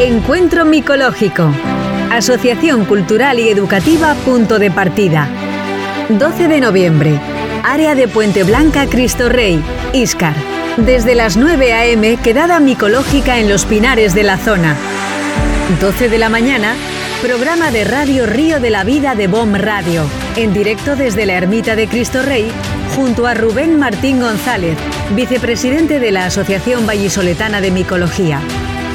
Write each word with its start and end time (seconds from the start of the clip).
Encuentro 0.00 0.64
Micológico. 0.64 1.52
Asociación 2.12 2.84
Cultural 2.84 3.40
y 3.40 3.48
Educativa 3.48 4.14
Punto 4.24 4.60
de 4.60 4.70
Partida. 4.70 5.28
12 6.08 6.46
de 6.46 6.60
noviembre. 6.60 7.18
Área 7.64 7.96
de 7.96 8.06
Puente 8.06 8.44
Blanca 8.44 8.86
Cristo 8.86 9.28
Rey, 9.28 9.60
Iscar. 9.92 10.36
Desde 10.76 11.16
las 11.16 11.36
9 11.36 11.72
a.m. 11.72 12.16
quedada 12.18 12.60
micológica 12.60 13.40
en 13.40 13.48
los 13.48 13.64
pinares 13.64 14.14
de 14.14 14.22
la 14.22 14.38
zona. 14.38 14.76
12 15.80 16.08
de 16.08 16.18
la 16.18 16.28
mañana, 16.28 16.76
programa 17.20 17.72
de 17.72 17.82
radio 17.82 18.24
Río 18.24 18.60
de 18.60 18.70
la 18.70 18.84
Vida 18.84 19.16
de 19.16 19.26
BOM 19.26 19.56
Radio, 19.56 20.04
en 20.36 20.54
directo 20.54 20.94
desde 20.94 21.26
la 21.26 21.34
Ermita 21.34 21.74
de 21.74 21.88
Cristo 21.88 22.22
Rey, 22.22 22.48
junto 22.94 23.26
a 23.26 23.34
Rubén 23.34 23.76
Martín 23.80 24.20
González, 24.20 24.78
vicepresidente 25.16 25.98
de 25.98 26.12
la 26.12 26.26
Asociación 26.26 26.86
Vallisoletana 26.86 27.60
de 27.60 27.72
Micología. 27.72 28.40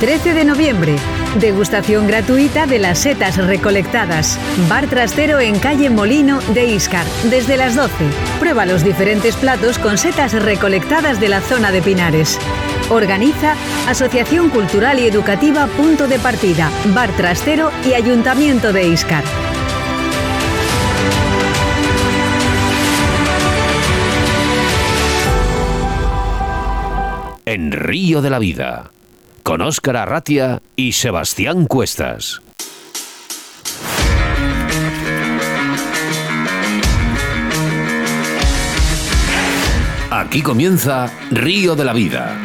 13 0.03 0.33
de 0.33 0.43
noviembre, 0.43 0.97
degustación 1.39 2.07
gratuita 2.07 2.65
de 2.65 2.77
las 2.77 2.99
setas 2.99 3.37
recolectadas. 3.37 4.37
Bar 4.67 4.87
trastero 4.87 5.39
en 5.39 5.57
calle 5.59 5.89
Molino 5.89 6.41
de 6.53 6.65
Iscar, 6.65 7.05
desde 7.29 7.55
las 7.55 7.77
12. 7.77 7.93
Prueba 8.37 8.65
los 8.65 8.83
diferentes 8.83 9.37
platos 9.37 9.79
con 9.79 9.97
setas 9.97 10.33
recolectadas 10.33 11.21
de 11.21 11.29
la 11.29 11.39
zona 11.39 11.71
de 11.71 11.81
Pinares. 11.81 12.37
Organiza 12.89 13.55
Asociación 13.87 14.49
Cultural 14.49 14.99
y 14.99 15.07
Educativa 15.07 15.67
Punto 15.67 16.09
de 16.09 16.19
Partida, 16.19 16.69
Bar 16.93 17.15
Trastero 17.15 17.71
y 17.87 17.93
Ayuntamiento 17.93 18.73
de 18.73 18.89
Iscar. 18.89 19.23
En 27.45 27.71
Río 27.71 28.21
de 28.21 28.29
la 28.29 28.39
Vida, 28.39 28.91
con 29.43 29.61
Óscar 29.61 29.97
Arratia 29.97 30.61
y 30.77 30.93
Sebastián 30.93 31.67
Cuestas. 31.67 32.41
Aquí 40.09 40.41
comienza 40.41 41.11
Río 41.29 41.75
de 41.75 41.83
la 41.83 41.91
Vida. 41.91 42.39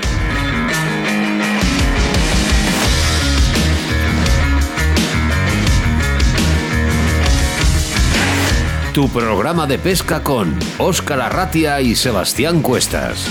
Tu 8.93 9.09
programa 9.09 9.69
de 9.69 9.79
pesca 9.79 10.25
con 10.25 10.59
Óscar 10.79 11.21
Arratia 11.21 11.81
y 11.81 11.95
Sebastián 11.95 12.61
Cuestas. 12.61 13.29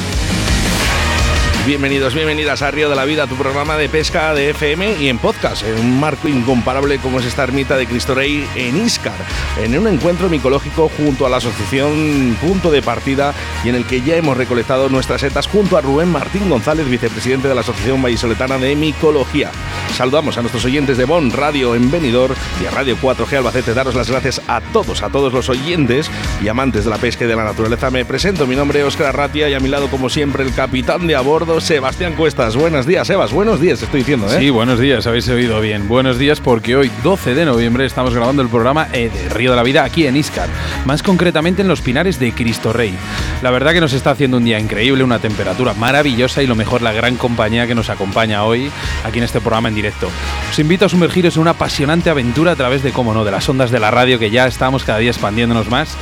Bienvenidos, 1.67 2.13
bienvenidas 2.13 2.61
a 2.61 2.71
Río 2.71 2.89
de 2.89 2.95
la 2.95 3.03
Vida, 3.03 3.27
tu 3.27 3.35
programa 3.35 3.75
de 3.75 3.89
pesca 3.89 4.33
de 4.33 4.51
FM 4.51 5.01
y 5.01 5.09
en 5.09 5.17
podcast, 5.17 5.63
en 5.63 5.77
un 5.77 5.99
marco 5.99 6.29
incomparable 6.29 6.97
como 6.97 7.19
es 7.19 7.25
esta 7.25 7.43
ermita 7.43 7.75
de 7.75 7.85
Cristo 7.85 8.15
Rey 8.15 8.47
en 8.55 8.77
Iscar, 8.77 9.17
en 9.61 9.77
un 9.77 9.85
encuentro 9.89 10.29
micológico 10.29 10.89
junto 10.95 11.25
a 11.25 11.29
la 11.29 11.37
asociación 11.37 12.37
Punto 12.39 12.71
de 12.71 12.81
Partida 12.81 13.33
y 13.65 13.69
en 13.69 13.75
el 13.75 13.83
que 13.83 13.99
ya 13.99 14.15
hemos 14.15 14.37
recolectado 14.37 14.87
nuestras 14.87 15.19
setas 15.19 15.47
junto 15.47 15.75
a 15.75 15.81
Rubén 15.81 16.09
Martín 16.09 16.49
González, 16.49 16.87
vicepresidente 16.89 17.49
de 17.49 17.55
la 17.55 17.61
Asociación 17.61 18.01
Vallisoletana 18.01 18.57
de 18.57 18.73
Micología. 18.77 19.51
Saludamos 19.93 20.37
a 20.37 20.41
nuestros 20.41 20.63
oyentes 20.63 20.97
de 20.97 21.03
Bon 21.03 21.31
Radio 21.31 21.75
en 21.75 21.91
Benidorm 21.91 22.35
y 22.63 22.65
a 22.65 22.71
Radio 22.71 22.95
4G 22.95 23.39
Albacete. 23.39 23.73
Daros 23.73 23.95
las 23.95 24.09
gracias 24.09 24.41
a 24.47 24.61
todos, 24.61 25.03
a 25.03 25.09
todos 25.09 25.33
los 25.33 25.49
oyentes 25.49 26.09
y 26.41 26.47
amantes 26.47 26.85
de 26.85 26.91
la 26.91 26.97
pesca 26.97 27.25
y 27.25 27.27
de 27.27 27.35
la 27.35 27.43
naturaleza. 27.43 27.91
Me 27.91 28.05
presento, 28.05 28.47
mi 28.47 28.55
nombre 28.55 28.79
es 28.79 28.85
Óscar 28.85 29.07
Arratia 29.07 29.49
y 29.49 29.53
a 29.53 29.59
mi 29.59 29.67
lado, 29.67 29.89
como 29.89 30.09
siempre, 30.09 30.43
el 30.43 30.53
capitán 30.53 31.07
de 31.07 31.15
a 31.15 31.21
bordo, 31.21 31.56
Sebastián 31.61 32.13
Cuestas. 32.13 32.55
Buenos 32.55 32.85
días, 32.85 33.07
Sebas. 33.07 33.31
Buenos 33.31 33.59
días, 33.59 33.81
estoy 33.81 34.01
diciendo, 34.01 34.27
¿eh? 34.27 34.37
Sí, 34.39 34.49
buenos 34.49 34.79
días, 34.79 35.05
habéis 35.07 35.27
oído 35.29 35.59
bien. 35.61 35.87
Buenos 35.87 36.17
días 36.17 36.39
porque 36.39 36.75
hoy, 36.75 36.91
12 37.03 37.35
de 37.35 37.45
noviembre, 37.45 37.85
estamos 37.85 38.13
grabando 38.13 38.41
el 38.41 38.49
programa 38.49 38.87
eh, 38.93 39.09
de 39.09 39.29
Río 39.29 39.51
de 39.51 39.57
la 39.57 39.63
Vida 39.63 39.83
aquí 39.83 40.07
en 40.07 40.15
Iscar, 40.15 40.49
más 40.85 41.03
concretamente 41.03 41.61
en 41.61 41.67
los 41.67 41.81
Pinares 41.81 42.19
de 42.19 42.31
Cristo 42.33 42.73
Rey. 42.73 42.93
La 43.41 43.51
verdad 43.51 43.73
que 43.73 43.81
nos 43.81 43.93
está 43.93 44.11
haciendo 44.11 44.37
un 44.37 44.45
día 44.45 44.59
increíble, 44.59 45.03
una 45.03 45.19
temperatura 45.19 45.73
maravillosa 45.73 46.43
y 46.43 46.47
lo 46.47 46.55
mejor, 46.55 46.81
la 46.81 46.93
gran 46.93 47.15
compañía 47.15 47.65
que 47.65 47.75
nos 47.75 47.89
acompaña 47.89 48.43
hoy 48.43 48.69
aquí 49.03 49.17
en 49.17 49.23
este 49.23 49.41
programa 49.41 49.69
en 49.69 49.75
directo. 49.75 50.09
Os 50.49 50.59
invito 50.59 50.85
a 50.85 50.89
sumergiros 50.89 51.35
en 51.35 51.41
una 51.41 51.51
apasionante 51.51 52.09
aventura 52.09 52.51
a 52.51 52.55
través 52.55 52.83
de, 52.83 52.91
cómo 52.91 53.13
no, 53.13 53.25
de 53.25 53.31
las 53.31 53.47
ondas 53.49 53.71
de 53.71 53.79
la 53.79 53.89
radio 53.89 54.19
que 54.19 54.29
ya 54.29 54.47
estamos 54.47 54.83
cada 54.83 54.99
día 54.99 55.11
expandiéndonos 55.11 55.69
más. 55.69 55.97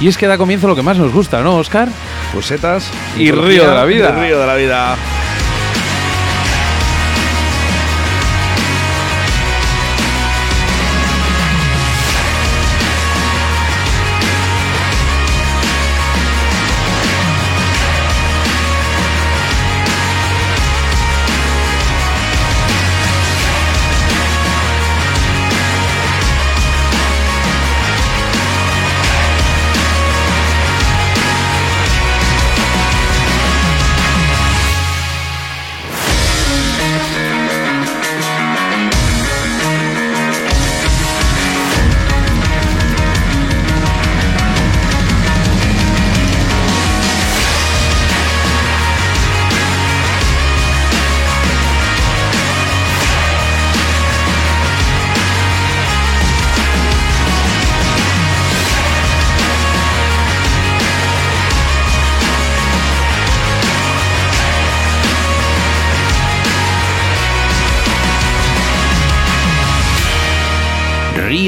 Y 0.00 0.08
es 0.08 0.18
que 0.18 0.26
da 0.26 0.38
comienzo 0.38 0.68
lo 0.68 0.76
que 0.76 0.82
más 0.82 0.98
nos 0.98 1.12
gusta, 1.12 1.40
¿no, 1.40 1.56
Oscar? 1.56 1.88
Pues 2.32 2.46
setas 2.46 2.90
Y 3.16 3.30
Río 3.30 3.68
de 3.68 3.74
la 3.74 3.84
Vida. 3.84 4.14
y 4.16 4.26
Río 4.26 4.40
de 4.40 4.46
la 4.46 4.54
Vida. 4.54 4.97
Río 4.98 5.37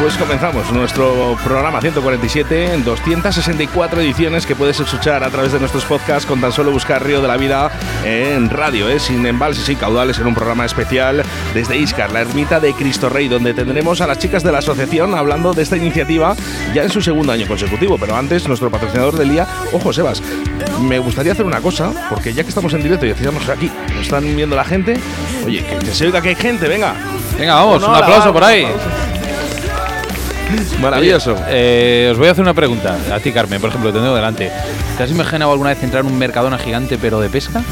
Pues 0.00 0.16
comenzamos 0.16 0.72
nuestro 0.72 1.36
programa 1.44 1.78
147 1.78 2.72
en 2.72 2.84
264 2.84 4.00
ediciones 4.00 4.46
que 4.46 4.56
puedes 4.56 4.80
escuchar 4.80 5.22
a 5.22 5.28
través 5.28 5.52
de 5.52 5.60
nuestros 5.60 5.84
podcasts 5.84 6.24
con 6.24 6.40
tan 6.40 6.52
solo 6.52 6.70
buscar 6.70 7.04
Río 7.04 7.20
de 7.20 7.28
la 7.28 7.36
Vida 7.36 7.70
en 8.02 8.48
radio, 8.48 8.88
¿eh? 8.88 8.98
sin 8.98 9.26
embalses 9.26 9.68
y 9.68 9.76
caudales, 9.76 10.18
en 10.18 10.26
un 10.26 10.34
programa 10.34 10.64
especial 10.64 11.22
desde 11.52 11.76
Iscar, 11.76 12.12
la 12.12 12.22
ermita 12.22 12.60
de 12.60 12.72
Cristo 12.72 13.10
Rey, 13.10 13.28
donde 13.28 13.52
tendremos 13.52 14.00
a 14.00 14.06
las 14.06 14.18
chicas 14.18 14.42
de 14.42 14.52
la 14.52 14.58
asociación 14.58 15.14
hablando 15.14 15.52
de 15.52 15.62
esta 15.62 15.76
iniciativa 15.76 16.34
ya 16.72 16.82
en 16.82 16.90
su 16.90 17.02
segundo 17.02 17.32
año 17.32 17.46
consecutivo. 17.46 17.98
Pero 18.00 18.16
antes, 18.16 18.48
nuestro 18.48 18.70
patrocinador 18.70 19.18
del 19.18 19.28
día, 19.28 19.46
ojo 19.70 19.92
Sebas, 19.92 20.22
me 20.80 20.98
gustaría 20.98 21.32
hacer 21.32 21.44
una 21.44 21.60
cosa, 21.60 21.92
porque 22.08 22.32
ya 22.32 22.42
que 22.42 22.48
estamos 22.48 22.72
en 22.72 22.82
directo 22.82 23.04
y 23.04 23.10
estamos 23.10 23.46
aquí, 23.50 23.70
nos 23.94 24.06
están 24.06 24.24
viendo 24.34 24.56
la 24.56 24.64
gente, 24.64 24.98
oye, 25.44 25.62
que, 25.62 25.92
se 25.92 26.06
oiga 26.06 26.22
que 26.22 26.30
hay 26.30 26.36
gente, 26.36 26.68
venga. 26.68 26.94
Venga, 27.38 27.54
vamos, 27.54 27.82
No, 27.82 27.88
un 27.88 27.92
la 27.92 27.98
aplauso 27.98 28.32
por 28.32 28.44
ahí. 28.44 28.66
Maravilloso. 30.80 31.36
Eh, 31.48 32.08
os 32.12 32.18
voy 32.18 32.28
a 32.28 32.32
hacer 32.32 32.42
una 32.42 32.54
pregunta. 32.54 32.96
A 33.12 33.20
ti, 33.20 33.32
Carmen, 33.32 33.60
por 33.60 33.70
ejemplo, 33.70 33.92
te 33.92 33.98
tengo 33.98 34.14
delante. 34.14 34.50
¿Te 34.96 35.02
has 35.02 35.10
imaginado 35.10 35.52
alguna 35.52 35.70
vez 35.70 35.82
entrar 35.82 36.04
en 36.04 36.10
un 36.10 36.18
mercadona 36.18 36.58
gigante 36.58 36.98
pero 36.98 37.20
de 37.20 37.28
pesca? 37.28 37.62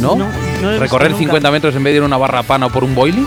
No. 0.00 0.16
¿No? 0.16 0.30
¿Recorrer 0.78 1.08
visto 1.08 1.22
nunca. 1.22 1.36
50 1.36 1.50
metros 1.50 1.76
en 1.76 1.84
vez 1.84 1.92
de 1.92 1.98
ir 1.98 2.02
a 2.02 2.06
una 2.06 2.16
barra 2.16 2.42
pana 2.42 2.66
o 2.66 2.70
por 2.70 2.84
un 2.84 2.94
boiling? 2.94 3.26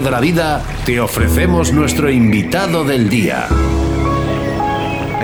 De 0.00 0.10
la 0.10 0.18
Vida 0.18 0.60
te 0.84 0.98
ofrecemos 0.98 1.72
nuestro 1.72 2.10
invitado 2.10 2.82
del 2.84 3.08
día. 3.08 3.46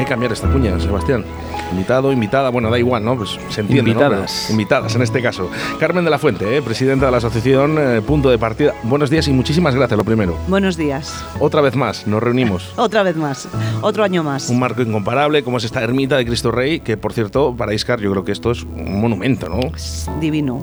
Hay 0.00 0.06
que 0.06 0.10
cambiar 0.12 0.32
esta 0.32 0.48
cuña, 0.50 0.80
Sebastián. 0.80 1.26
Invitado, 1.72 2.10
invitada, 2.10 2.48
bueno, 2.48 2.70
da 2.70 2.78
igual, 2.78 3.04
¿no? 3.04 3.16
Pues 3.18 3.38
se 3.50 3.60
entiende. 3.60 3.90
Invitadas. 3.90 4.48
Invitadas 4.50 4.94
en 4.96 5.02
este 5.02 5.20
caso. 5.20 5.50
Carmen 5.78 6.04
de 6.06 6.10
la 6.10 6.18
Fuente, 6.18 6.56
¿eh? 6.56 6.62
presidenta 6.62 7.04
de 7.04 7.12
la 7.12 7.18
asociación 7.18 7.76
eh, 7.78 8.00
Punto 8.00 8.30
de 8.30 8.38
Partida. 8.38 8.72
Buenos 8.84 9.10
días 9.10 9.28
y 9.28 9.32
muchísimas 9.34 9.74
gracias, 9.74 9.98
lo 9.98 10.02
primero. 10.04 10.38
Buenos 10.48 10.78
días. 10.78 11.22
Otra 11.38 11.60
vez 11.60 11.76
más, 11.76 12.06
nos 12.06 12.22
reunimos. 12.22 12.72
Otra 12.78 13.02
vez 13.02 13.14
más. 13.16 13.46
Otro 13.82 14.02
año 14.02 14.24
más. 14.24 14.48
Un 14.48 14.58
marco 14.58 14.80
incomparable, 14.80 15.42
como 15.44 15.58
es 15.58 15.64
esta 15.64 15.82
ermita 15.82 16.16
de 16.16 16.24
Cristo 16.24 16.50
Rey, 16.50 16.80
que 16.80 16.96
por 16.96 17.12
cierto, 17.12 17.54
para 17.54 17.74
Iscar 17.74 18.00
yo 18.00 18.10
creo 18.10 18.24
que 18.24 18.32
esto 18.32 18.52
es 18.52 18.62
un 18.62 19.02
monumento, 19.02 19.50
¿no? 19.50 19.60
Es 19.76 20.08
divino. 20.18 20.62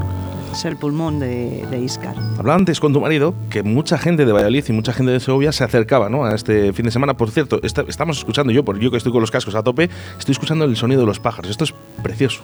Es 0.51 0.65
el 0.65 0.77
pulmón 0.77 1.19
de, 1.19 1.67
de 1.69 1.79
Iscar. 1.79 2.15
Hablaba 2.39 2.55
antes 2.57 2.79
con 2.79 2.91
tu 2.91 2.99
marido 3.01 3.35
que 3.51 3.61
mucha 3.61 3.99
gente 3.99 4.25
de 4.25 4.31
Valladolid 4.31 4.63
y 4.67 4.71
mucha 4.71 4.91
gente 4.91 5.11
de 5.11 5.19
Segovia 5.19 5.51
se 5.51 5.63
acercaba 5.63 6.09
¿no? 6.09 6.25
a 6.25 6.33
este 6.33 6.73
fin 6.73 6.85
de 6.85 6.91
semana. 6.91 7.15
Por 7.15 7.29
cierto, 7.29 7.59
esta- 7.61 7.83
estamos 7.87 8.17
escuchando 8.17 8.51
yo, 8.51 8.65
por 8.65 8.79
yo 8.79 8.89
que 8.89 8.97
estoy 8.97 9.11
con 9.11 9.21
los 9.21 9.26
cascos 9.31 9.55
a 9.55 9.63
tope, 9.63 9.89
estoy 10.17 10.33
escuchando 10.33 10.65
el 10.65 10.75
sonido 10.75 11.01
de 11.01 11.07
los 11.07 11.19
pájaros. 11.19 11.51
Esto 11.51 11.63
es 11.63 11.73
precioso. 12.03 12.43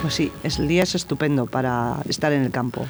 Pues 0.00 0.14
sí, 0.14 0.30
es, 0.44 0.58
el 0.58 0.68
día 0.68 0.84
es 0.84 0.94
estupendo 0.94 1.46
para 1.46 1.96
estar 2.08 2.32
en 2.32 2.42
el 2.42 2.50
campo. 2.50 2.86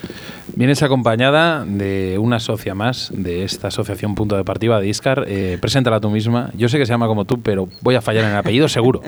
Vienes 0.54 0.82
acompañada 0.82 1.64
de 1.64 2.18
una 2.18 2.38
socia 2.38 2.74
más 2.74 3.10
de 3.14 3.44
esta 3.44 3.68
asociación 3.68 4.14
Punto 4.14 4.36
de 4.36 4.44
Partida 4.44 4.78
de 4.78 4.88
Iscar. 4.88 5.24
Eh, 5.26 5.56
preséntala 5.60 6.00
tú 6.00 6.10
misma. 6.10 6.50
Yo 6.54 6.68
sé 6.68 6.78
que 6.78 6.84
se 6.84 6.92
llama 6.92 7.06
como 7.06 7.24
tú, 7.24 7.40
pero 7.40 7.68
voy 7.80 7.94
a 7.94 8.02
fallar 8.02 8.24
en 8.24 8.30
el 8.32 8.36
apellido 8.36 8.68
seguro. 8.68 9.02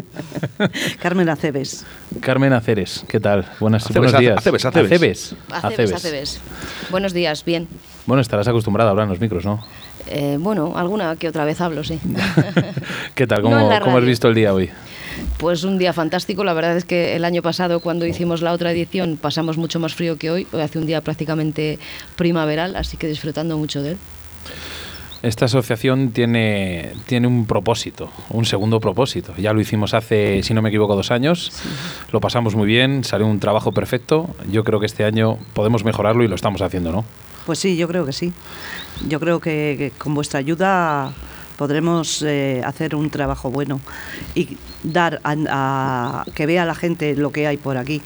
Carmen 1.00 1.28
Aceves. 1.28 1.84
Carmen 2.20 2.52
Aceres, 2.55 3.05
¿qué 3.06 3.20
tal? 3.20 3.44
Buenas, 3.61 3.84
Aceves, 3.84 4.12
buenos 4.12 4.20
días. 4.20 4.38
Aceves, 4.38 4.64
Aceves. 4.64 4.93
Aceves. 4.93 5.37
Aceves, 5.50 5.93
Aceves. 5.93 6.40
Buenos 6.90 7.12
días, 7.12 7.44
bien. 7.44 7.69
Bueno, 8.06 8.22
estarás 8.22 8.49
acostumbrada 8.49 8.88
a 8.88 8.93
hablar 8.93 9.05
en 9.05 9.11
los 9.11 9.20
micros, 9.20 9.44
¿no? 9.44 9.62
Eh, 10.06 10.37
bueno, 10.41 10.73
alguna 10.76 11.17
que 11.17 11.29
otra 11.29 11.44
vez 11.44 11.61
hablo, 11.61 11.85
sí. 11.85 11.99
¿Qué 13.14 13.26
tal? 13.26 13.43
¿Cómo, 13.43 13.56
has 13.56 14.05
visto 14.05 14.29
el 14.29 14.35
día 14.35 14.52
hoy? 14.52 14.70
Pues 15.38 15.64
un 15.64 15.79
día 15.79 15.93
fantástico. 15.93 16.44
La 16.44 16.52
verdad 16.52 16.76
es 16.76 16.85
que 16.85 17.17
el 17.17 17.25
año 17.25 17.43
pasado, 17.43 17.81
cuando 17.81 18.06
hicimos 18.06 18.43
la 18.43 18.52
otra 18.52 18.73
edición, 18.73 19.19
pasamos 19.20 19.56
mucho 19.56 19.81
más 19.81 19.94
frío 19.94 20.17
que 20.17 20.31
hoy. 20.31 20.47
Hoy 20.52 20.61
hace 20.61 20.79
un 20.79 20.87
día 20.87 21.00
prácticamente 21.00 21.79
primaveral, 22.17 22.76
así 22.76 22.97
que 22.97 23.06
disfrutando 23.06 23.56
mucho 23.58 23.82
de 23.82 23.93
él. 23.93 23.99
Esta 25.23 25.44
asociación 25.44 26.12
tiene, 26.12 26.93
tiene 27.05 27.26
un 27.26 27.44
propósito, 27.44 28.11
un 28.31 28.46
segundo 28.46 28.81
propósito. 28.81 29.35
Ya 29.37 29.53
lo 29.53 29.61
hicimos 29.61 29.93
hace, 29.93 30.43
si 30.43 30.55
no 30.55 30.62
me 30.62 30.70
equivoco, 30.70 30.96
dos 30.96 31.11
años. 31.11 31.53
Lo 32.11 32.20
pasamos 32.20 32.55
muy 32.55 32.67
bien, 32.67 33.05
salió 33.05 33.26
un 33.26 33.38
trabajo 33.38 33.73
perfecto. 33.73 34.31
Yo 34.50 34.64
creo 34.64 34.81
que 34.81 34.87
este 34.87 35.05
año 35.05 35.37
podemos 35.53 35.85
mejorarlo 35.85 36.25
y 36.25 36.29
lo 36.29 36.37
estamos 36.37 36.62
haciendo, 36.62 36.91
¿no? 36.91 37.05
Pues 37.47 37.59
sí, 37.59 37.77
yo 37.77 37.89
creo 37.89 38.05
que 38.05 38.13
sí. 38.13 38.33
Yo 39.09 39.19
creo 39.21 39.41
que, 39.41 39.93
con 39.99 40.15
vuestra 40.15 40.39
ayuda 40.39 41.13
podremos 41.57 42.23
eh, 42.23 42.63
hacer 42.65 42.95
un 42.95 43.11
trabajo 43.11 43.51
bueno 43.51 43.81
y 44.35 44.57
dar 44.82 45.21
a, 45.25 45.35
a- 45.49 46.25
que 46.35 46.47
vea 46.47 46.65
la 46.65 46.75
gente 46.75 47.15
lo 47.17 47.31
que 47.32 47.47
hay 47.47 47.56
por 47.56 47.77
aquí. 47.77 48.01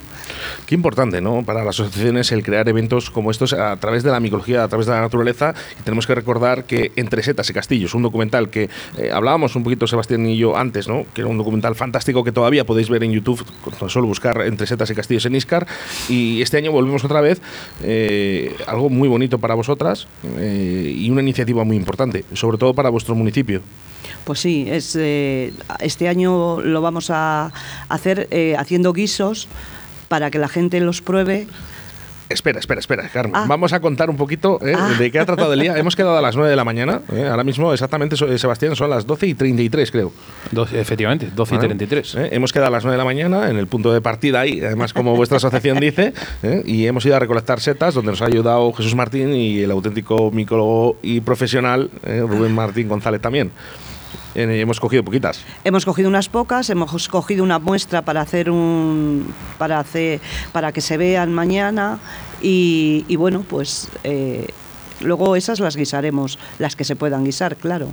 Qué 0.66 0.74
importante, 0.74 1.20
¿no? 1.20 1.42
Para 1.44 1.62
las 1.64 1.78
asociaciones 1.80 2.32
el 2.32 2.42
crear 2.42 2.68
eventos 2.68 3.10
como 3.10 3.30
estos 3.30 3.52
a 3.52 3.76
través 3.76 4.02
de 4.02 4.10
la 4.10 4.20
micología, 4.20 4.64
a 4.64 4.68
través 4.68 4.86
de 4.86 4.92
la 4.92 5.00
naturaleza. 5.02 5.54
Y 5.78 5.82
tenemos 5.82 6.06
que 6.06 6.14
recordar 6.14 6.64
que 6.64 6.92
Entre 6.96 7.22
Setas 7.22 7.48
y 7.50 7.52
Castillos, 7.52 7.94
un 7.94 8.02
documental 8.02 8.48
que 8.48 8.68
eh, 8.98 9.10
hablábamos 9.12 9.54
un 9.56 9.62
poquito 9.64 9.86
Sebastián 9.86 10.26
y 10.26 10.36
yo 10.38 10.56
antes, 10.56 10.88
¿no? 10.88 11.04
Que 11.14 11.20
era 11.20 11.28
un 11.28 11.36
documental 11.38 11.74
fantástico 11.74 12.24
que 12.24 12.32
todavía 12.32 12.64
podéis 12.64 12.88
ver 12.88 13.04
en 13.04 13.12
YouTube, 13.12 13.44
con 13.78 13.90
solo 13.90 14.06
buscar 14.06 14.40
Entre 14.42 14.66
Setas 14.66 14.90
y 14.90 14.94
Castillos 14.94 15.26
en 15.26 15.34
Iscar. 15.34 15.66
Y 16.08 16.40
este 16.42 16.56
año 16.56 16.72
volvemos 16.72 17.04
otra 17.04 17.20
vez, 17.20 17.40
eh, 17.82 18.54
algo 18.66 18.88
muy 18.88 19.08
bonito 19.08 19.38
para 19.38 19.54
vosotras 19.54 20.06
eh, 20.38 20.94
y 20.96 21.10
una 21.10 21.20
iniciativa 21.20 21.64
muy 21.64 21.76
importante, 21.76 22.24
sobre 22.32 22.58
todo 22.58 22.74
para 22.74 22.88
vuestro 22.88 23.14
municipio. 23.14 23.60
Pues 24.24 24.40
sí, 24.40 24.66
es, 24.68 24.96
este 24.96 26.08
año 26.08 26.60
lo 26.64 26.80
vamos 26.82 27.10
a 27.10 27.52
hacer 27.88 28.28
eh, 28.30 28.56
haciendo 28.58 28.92
guisos 28.92 29.48
para 30.08 30.30
que 30.30 30.38
la 30.38 30.48
gente 30.48 30.80
los 30.80 31.00
pruebe. 31.02 31.46
Espera, 32.30 32.58
espera, 32.58 32.80
espera, 32.80 33.06
Carmen. 33.10 33.36
Ah. 33.36 33.44
Vamos 33.46 33.74
a 33.74 33.80
contar 33.80 34.08
un 34.08 34.16
poquito 34.16 34.58
eh, 34.66 34.72
Ah. 34.74 34.94
de 34.98 35.10
qué 35.10 35.18
ha 35.18 35.26
tratado 35.26 35.52
el 35.52 35.60
día. 35.60 35.76
Hemos 35.78 35.94
quedado 35.94 36.16
a 36.16 36.22
las 36.22 36.34
9 36.34 36.48
de 36.48 36.56
la 36.56 36.64
mañana. 36.64 37.02
eh, 37.12 37.28
ahora 37.30 37.44
mismo, 37.44 37.70
exactamente, 37.74 38.16
eh, 38.26 38.38
Sebastián, 38.38 38.74
son 38.74 38.88
las 38.88 39.06
12 39.06 39.26
y 39.26 39.34
33, 39.34 39.90
creo. 39.90 40.10
Doce- 40.50 40.78
efectivamente, 40.80 41.28
12 41.36 41.54
y 41.54 41.58
¿Vale? 41.58 41.68
33. 41.68 42.14
Eh, 42.14 42.28
hemos 42.32 42.50
quedado 42.50 42.68
a 42.68 42.72
las 42.72 42.82
9 42.84 42.94
de 42.94 42.98
la 42.98 43.04
mañana 43.04 43.50
en 43.50 43.58
el 43.58 43.66
punto 43.66 43.92
de 43.92 44.00
partida 44.00 44.40
ahí, 44.40 44.58
además 44.64 44.94
como 44.94 45.14
vuestra 45.14 45.36
asociación 45.36 45.78
dice, 45.80 46.14
eh, 46.42 46.62
y 46.64 46.86
hemos 46.86 47.04
ido 47.04 47.14
a 47.14 47.18
recolectar 47.18 47.60
setas 47.60 47.92
donde 47.92 48.12
nos 48.12 48.22
ha 48.22 48.26
ayudado 48.26 48.72
Jesús 48.72 48.94
Martín 48.94 49.34
y 49.34 49.60
el 49.60 49.70
auténtico 49.70 50.30
micólogo 50.30 50.96
y 51.02 51.20
profesional 51.20 51.90
eh, 52.04 52.24
Rubén 52.26 52.54
Martín 52.54 52.88
González 52.88 53.20
también. 53.20 53.50
Eh, 54.34 54.60
hemos 54.60 54.80
cogido 54.80 55.04
poquitas. 55.04 55.40
Hemos 55.64 55.84
cogido 55.84 56.08
unas 56.08 56.28
pocas, 56.28 56.68
hemos 56.70 57.08
cogido 57.08 57.44
una 57.44 57.58
muestra 57.58 58.02
para 58.02 58.20
hacer 58.20 58.50
un 58.50 59.32
para 59.58 59.78
hacer 59.78 60.20
para 60.52 60.72
que 60.72 60.80
se 60.80 60.96
vean 60.96 61.32
mañana 61.32 61.98
y, 62.42 63.04
y 63.08 63.16
bueno, 63.16 63.44
pues 63.48 63.88
eh, 64.02 64.48
luego 65.00 65.36
esas 65.36 65.60
las 65.60 65.76
guisaremos, 65.76 66.38
las 66.58 66.76
que 66.76 66.84
se 66.84 66.96
puedan 66.96 67.24
guisar, 67.24 67.56
claro. 67.56 67.88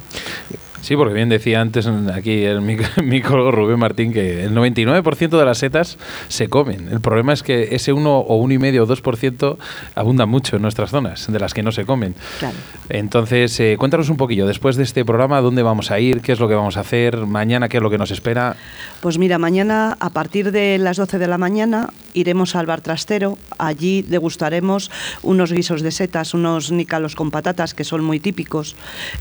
Sí, 0.81 0.95
porque 0.95 1.13
bien 1.13 1.29
decía 1.29 1.61
antes 1.61 1.87
aquí 1.87 2.43
el 2.43 2.61
micólogo 2.61 3.51
Rubén 3.51 3.79
Martín 3.79 4.13
que 4.13 4.43
el 4.43 4.55
99% 4.55 5.37
de 5.37 5.45
las 5.45 5.59
setas 5.59 5.97
se 6.27 6.49
comen. 6.49 6.89
El 6.89 7.01
problema 7.01 7.33
es 7.33 7.43
que 7.43 7.75
ese 7.75 7.93
1 7.93 8.17
o 8.17 8.43
1,5 8.47 8.81
o 8.81 8.87
2% 8.87 9.57
abunda 9.95 10.25
mucho 10.25 10.55
en 10.55 10.63
nuestras 10.63 10.89
zonas, 10.89 11.31
de 11.31 11.39
las 11.39 11.53
que 11.53 11.63
no 11.63 11.71
se 11.71 11.85
comen. 11.85 12.15
Claro. 12.39 12.55
Entonces, 12.89 13.59
eh, 13.59 13.75
cuéntanos 13.77 14.09
un 14.09 14.17
poquillo, 14.17 14.47
después 14.47 14.75
de 14.75 14.83
este 14.83 15.05
programa, 15.05 15.39
¿dónde 15.41 15.63
vamos 15.63 15.91
a 15.91 15.99
ir? 15.99 16.21
¿Qué 16.21 16.31
es 16.31 16.39
lo 16.39 16.47
que 16.47 16.55
vamos 16.55 16.77
a 16.77 16.81
hacer? 16.81 17.25
¿Mañana 17.25 17.69
qué 17.69 17.77
es 17.77 17.83
lo 17.83 17.89
que 17.89 17.97
nos 17.97 18.11
espera? 18.11 18.55
Pues 19.01 19.17
mira, 19.17 19.37
mañana 19.37 19.97
a 19.99 20.09
partir 20.09 20.51
de 20.51 20.77
las 20.77 20.97
12 20.97 21.19
de 21.19 21.27
la 21.27 21.37
mañana 21.37 21.89
iremos 22.13 22.55
al 22.55 22.65
bar 22.65 22.81
trastero. 22.81 23.37
Allí 23.57 24.01
degustaremos 24.01 24.91
unos 25.23 25.53
guisos 25.53 25.81
de 25.81 25.91
setas, 25.91 26.33
unos 26.33 26.71
nícalos 26.71 27.15
con 27.15 27.31
patatas 27.31 27.73
que 27.73 27.83
son 27.83 28.03
muy 28.03 28.19
típicos, 28.19 28.75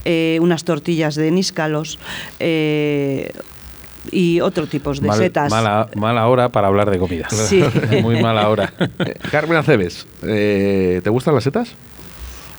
eh, 0.04 0.38
unas 0.40 0.64
tortillas 0.64 1.14
de 1.14 1.30
níscalos. 1.50 1.98
eh, 2.38 3.30
y 4.10 4.40
otro 4.40 4.66
tipos 4.66 4.98
de 5.00 5.08
Mal- 5.08 5.18
setas. 5.18 5.50
Mala, 5.50 5.88
mala 5.94 6.26
hora 6.26 6.48
para 6.48 6.68
hablar 6.68 6.90
de 6.90 6.98
comida. 6.98 7.28
Sí. 7.28 7.62
Muy 8.02 8.20
mala 8.22 8.48
hora. 8.48 8.72
Carmen 9.30 9.58
Aceves, 9.58 10.06
eh, 10.22 11.00
¿te 11.04 11.10
gustan 11.10 11.34
las 11.34 11.44
setas? 11.44 11.74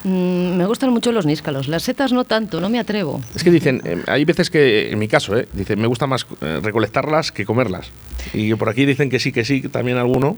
Mm, 0.03 0.55
me 0.57 0.65
gustan 0.65 0.89
mucho 0.91 1.11
los 1.11 1.25
níscalos. 1.25 1.67
Las 1.67 1.83
setas 1.83 2.11
no 2.11 2.23
tanto, 2.23 2.59
no 2.59 2.69
me 2.69 2.79
atrevo. 2.79 3.21
Es 3.35 3.43
que 3.43 3.51
dicen, 3.51 3.81
eh, 3.85 4.01
hay 4.07 4.25
veces 4.25 4.49
que, 4.49 4.91
en 4.91 4.99
mi 4.99 5.07
caso, 5.07 5.37
eh, 5.37 5.47
dicen, 5.53 5.79
me 5.79 5.87
gusta 5.87 6.07
más 6.07 6.25
eh, 6.41 6.59
recolectarlas 6.61 7.31
que 7.31 7.45
comerlas. 7.45 7.87
Y 8.33 8.53
por 8.55 8.69
aquí 8.69 8.85
dicen 8.85 9.09
que 9.09 9.19
sí, 9.19 9.31
que 9.31 9.45
sí, 9.45 9.61
también 9.69 9.97
alguno. 9.97 10.37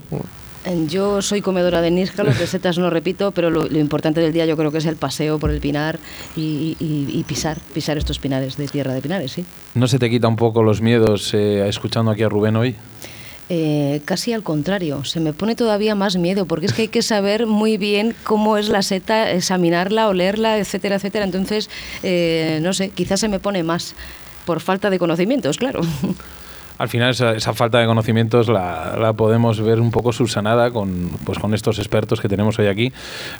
Yo 0.88 1.20
soy 1.20 1.42
comedora 1.42 1.82
de 1.82 1.90
níscalos, 1.90 2.38
de 2.38 2.46
setas 2.46 2.78
no 2.78 2.88
repito, 2.88 3.32
pero 3.32 3.50
lo, 3.50 3.66
lo 3.66 3.78
importante 3.78 4.22
del 4.22 4.32
día 4.32 4.46
yo 4.46 4.56
creo 4.56 4.72
que 4.72 4.78
es 4.78 4.86
el 4.86 4.96
paseo 4.96 5.38
por 5.38 5.50
el 5.50 5.60
pinar 5.60 5.98
y, 6.36 6.74
y- 6.80 7.06
y 7.18 7.22
pisar, 7.24 7.58
pisar 7.74 7.98
estos 7.98 8.18
pinares 8.18 8.56
de 8.56 8.66
tierra 8.66 8.94
de 8.94 9.02
pinares, 9.02 9.32
sí. 9.32 9.44
¿No 9.74 9.86
se 9.88 9.98
te 9.98 10.08
quita 10.08 10.26
un 10.26 10.36
poco 10.36 10.62
los 10.62 10.80
miedos 10.80 11.34
eh, 11.34 11.68
escuchando 11.68 12.10
aquí 12.10 12.22
a 12.22 12.30
Rubén 12.30 12.56
hoy? 12.56 12.76
Eh, 13.50 14.00
casi 14.06 14.32
al 14.32 14.42
contrario, 14.42 15.04
se 15.04 15.20
me 15.20 15.34
pone 15.34 15.54
todavía 15.54 15.94
más 15.94 16.16
miedo, 16.16 16.46
porque 16.46 16.66
es 16.66 16.72
que 16.72 16.82
hay 16.82 16.88
que 16.88 17.02
saber 17.02 17.46
muy 17.46 17.76
bien 17.76 18.14
cómo 18.24 18.56
es 18.56 18.68
la 18.68 18.82
seta, 18.82 19.30
examinarla, 19.32 20.08
olerla, 20.08 20.58
etcétera, 20.58 20.96
etcétera. 20.96 21.24
Entonces, 21.24 21.68
eh, 22.02 22.58
no 22.62 22.72
sé, 22.72 22.88
quizás 22.88 23.20
se 23.20 23.28
me 23.28 23.38
pone 23.38 23.62
más 23.62 23.94
por 24.46 24.60
falta 24.60 24.90
de 24.90 24.98
conocimientos, 24.98 25.58
claro. 25.58 25.82
Al 26.76 26.88
final 26.88 27.10
esa, 27.10 27.32
esa 27.36 27.54
falta 27.54 27.78
de 27.78 27.86
conocimientos 27.86 28.48
la, 28.48 28.96
la 29.00 29.12
podemos 29.12 29.60
ver 29.60 29.80
un 29.80 29.92
poco 29.92 30.12
subsanada 30.12 30.72
con, 30.72 31.08
pues, 31.24 31.38
con 31.38 31.54
estos 31.54 31.78
expertos 31.78 32.20
que 32.20 32.28
tenemos 32.28 32.58
hoy 32.58 32.66
aquí. 32.66 32.92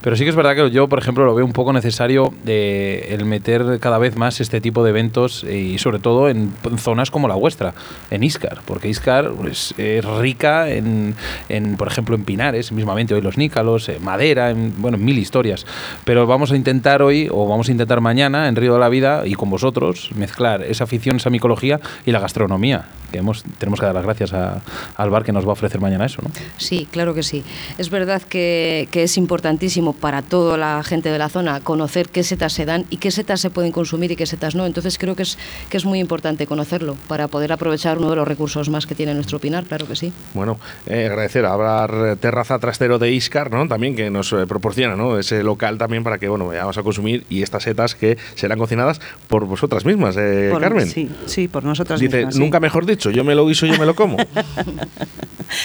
Pero 0.02 0.14
sí 0.14 0.22
que 0.22 0.30
es 0.30 0.36
verdad 0.36 0.54
que 0.54 0.70
yo, 0.70 0.88
por 0.88 1.00
ejemplo, 1.00 1.24
lo 1.24 1.34
veo 1.34 1.44
un 1.44 1.52
poco 1.52 1.72
necesario 1.72 2.32
eh, 2.46 3.08
el 3.10 3.24
meter 3.24 3.80
cada 3.80 3.98
vez 3.98 4.14
más 4.16 4.40
este 4.40 4.60
tipo 4.60 4.84
de 4.84 4.90
eventos 4.90 5.42
eh, 5.44 5.58
y 5.58 5.78
sobre 5.78 5.98
todo 5.98 6.28
en, 6.28 6.50
p- 6.50 6.78
zonas 6.78 7.10
como 7.10 7.26
la 7.26 7.34
vuestra, 7.34 7.74
en 8.10 8.22
Iscar, 8.22 8.60
porque 8.66 8.88
Iscar 8.88 9.32
pues, 9.32 9.74
es 9.78 10.04
rica 10.04 10.70
en, 10.70 11.16
en, 11.48 11.76
por 11.76 11.88
ejemplo, 11.88 12.14
en 12.14 12.24
pinares, 12.24 12.70
mismamente 12.70 13.14
hoy 13.14 13.20
los 13.20 13.36
nícalos, 13.36 13.88
en 13.88 14.04
madera, 14.04 14.50
en, 14.50 14.74
bueno, 14.78 14.96
en 14.96 15.04
mil 15.04 15.18
historias. 15.18 15.66
Pero 16.04 16.26
vamos 16.28 16.52
a 16.52 16.56
intentar 16.56 17.02
hoy, 17.02 17.28
o 17.32 17.48
vamos 17.48 17.68
a 17.68 17.72
intentar 17.72 18.00
mañana, 18.00 18.46
en 18.46 18.54
Río 18.54 18.74
de 18.74 18.80
la 18.80 18.88
Vida 18.88 19.26
y 19.26 19.34
con 19.34 19.50
vosotros, 19.50 20.10
mezclar 20.14 20.62
esa 20.62 20.84
afición, 20.84 21.16
esa 21.16 21.30
micología 21.30 21.80
y 22.06 22.12
la 22.12 22.20
gastronomía. 22.20 22.84
Que 23.10 23.23
hemos, 23.24 23.42
tenemos 23.58 23.80
que 23.80 23.86
dar 23.86 23.94
las 23.94 24.04
gracias 24.04 24.32
a- 24.32 24.62
al 24.96 25.10
bar 25.10 25.24
que 25.24 25.32
nos 25.32 25.44
va 25.44 25.50
a 25.50 25.52
ofrecer 25.52 25.80
mañana 25.80 26.04
eso, 26.06 26.22
¿no? 26.22 26.30
Sí, 26.58 26.86
claro 26.90 27.14
que 27.14 27.22
sí. 27.22 27.42
Es 27.78 27.90
verdad 27.90 28.22
que, 28.22 28.88
que 28.90 29.02
es 29.04 29.16
importantísimo 29.16 29.92
para 29.92 30.22
toda 30.22 30.56
la 30.56 30.82
gente 30.84 31.08
de 31.10 31.18
la 31.18 31.28
zona 31.28 31.60
conocer 31.60 32.08
qué 32.08 32.22
setas 32.22 32.52
se 32.52 32.64
dan 32.64 32.84
y 32.90 32.98
qué 32.98 33.10
setas 33.10 33.40
se 33.40 33.50
pueden 33.50 33.72
consumir 33.72 34.12
y 34.12 34.16
qué 34.16 34.26
setas 34.26 34.54
no. 34.54 34.66
Entonces 34.66 34.98
creo 34.98 35.16
que 35.16 35.22
es, 35.24 35.38
que 35.68 35.76
es 35.76 35.84
muy 35.84 35.98
importante 35.98 36.46
conocerlo 36.46 36.96
para 37.08 37.28
poder 37.28 37.52
aprovechar 37.52 37.98
uno 37.98 38.10
de 38.10 38.16
los 38.16 38.28
recursos 38.28 38.68
más 38.68 38.86
que 38.86 38.94
tiene 38.94 39.14
nuestro 39.14 39.38
pinar, 39.38 39.64
claro 39.64 39.86
que 39.88 39.96
sí. 39.96 40.12
Bueno, 40.34 40.58
eh, 40.86 41.06
agradecer 41.06 41.44
a 41.46 41.56
Bar 41.56 42.16
Terraza 42.20 42.58
Trastero 42.58 42.98
de 42.98 43.10
Iscar, 43.12 43.50
¿no? 43.50 43.66
También 43.68 43.96
que 43.96 44.10
nos 44.10 44.32
eh, 44.32 44.46
proporciona, 44.46 44.96
¿no? 44.96 45.18
Ese 45.18 45.42
local 45.42 45.78
también 45.78 46.04
para 46.04 46.18
que, 46.18 46.28
bueno, 46.28 46.46
vayamos 46.46 46.76
a 46.78 46.82
consumir 46.82 47.24
y 47.30 47.42
estas 47.42 47.62
setas 47.62 47.94
que 47.94 48.18
serán 48.34 48.58
cocinadas 48.58 49.00
por 49.28 49.46
vosotras 49.46 49.84
mismas, 49.84 50.16
eh, 50.18 50.48
Por- 50.52 50.60
Carmen. 50.60 50.86
Sí, 50.88 51.08
sí, 51.26 51.48
por 51.48 51.64
nosotras 51.64 52.00
Dice, 52.00 52.16
mismas, 52.18 52.34
sí. 52.34 52.40
nunca 52.40 52.60
mejor 52.60 52.86
dicho, 52.86 53.10
yo 53.14 53.24
me 53.24 53.34
lo 53.34 53.46
guiso, 53.46 53.66
yo 53.66 53.78
me 53.78 53.86
lo 53.86 53.94
como. 53.94 54.16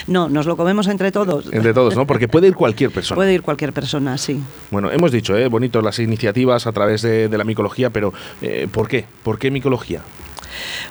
No, 0.07 0.29
nos 0.29 0.45
lo 0.45 0.55
comemos 0.57 0.87
entre 0.87 1.11
todos. 1.11 1.51
Entre 1.51 1.73
todos, 1.73 1.95
¿no? 1.95 2.05
Porque 2.05 2.27
puede 2.27 2.47
ir 2.47 2.53
cualquier 2.53 2.91
persona. 2.91 3.15
Puede 3.15 3.33
ir 3.33 3.41
cualquier 3.41 3.73
persona, 3.73 4.17
sí. 4.17 4.39
Bueno, 4.71 4.91
hemos 4.91 5.11
dicho, 5.11 5.35
¿eh? 5.37 5.47
bonito 5.47 5.81
las 5.81 5.97
iniciativas 5.99 6.67
a 6.67 6.71
través 6.71 7.01
de, 7.01 7.27
de 7.27 7.37
la 7.37 7.43
micología, 7.43 7.89
pero 7.89 8.13
eh, 8.41 8.67
¿por 8.71 8.87
qué? 8.87 9.05
¿Por 9.23 9.39
qué 9.39 9.49
micología? 9.49 10.01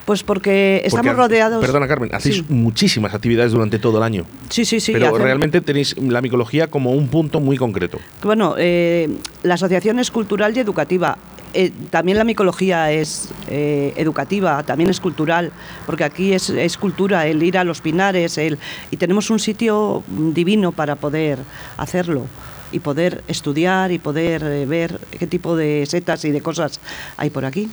Pues 0.05 0.23
porque 0.23 0.83
estamos 0.85 1.07
Porque, 1.07 1.13
rodeados. 1.17 1.61
Perdona, 1.61 1.87
Carmen, 1.87 2.11
hacéis 2.15 2.37
Sí. 2.37 2.45
muchísimas 2.49 3.15
actividades 3.15 3.53
durante 3.53 3.79
todo 3.79 3.99
el 3.99 4.05
año. 4.05 4.25
Sí, 4.49 4.65
sí, 4.65 4.81
sí. 4.81 4.93
pero 4.93 5.07
hacemos- 5.07 5.21
realmente 5.23 5.61
tenéis 5.61 5.95
la 6.01 6.21
micología 6.23 6.69
como 6.69 6.93
un 6.93 7.09
punto 7.09 7.41
muy 7.41 7.57
concreto. 7.57 7.99
Bueno, 8.23 8.55
eh, 8.59 9.09
la 9.43 9.55
asociación 9.55 9.99
es 9.99 10.11
cultural 10.11 10.57
y 10.57 10.61
educativa. 10.61 11.19
Eh, 11.55 11.73
también 11.91 12.19
la 12.19 12.25
micología 12.25 12.91
es 12.93 13.31
eh, 13.49 13.93
educativa, 13.97 14.63
también 14.63 14.91
es 14.91 15.01
cultural, 15.01 15.51
porque 15.87 16.05
aquí 16.05 16.33
es, 16.33 16.51
es 16.51 16.77
cultura 16.77 17.27
el 17.27 17.43
ir 17.43 17.57
a 17.59 17.65
los 17.65 17.81
pinares, 17.81 18.37
el, 18.39 18.59
y 18.91 18.97
tenemos 18.97 19.31
un 19.31 19.39
sitio 19.39 20.03
divino 20.09 20.73
para 20.73 20.97
poder 20.97 21.39
hacerlo 21.77 22.27
y 22.71 22.81
poder 22.81 23.25
estudiar 23.29 23.93
y 23.93 23.99
poder 23.99 24.43
eh, 24.43 24.67
ver 24.67 25.01
qué 25.19 25.27
tipo 25.27 25.57
de 25.57 25.87
setas 25.87 26.25
y 26.27 26.31
de 26.31 26.43
cosas 26.43 26.81
hay 27.17 27.31
por 27.31 27.45
aquí. 27.47 27.69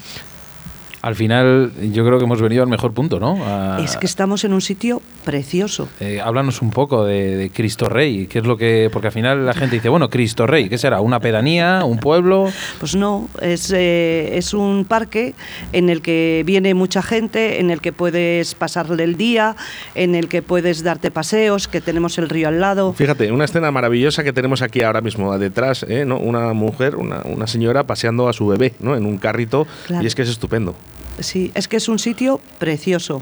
Al 1.01 1.13
final, 1.15 1.71
yo 1.91 2.03
creo 2.05 2.17
que 2.17 2.23
hemos 2.25 2.41
venido 2.41 2.63
al 2.63 2.69
mejor 2.69 2.91
punto, 2.93 3.19
¿no? 3.19 3.37
A- 3.45 3.79
Es 3.83 3.95
que 3.97 4.07
estamos 4.07 4.43
en 4.43 4.53
un 4.53 4.61
sitio 4.61 5.01
precioso. 5.25 5.89
eh, 5.99 6.21
háblanos 6.23 6.61
un 6.61 6.69
poco 6.71 7.03
de, 7.03 7.35
de 7.35 7.49
Cristo 7.49 7.89
Rey, 7.89 8.27
qué 8.27 8.39
es 8.39 8.45
lo 8.45 8.55
que. 8.55 8.89
Porque 8.93 9.07
al 9.07 9.13
final 9.13 9.45
la 9.45 9.53
gente 9.53 9.75
dice, 9.75 9.89
bueno, 9.89 10.09
Cristo 10.09 10.47
Rey, 10.47 10.69
¿qué 10.69 10.77
será? 10.77 11.01
¿Una 11.01 11.19
pedanía? 11.19 11.81
¿Un 11.83 11.97
pueblo? 11.97 12.49
Pues 12.79 12.95
no, 12.95 13.27
es, 13.41 13.71
eh, 13.75 14.37
es 14.37 14.53
un 14.53 14.85
parque 14.87 15.33
en 15.73 15.89
el 15.89 16.01
que 16.01 16.43
viene 16.45 16.73
mucha 16.73 17.01
gente, 17.01 17.59
en 17.59 17.71
el 17.71 17.81
que 17.81 17.91
puedes 17.91 18.55
pasarle 18.55 19.03
el 19.03 19.17
día, 19.17 19.55
en 19.95 20.15
el 20.15 20.27
que 20.29 20.41
puedes 20.41 20.83
darte 20.83 21.11
paseos, 21.11 21.67
que 21.67 21.81
tenemos 21.81 22.17
el 22.17 22.29
río 22.29 22.47
al 22.47 22.61
lado. 22.61 22.93
Fíjate, 22.93 23.31
una 23.31 23.45
escena 23.45 23.71
maravillosa 23.71 24.23
que 24.23 24.31
tenemos 24.31 24.61
aquí 24.61 24.81
ahora 24.83 25.01
mismo 25.01 25.37
detrás, 25.39 25.83
¿eh? 25.89 26.05
¿no? 26.05 26.17
Una 26.19 26.53
mujer, 26.53 26.95
una, 26.95 27.21
una 27.25 27.47
señora 27.47 27.83
paseando 27.85 28.29
a 28.29 28.33
su 28.33 28.47
bebé, 28.47 28.73
¿no? 28.79 28.95
En 28.95 29.05
un 29.05 29.17
carrito, 29.17 29.65
Claro. 29.87 30.03
y 30.03 30.07
es 30.07 30.13
que 30.15 30.21
es 30.21 30.29
estupendo. 30.29 30.75
Sí, 31.19 31.51
es 31.55 31.67
que 31.67 31.77
es 31.77 31.87
un 31.89 31.97
sitio 31.97 32.39
precioso 32.59 33.21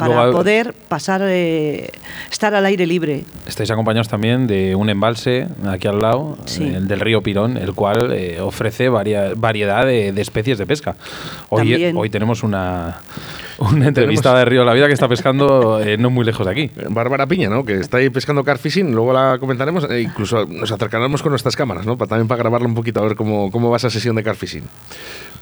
para 0.00 0.14
Luego, 0.14 0.32
poder 0.38 0.74
pasar, 0.88 1.20
eh, 1.24 1.90
estar 2.32 2.54
al 2.54 2.64
aire 2.66 2.86
libre. 2.86 3.22
Estáis 3.46 3.70
acompañados 3.70 4.08
también 4.08 4.46
de 4.46 4.74
un 4.74 4.90
embalse 4.90 5.46
aquí 5.68 5.86
al 5.86 6.00
lado, 6.00 6.36
Sí. 6.46 6.64
el 6.64 6.88
del 6.88 6.98
río 7.00 7.22
Pirón, 7.22 7.56
el 7.56 7.74
cual 7.74 8.12
eh, 8.12 8.40
ofrece 8.40 8.88
varia- 8.88 9.32
variedad 9.36 9.84
de, 9.86 10.12
de 10.12 10.20
especies 10.22 10.58
de 10.58 10.66
pesca. 10.66 10.96
Hoy, 11.50 11.92
hoy 11.94 12.10
tenemos 12.10 12.42
una, 12.42 12.96
una 13.72 13.88
entrevista 13.88 14.34
de 14.36 14.44
Río 14.44 14.60
de 14.60 14.66
la 14.66 14.72
Vida 14.72 14.86
que 14.86 14.94
está 14.94 15.08
pescando 15.08 15.80
eh, 15.80 15.98
no 15.98 16.10
muy 16.10 16.24
lejos 16.24 16.46
de 16.46 16.52
aquí. 16.52 16.70
Bárbara 16.88 17.26
Piña, 17.26 17.48
¿no? 17.48 17.64
Que 17.64 17.74
está 17.74 17.98
ahí 17.98 18.08
pescando 18.08 18.42
carfishing, 18.42 18.92
luego 18.92 19.12
la 19.12 19.38
comentaremos, 19.38 19.88
e 19.90 20.00
incluso 20.00 20.46
nos 20.46 20.72
acercaremos 20.72 21.22
con 21.22 21.30
nuestras 21.30 21.56
cámaras, 21.56 21.84
¿no? 21.84 21.98
Para, 21.98 22.08
también 22.08 22.26
para 22.26 22.38
grabarla 22.38 22.66
un 22.66 22.74
poquito, 22.74 23.00
a 23.00 23.02
ver 23.02 23.16
cómo, 23.16 23.50
cómo 23.50 23.70
va 23.70 23.76
esa 23.76 23.90
sesión 23.90 24.16
de 24.16 24.22
carfishing. 24.22 24.64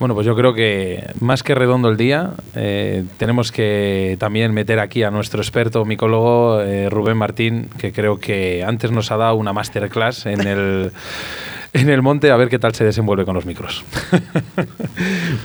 Bueno, 0.00 0.14
pues 0.14 0.26
yo 0.26 0.34
creo 0.34 0.52
que 0.52 1.04
más 1.20 1.42
que 1.42 1.54
redondo 1.54 1.88
el 1.88 1.96
día, 1.96 2.32
eh, 2.54 3.04
tenemos 3.18 3.52
que 3.52 4.16
también 4.18 4.52
meter 4.52 4.80
aquí 4.80 5.04
a 5.04 5.10
nuestro 5.10 5.40
experto 5.40 5.84
micólogo 5.84 6.60
eh, 6.60 6.88
Rubén 6.90 7.16
Martín, 7.16 7.68
que 7.78 7.92
creo 7.92 8.18
que 8.18 8.64
antes 8.64 8.90
nos 8.90 9.12
ha 9.12 9.16
dado 9.16 9.37
una 9.37 9.52
masterclass 9.52 10.26
en 10.26 10.46
el, 10.46 10.92
en 11.72 11.88
el 11.90 12.02
monte, 12.02 12.30
a 12.30 12.37
ver 12.37 12.48
qué 12.48 12.58
tal 12.58 12.75
se 12.75 12.84
desenvuelve 12.84 13.25
con 13.25 13.34
los 13.34 13.46
micros. 13.46 13.84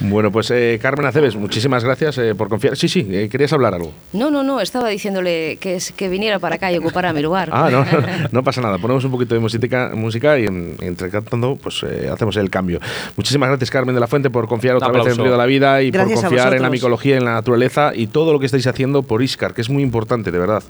Bueno, 0.02 0.32
pues 0.32 0.50
eh, 0.52 0.80
Carmen 0.82 1.06
Aceves, 1.06 1.36
muchísimas 1.36 1.84
gracias 1.84 2.18
eh, 2.18 2.34
por 2.36 2.50
confiar. 2.50 2.76
Sí, 2.76 2.88
sí, 2.90 3.08
eh, 3.10 3.30
querías 3.30 3.54
hablar 3.54 3.74
algo. 3.74 3.94
No, 4.12 4.30
no, 4.32 4.44
no, 4.44 4.60
estaba 4.62 4.90
diciéndole 4.90 5.58
que, 5.60 5.76
es- 5.76 5.92
que 5.92 6.10
viniera 6.10 6.40
para 6.40 6.56
acá 6.56 6.72
y 6.72 6.78
ocupara 6.78 7.14
mi 7.14 7.22
lugar. 7.22 7.50
Ah, 7.52 7.70
no, 7.72 7.86
no, 7.86 7.92
no 8.32 8.44
pasa 8.44 8.62
nada. 8.62 8.78
Ponemos 8.80 9.04
un 9.06 9.12
poquito 9.12 9.34
de 9.36 9.40
música, 9.42 9.92
música 9.94 10.38
y 10.40 10.46
en- 10.46 10.76
entre 10.82 11.10
cantando, 11.10 11.56
pues 11.56 11.84
eh, 11.84 12.10
hacemos 12.12 12.36
el 12.38 12.50
cambio. 12.50 12.80
Muchísimas 13.16 13.50
gracias, 13.50 13.70
Carmen 13.72 13.94
de 13.96 14.02
la 14.02 14.08
Fuente, 14.08 14.30
por 14.30 14.48
confiar 14.48 14.76
otra 14.76 14.88
vez 14.90 14.96
en 14.98 15.02
Aplauso. 15.02 15.24
Río 15.24 15.32
de 15.32 15.38
la 15.38 15.46
Vida 15.46 15.82
y 15.82 15.92
Gracias 15.92 16.20
por 16.22 16.30
confiar 16.30 16.54
en 16.56 16.62
la 16.62 16.70
micología, 16.70 17.18
en 17.18 17.26
la 17.26 17.34
naturaleza 17.34 17.92
y 17.96 18.08
todo 18.08 18.34
lo 18.34 18.40
que 18.40 18.48
estáis 18.48 18.66
haciendo 18.68 19.04
por 19.04 19.22
Iscar, 19.22 19.54
que 19.54 19.62
es 19.62 19.70
muy 19.70 19.84
importante, 19.84 20.32
de 20.32 20.40
verdad. 20.40 20.64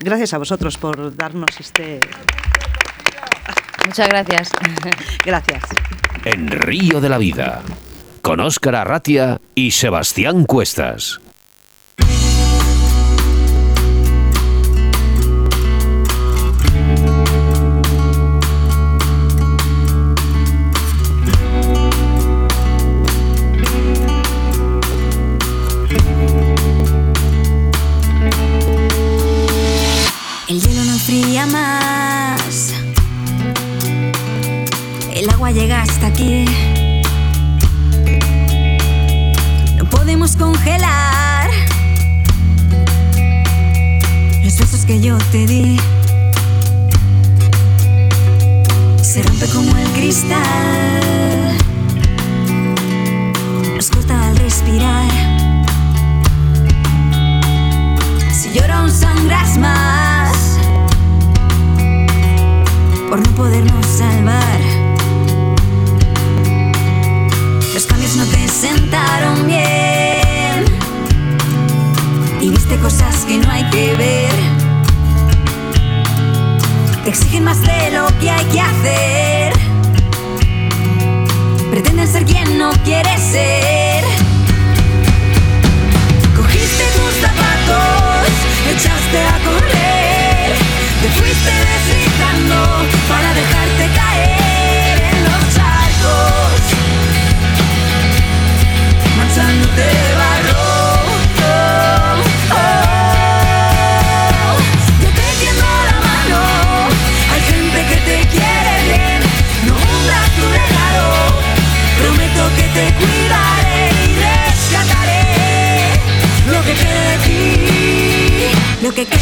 Gracias 0.00 0.34
a 0.34 0.38
vosotros 0.38 0.76
por 0.78 1.16
darnos 1.16 1.50
este... 1.60 2.00
Muchas 3.88 4.08
gracias. 4.10 4.50
Gracias. 5.24 5.62
En 6.26 6.48
Río 6.48 7.00
de 7.00 7.08
la 7.08 7.16
Vida, 7.16 7.62
con 8.20 8.38
Óscar 8.38 8.74
Arratia 8.76 9.40
y 9.54 9.70
Sebastián 9.70 10.44
Cuestas. 10.44 11.20
El 30.46 30.60
hielo 30.60 30.84
no 30.84 30.92
enfría 30.92 31.46
más. 31.46 31.57
El 35.28 35.34
agua 35.34 35.50
llega 35.50 35.82
hasta 35.82 36.06
aquí. 36.06 36.46
No 39.76 39.84
podemos 39.90 40.36
congelar 40.36 41.50
los 44.42 44.58
besos 44.58 44.86
que 44.86 44.98
yo 45.02 45.18
te 45.30 45.46
di. 45.46 45.78
Se 49.02 49.22
rompe 49.22 49.46
como 49.48 49.76
el 49.76 49.88
cristal. 49.90 51.58
Nos 53.76 53.90
corta 53.90 54.28
al 54.28 54.36
respirar. 54.38 55.10
Si 58.32 58.50
lloro 58.54 58.88
sangras 58.88 59.58
más 59.58 60.27
Exigen 77.08 77.42
más 77.44 77.62
de 77.62 77.90
lo 77.90 78.06
que 78.20 78.28
hay 78.30 78.44
que 78.52 78.60
hacer. 78.60 79.52
Pretenden 81.70 82.06
ser 82.06 82.26
quien 82.26 82.58
no 82.58 82.70
quieres 82.84 83.18
ser. 83.22 84.04
Cogiste 86.36 86.84
tus 86.96 87.14
zapatos, 87.14 88.28
echaste 88.74 89.22
a 89.24 89.38
correr, 89.42 90.54
te 91.00 91.08
fuiste 91.18 91.50
deslizando 91.70 92.84
para 93.08 93.32
dejarte 93.32 93.88
caer 93.96 94.47
que 119.04 119.16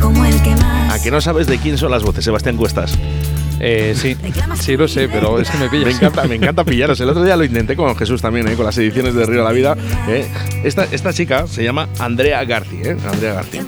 como 0.00 0.24
el 0.24 0.34
más. 0.60 0.94
¿A 0.94 1.02
que 1.02 1.10
no 1.10 1.20
sabes 1.20 1.46
de 1.48 1.58
quién 1.58 1.76
son 1.76 1.90
las 1.90 2.02
voces, 2.02 2.24
Sebastián 2.24 2.56
Cuestas? 2.56 2.96
Eh, 3.60 3.94
sí, 3.96 4.16
sí 4.60 4.76
lo 4.76 4.86
sé, 4.86 5.08
pero 5.08 5.40
es 5.40 5.50
que 5.50 5.58
me 5.58 5.68
pillas. 5.68 5.86
Me 5.86 5.92
encanta, 5.92 6.24
me 6.24 6.34
encanta 6.36 6.64
pillaros. 6.64 7.00
El 7.00 7.08
otro 7.08 7.24
día 7.24 7.36
lo 7.36 7.44
intenté 7.44 7.74
con 7.74 7.96
Jesús 7.96 8.22
también, 8.22 8.46
¿eh? 8.46 8.54
con 8.54 8.64
las 8.64 8.78
ediciones 8.78 9.14
de 9.14 9.26
Río 9.26 9.38
de 9.38 9.44
la 9.44 9.52
Vida. 9.52 9.76
¿eh? 10.08 10.26
Esta, 10.62 10.84
esta 10.84 11.12
chica 11.12 11.48
se 11.48 11.64
llama 11.64 11.88
Andrea 11.98 12.44
Garci, 12.44 12.76
¿eh? 12.76 12.96
Andrea 13.10 13.34
Garci, 13.34 13.58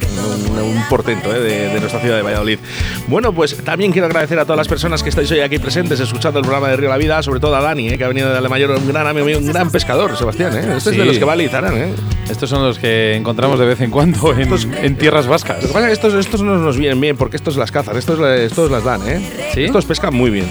un, 0.49 0.83
portento 0.89 1.35
¿eh? 1.35 1.41
de, 1.41 1.69
de 1.69 1.81
nuestra 1.81 2.01
ciudad 2.01 2.17
de 2.17 2.23
Valladolid. 2.23 2.59
Bueno, 3.07 3.33
pues 3.33 3.57
también 3.65 3.93
quiero 3.93 4.07
agradecer 4.07 4.39
a 4.39 4.45
todas 4.45 4.59
las 4.59 4.69
personas 4.69 5.03
que 5.03 5.09
estáis 5.09 5.31
hoy 5.31 5.41
aquí 5.41 5.59
presentes 5.59 6.01
escuchando 6.01 6.39
el 6.39 6.45
programa 6.45 6.69
de 6.69 6.77
Río 6.77 6.89
la 6.89 6.97
Vida, 6.97 7.23
sobre 7.23 7.41
todo 7.41 7.55
a 7.57 7.61
Dani, 7.61 7.89
¿eh? 7.89 7.99
que 7.99 8.05
ha 8.05 8.09
venido 8.09 8.33
de 8.33 8.41
la 8.41 8.49
mayor, 8.49 8.71
un 8.71 8.89
gran 8.89 9.07
amigo 9.07 9.27
mío, 9.27 9.39
un 9.39 9.47
gran 9.47 9.71
pescador, 9.71 10.17
Sebastián. 10.17 10.57
¿eh? 10.57 10.77
Este 10.77 10.91
es 10.91 10.97
de 10.97 11.05
los 11.05 11.19
que 11.19 11.25
va 11.25 11.33
a 11.33 11.37
Lizarán, 11.37 11.77
¿eh? 11.77 11.95
Estos 12.31 12.49
son 12.49 12.63
los 12.63 12.79
que 12.79 13.15
encontramos 13.17 13.59
de 13.59 13.67
vez 13.67 13.81
en 13.81 13.91
cuando 13.91 14.33
en, 14.33 14.53
en 14.85 14.97
tierras 14.97 15.27
vascas. 15.27 15.63
Lo 15.63 15.69
que 15.69 15.75
pasa 15.75 15.91
es 15.91 15.99
que 15.99 16.07
estos, 16.07 16.15
estos 16.15 16.43
no 16.43 16.57
nos 16.57 16.77
vienen 16.77 17.01
bien 17.01 17.17
porque 17.17 17.37
estos 17.37 17.57
las 17.57 17.71
cazan, 17.71 17.97
estos, 17.97 18.21
estos 18.21 18.71
las 18.71 18.85
dan, 18.85 19.07
¿eh? 19.09 19.21
¿Sí? 19.55 19.65
Estos 19.65 19.85
pescan 19.85 20.15
muy 20.15 20.31
bien. 20.31 20.47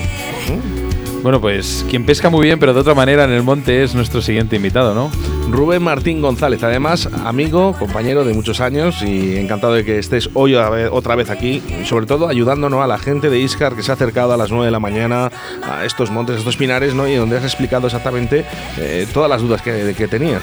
Bueno, 1.22 1.42
pues 1.42 1.86
quien 1.90 2.06
pesca 2.06 2.30
muy 2.30 2.46
bien, 2.46 2.60
pero 2.60 2.74
de 2.74 2.80
otra 2.80 2.94
manera 2.94 3.26
en 3.26 3.32
el 3.32 3.44
monte 3.44 3.84
es 3.84 3.94
nuestro 3.94 4.22
siguiente 4.22 4.56
invitado, 4.56 4.96
¿no? 4.96 5.12
Rubén 5.52 5.84
Martín 5.84 6.22
González, 6.22 6.64
además 6.64 7.10
amigo, 7.26 7.76
compañero 7.78 8.24
de 8.24 8.34
muchos 8.34 8.62
años 8.62 9.02
y 9.02 9.36
encantado 9.38 9.74
de 9.74 9.84
que 9.84 10.00
estés 10.00 10.30
hoy 10.34 10.56
otra 10.56 11.16
vez 11.16 11.30
aquí, 11.30 11.62
sobre 11.84 12.06
todo 12.06 12.30
ayudándonos 12.30 12.82
a 12.82 12.88
la 12.88 12.98
gente 12.98 13.30
de 13.30 13.40
Iscar 13.40 13.76
que 13.76 13.84
se 13.84 13.92
ha 13.92 13.96
acercado 13.96 14.34
a 14.34 14.38
las 14.38 14.50
9 14.50 14.66
de 14.66 14.72
la 14.72 14.80
mañana 14.80 15.30
a 15.62 15.84
estos 15.84 16.10
montes, 16.10 16.38
a 16.38 16.40
estos 16.40 16.56
pinares, 16.56 16.94
¿no? 16.94 17.06
Y 17.06 17.16
donde 17.16 17.38
has 17.38 17.44
explicado 17.44 17.88
exactamente 17.88 18.46
eh, 18.78 19.06
todas 19.14 19.30
las 19.30 19.42
dudas 19.42 19.62
que, 19.62 19.94
que 19.98 20.08
tenían. 20.08 20.42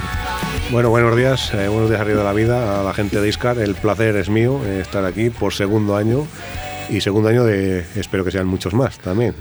Bueno, 0.70 0.90
buenos 0.90 1.16
días, 1.16 1.54
eh, 1.54 1.68
buenos 1.68 1.88
días 1.88 2.02
arriba 2.02 2.18
de 2.18 2.24
la 2.24 2.32
vida 2.34 2.80
a 2.80 2.82
la 2.82 2.92
gente 2.92 3.20
de 3.20 3.28
Iscar. 3.28 3.58
El 3.58 3.76
placer 3.76 4.16
es 4.16 4.28
mío 4.28 4.60
eh, 4.66 4.80
estar 4.82 5.04
aquí 5.06 5.30
por 5.30 5.54
segundo 5.54 5.96
año 5.96 6.26
y 6.88 7.00
segundo 7.00 7.28
año 7.28 7.44
de 7.44 7.84
espero 7.96 8.24
que 8.24 8.30
sean 8.30 8.46
muchos 8.46 8.74
más 8.74 8.98
también. 8.98 9.34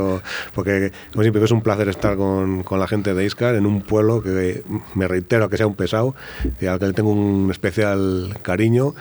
Porque 0.54 0.92
como 1.12 1.22
siempre 1.22 1.44
es 1.44 1.50
un 1.50 1.62
placer 1.62 1.88
estar 1.88 2.16
con, 2.16 2.62
con 2.62 2.78
la 2.78 2.86
gente 2.86 3.14
de 3.14 3.24
Iscar 3.24 3.54
en 3.54 3.66
un 3.66 3.82
pueblo 3.82 4.22
que 4.22 4.62
me 4.94 5.08
reitero 5.08 5.48
que 5.48 5.56
sea 5.56 5.66
un 5.66 5.74
pesado 5.74 6.14
y 6.60 6.66
al 6.66 6.78
que 6.78 6.92
tengo 6.92 7.10
un 7.10 7.50
especial 7.50 8.36
cariño. 8.42 8.94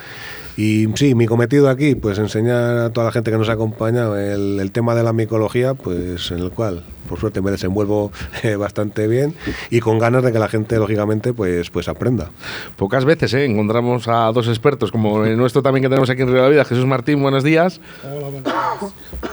Y 0.59 0.89
sí, 0.95 1.15
mi 1.15 1.25
cometido 1.25 1.69
aquí, 1.69 1.95
pues 1.95 2.19
enseñar 2.19 2.77
a 2.79 2.89
toda 2.89 3.05
la 3.05 3.11
gente 3.13 3.31
que 3.31 3.37
nos 3.37 3.47
acompaña 3.47 4.07
el, 4.21 4.59
el 4.59 4.71
tema 4.73 4.93
de 4.93 5.03
la 5.03 5.13
micología, 5.13 5.73
pues 5.73 6.31
en 6.31 6.39
el 6.39 6.51
cual 6.51 6.83
por 7.07 7.17
suerte 7.17 7.41
me 7.41 7.49
desenvuelvo 7.49 8.11
eh, 8.43 8.57
bastante 8.57 9.07
bien 9.07 9.33
y 9.69 9.79
con 9.79 9.99
ganas 9.99 10.21
de 10.21 10.33
que 10.33 10.37
la 10.37 10.49
gente 10.49 10.75
lógicamente 10.75 11.31
pues, 11.31 11.69
pues 11.69 11.87
aprenda. 11.87 12.31
Pocas 12.75 13.05
veces 13.05 13.33
¿eh? 13.35 13.45
encontramos 13.45 14.09
a 14.09 14.33
dos 14.33 14.49
expertos, 14.49 14.91
como 14.91 15.23
el 15.23 15.37
nuestro 15.37 15.61
también 15.61 15.81
que 15.81 15.87
tenemos 15.87 16.09
aquí 16.09 16.23
en 16.23 16.27
Río 16.27 16.37
de 16.37 16.43
la 16.43 16.49
Vida, 16.49 16.65
Jesús 16.65 16.85
Martín, 16.85 17.21
buenos 17.21 17.45
días. 17.45 17.79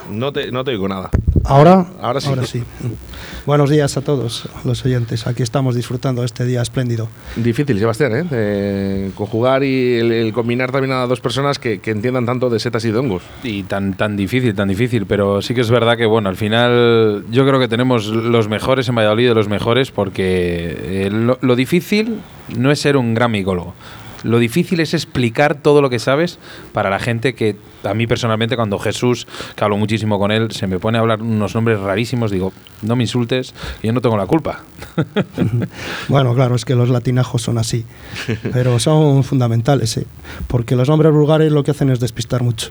No 0.08 0.32
te, 0.32 0.52
no 0.52 0.62
te 0.62 0.70
oigo 0.70 0.86
nada. 0.86 1.10
¿Ahora? 1.48 1.86
Ahora 2.00 2.20
sí. 2.20 2.62
Buenos 3.46 3.70
días 3.70 3.96
a 3.96 4.00
todos 4.00 4.48
los 4.64 4.84
oyentes. 4.84 5.28
Aquí 5.28 5.44
estamos 5.44 5.76
disfrutando 5.76 6.22
de 6.22 6.26
este 6.26 6.44
día 6.44 6.60
espléndido. 6.60 7.08
Difícil, 7.36 7.78
Sebastián, 7.78 8.16
¿eh? 8.16 8.22
De 8.24 9.12
conjugar 9.14 9.62
y 9.62 9.94
el, 9.94 10.10
el 10.10 10.32
combinar 10.32 10.72
también 10.72 10.92
a 10.92 11.06
dos 11.06 11.20
personas 11.20 11.60
que, 11.60 11.78
que 11.78 11.92
entiendan 11.92 12.26
tanto 12.26 12.50
de 12.50 12.58
setas 12.58 12.84
y 12.84 12.90
de 12.90 12.98
hongos. 12.98 13.22
Y 13.44 13.62
tan, 13.62 13.96
tan 13.96 14.16
difícil, 14.16 14.56
tan 14.56 14.68
difícil, 14.68 15.06
pero 15.06 15.40
sí 15.40 15.54
que 15.54 15.60
es 15.60 15.70
verdad 15.70 15.96
que, 15.96 16.06
bueno, 16.06 16.28
al 16.28 16.36
final 16.36 17.24
yo 17.30 17.46
creo 17.46 17.60
que 17.60 17.68
tenemos 17.68 18.06
los 18.08 18.48
mejores 18.48 18.88
en 18.88 18.96
Valladolid, 18.96 19.28
de 19.28 19.34
los 19.34 19.48
mejores, 19.48 19.92
porque 19.92 21.04
eh, 21.06 21.10
lo, 21.12 21.38
lo 21.40 21.54
difícil 21.54 22.20
no 22.56 22.72
es 22.72 22.80
ser 22.80 22.96
un 22.96 23.14
gran 23.14 23.30
micólogo. 23.30 23.74
Lo 24.26 24.38
difícil 24.38 24.80
es 24.80 24.92
explicar 24.92 25.54
todo 25.54 25.80
lo 25.80 25.88
que 25.88 25.98
sabes 25.98 26.38
para 26.72 26.90
la 26.90 26.98
gente 26.98 27.34
que 27.34 27.56
a 27.84 27.94
mí 27.94 28.06
personalmente 28.06 28.56
cuando 28.56 28.78
Jesús, 28.78 29.26
que 29.54 29.64
hablo 29.64 29.76
muchísimo 29.76 30.18
con 30.18 30.30
él, 30.32 30.50
se 30.50 30.66
me 30.66 30.78
pone 30.78 30.98
a 30.98 31.00
hablar 31.00 31.22
unos 31.22 31.54
nombres 31.54 31.78
rarísimos, 31.78 32.30
digo, 32.30 32.52
no 32.82 32.96
me 32.96 33.04
insultes, 33.04 33.54
yo 33.82 33.92
no 33.92 34.00
tengo 34.00 34.16
la 34.16 34.26
culpa. 34.26 34.60
Bueno, 36.08 36.34
claro, 36.34 36.54
es 36.54 36.64
que 36.64 36.74
los 36.74 36.88
latinajos 36.88 37.42
son 37.42 37.58
así, 37.58 37.84
pero 38.52 38.78
son 38.78 39.24
fundamentales, 39.24 39.96
¿eh? 39.96 40.06
porque 40.46 40.76
los 40.76 40.88
nombres 40.88 41.12
vulgares 41.12 41.52
lo 41.52 41.64
que 41.64 41.72
hacen 41.72 41.90
es 41.90 42.00
despistar 42.00 42.42
mucho. 42.42 42.70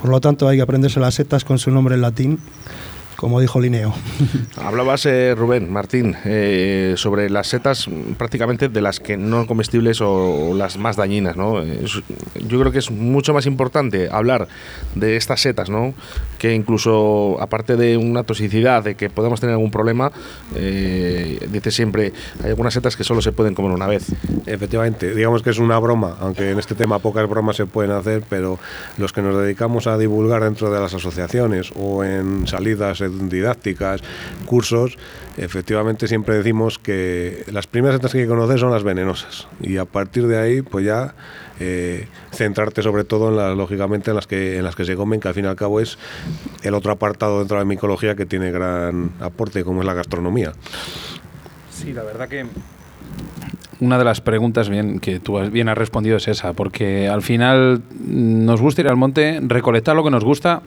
Por 0.00 0.10
lo 0.10 0.20
tanto, 0.20 0.48
hay 0.48 0.56
que 0.56 0.62
aprenderse 0.62 1.00
las 1.00 1.14
setas 1.14 1.44
con 1.44 1.58
su 1.58 1.70
nombre 1.70 1.94
en 1.94 2.02
latín, 2.02 2.38
como 3.18 3.40
dijo 3.40 3.60
Linneo. 3.60 3.92
Hablabas, 4.56 5.04
eh, 5.06 5.34
Rubén, 5.36 5.72
Martín, 5.72 6.14
eh, 6.24 6.94
sobre 6.96 7.28
las 7.28 7.48
setas 7.48 7.88
prácticamente 8.16 8.68
de 8.68 8.80
las 8.80 9.00
que 9.00 9.16
no 9.16 9.44
comestibles 9.48 10.00
o, 10.00 10.50
o 10.50 10.54
las 10.54 10.78
más 10.78 10.94
dañinas, 10.94 11.36
¿no? 11.36 11.60
Es- 11.60 12.00
yo 12.46 12.60
creo 12.60 12.70
que 12.70 12.78
es 12.78 12.92
mucho 12.92 13.34
más 13.34 13.44
importante 13.46 14.08
hablar 14.12 14.46
de 14.94 15.16
estas 15.16 15.40
setas, 15.40 15.68
¿no? 15.68 15.94
Que 16.38 16.54
incluso, 16.54 17.36
aparte 17.40 17.74
de 17.74 17.96
una 17.96 18.22
toxicidad, 18.22 18.84
de 18.84 18.94
que 18.94 19.10
podemos 19.10 19.40
tener 19.40 19.54
algún 19.54 19.72
problema, 19.72 20.12
eh, 20.54 21.40
dice 21.50 21.72
siempre, 21.72 22.12
hay 22.44 22.50
algunas 22.50 22.72
setas 22.74 22.96
que 22.96 23.02
solo 23.02 23.20
se 23.20 23.32
pueden 23.32 23.54
comer 23.56 23.72
una 23.72 23.88
vez. 23.88 24.06
Efectivamente, 24.46 25.12
digamos 25.12 25.42
que 25.42 25.50
es 25.50 25.58
una 25.58 25.80
broma, 25.80 26.16
aunque 26.20 26.52
en 26.52 26.58
este 26.60 26.76
tema 26.76 27.00
pocas 27.00 27.28
bromas 27.28 27.56
se 27.56 27.66
pueden 27.66 27.90
hacer, 27.90 28.22
pero 28.30 28.60
los 28.96 29.12
que 29.12 29.22
nos 29.22 29.36
dedicamos 29.42 29.88
a 29.88 29.98
divulgar 29.98 30.44
dentro 30.44 30.70
de 30.70 30.78
las 30.78 30.94
asociaciones 30.94 31.72
o 31.74 32.04
en 32.04 32.46
salidas 32.46 33.02
didácticas, 33.08 34.02
cursos, 34.46 34.98
efectivamente 35.36 36.08
siempre 36.08 36.36
decimos 36.36 36.78
que 36.78 37.44
las 37.52 37.66
primeras 37.66 37.96
setas 37.96 38.12
que 38.12 38.18
hay 38.18 38.24
que 38.24 38.28
conocer 38.30 38.58
son 38.58 38.70
las 38.70 38.82
venenosas 38.82 39.46
y 39.60 39.76
a 39.76 39.84
partir 39.84 40.26
de 40.26 40.38
ahí 40.38 40.62
pues 40.62 40.84
ya 40.84 41.14
eh, 41.60 42.06
centrarte 42.32 42.82
sobre 42.82 43.04
todo 43.04 43.28
en 43.30 43.36
las, 43.36 43.56
lógicamente 43.56 44.10
en 44.10 44.16
las 44.16 44.26
que 44.26 44.58
en 44.58 44.64
las 44.64 44.74
que 44.76 44.84
se 44.84 44.96
comen, 44.96 45.20
que 45.20 45.28
al 45.28 45.34
fin 45.34 45.44
y 45.44 45.48
al 45.48 45.56
cabo 45.56 45.80
es 45.80 45.98
el 46.62 46.74
otro 46.74 46.92
apartado 46.92 47.38
dentro 47.38 47.56
de 47.56 47.62
la 47.64 47.68
micología 47.68 48.14
que 48.16 48.26
tiene 48.26 48.50
gran 48.50 49.10
aporte, 49.20 49.62
como 49.64 49.80
es 49.80 49.86
la 49.86 49.94
gastronomía. 49.94 50.52
Sí, 51.70 51.92
la 51.92 52.02
verdad 52.02 52.28
que 52.28 52.46
una 53.80 53.96
de 53.96 54.04
las 54.04 54.20
preguntas 54.20 54.68
bien 54.68 54.98
que 54.98 55.20
tú 55.20 55.38
has- 55.38 55.52
bien 55.52 55.68
has 55.68 55.78
respondido 55.78 56.16
es 56.16 56.26
esa, 56.26 56.52
porque 56.52 57.08
al 57.08 57.22
final 57.22 57.82
nos 58.04 58.60
gusta 58.60 58.80
ir 58.80 58.88
al 58.88 58.96
monte, 58.96 59.38
recolectar 59.42 59.94
lo 59.94 60.02
que 60.02 60.10
nos 60.10 60.24
gusta, 60.24 60.62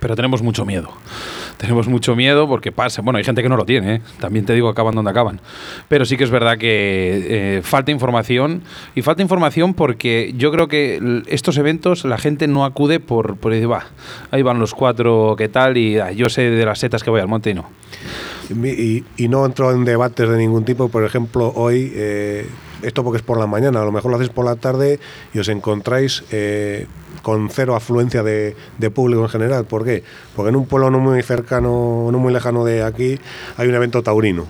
pero 0.00 0.16
tenemos 0.16 0.42
mucho 0.42 0.64
miedo. 0.64 0.90
Tenemos 1.58 1.88
mucho 1.88 2.16
miedo 2.16 2.48
porque 2.48 2.72
pasa. 2.72 3.02
Bueno, 3.02 3.18
hay 3.18 3.24
gente 3.24 3.42
que 3.42 3.48
no 3.48 3.56
lo 3.56 3.64
tiene, 3.64 3.96
¿eh? 3.96 4.00
también 4.20 4.44
te 4.44 4.52
digo, 4.52 4.68
acaban 4.68 4.94
donde 4.94 5.10
acaban. 5.10 5.40
Pero 5.88 6.04
sí 6.04 6.16
que 6.16 6.24
es 6.24 6.30
verdad 6.30 6.58
que 6.58 7.58
eh, 7.58 7.62
falta 7.62 7.90
información. 7.90 8.62
Y 8.94 9.02
falta 9.02 9.22
información 9.22 9.74
porque 9.74 10.34
yo 10.36 10.50
creo 10.50 10.68
que 10.68 11.22
estos 11.28 11.56
eventos 11.56 12.04
la 12.04 12.18
gente 12.18 12.46
no 12.46 12.64
acude 12.64 13.00
por, 13.00 13.36
por 13.36 13.52
decir, 13.52 13.70
va, 13.70 13.86
ahí 14.30 14.42
van 14.42 14.58
los 14.58 14.74
cuatro, 14.74 15.34
¿qué 15.38 15.48
tal? 15.48 15.76
Y 15.76 15.98
ah, 15.98 16.12
yo 16.12 16.28
sé 16.28 16.42
de 16.50 16.64
las 16.64 16.78
setas 16.78 17.02
que 17.02 17.10
voy 17.10 17.20
al 17.20 17.28
monte 17.28 17.50
y 17.50 17.54
no. 17.54 17.70
Y 18.48 19.28
no 19.28 19.44
entro 19.44 19.72
en 19.72 19.84
debates 19.84 20.28
de 20.28 20.36
ningún 20.36 20.64
tipo, 20.64 20.88
por 20.88 21.04
ejemplo, 21.04 21.52
hoy, 21.54 21.92
eh, 21.94 22.46
esto 22.82 23.04
porque 23.04 23.18
es 23.18 23.22
por 23.22 23.38
la 23.38 23.46
mañana, 23.46 23.80
a 23.80 23.84
lo 23.84 23.92
mejor 23.92 24.10
lo 24.10 24.16
hacéis 24.16 24.30
por 24.30 24.44
la 24.44 24.56
tarde 24.56 25.00
y 25.32 25.38
os 25.38 25.48
encontráis 25.48 26.24
eh, 26.30 26.86
con 27.22 27.48
cero 27.50 27.74
afluencia 27.74 28.22
de, 28.22 28.56
de 28.78 28.90
público 28.90 29.22
en 29.22 29.28
general. 29.28 29.64
¿Por 29.64 29.84
qué? 29.84 30.04
Porque 30.34 30.50
en 30.50 30.56
un 30.56 30.66
pueblo 30.66 30.90
no 30.90 30.98
muy 30.98 31.22
cercano, 31.22 32.08
no 32.12 32.18
muy 32.18 32.32
lejano 32.32 32.64
de 32.64 32.82
aquí, 32.82 33.18
hay 33.56 33.68
un 33.68 33.74
evento 33.74 34.02
taurino. 34.02 34.46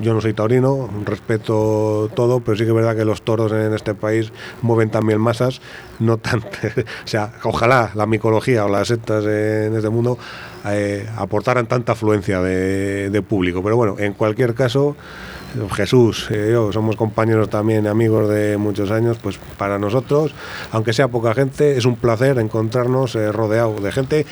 Yo 0.00 0.14
no 0.14 0.20
soy 0.20 0.32
taurino, 0.32 0.90
respeto 1.04 2.10
todo, 2.14 2.40
pero 2.40 2.56
sí 2.56 2.64
que 2.64 2.70
es 2.70 2.74
verdad 2.74 2.96
que 2.96 3.04
los 3.04 3.22
toros 3.22 3.52
en 3.52 3.72
este 3.74 3.94
país 3.94 4.32
mueven 4.62 4.90
también 4.90 5.20
masas, 5.20 5.60
no 5.98 6.18
tan, 6.18 6.40
o 7.04 7.06
sea, 7.06 7.32
ojalá 7.44 7.90
la 7.94 8.06
micología 8.06 8.64
o 8.64 8.68
las 8.68 8.88
setas 8.88 9.24
en 9.24 9.76
este 9.76 9.88
mundo 9.88 10.18
eh, 10.66 11.08
aportaran 11.16 11.66
tanta 11.66 11.92
afluencia 11.92 12.40
de, 12.40 13.10
de 13.10 13.22
público. 13.22 13.62
Pero 13.62 13.76
bueno, 13.76 13.96
en 13.98 14.14
cualquier 14.14 14.54
caso, 14.54 14.96
Jesús, 15.72 16.28
eh, 16.30 16.50
yo 16.52 16.72
somos 16.72 16.96
compañeros 16.96 17.48
también, 17.48 17.86
amigos 17.86 18.28
de 18.28 18.56
muchos 18.56 18.90
años, 18.90 19.18
pues 19.22 19.38
para 19.58 19.78
nosotros, 19.78 20.34
aunque 20.72 20.92
sea 20.92 21.08
poca 21.08 21.34
gente, 21.34 21.76
es 21.76 21.84
un 21.84 21.96
placer 21.96 22.38
encontrarnos 22.38 23.14
eh, 23.14 23.32
rodeado 23.32 23.80
de 23.80 23.92
gente 23.92 24.26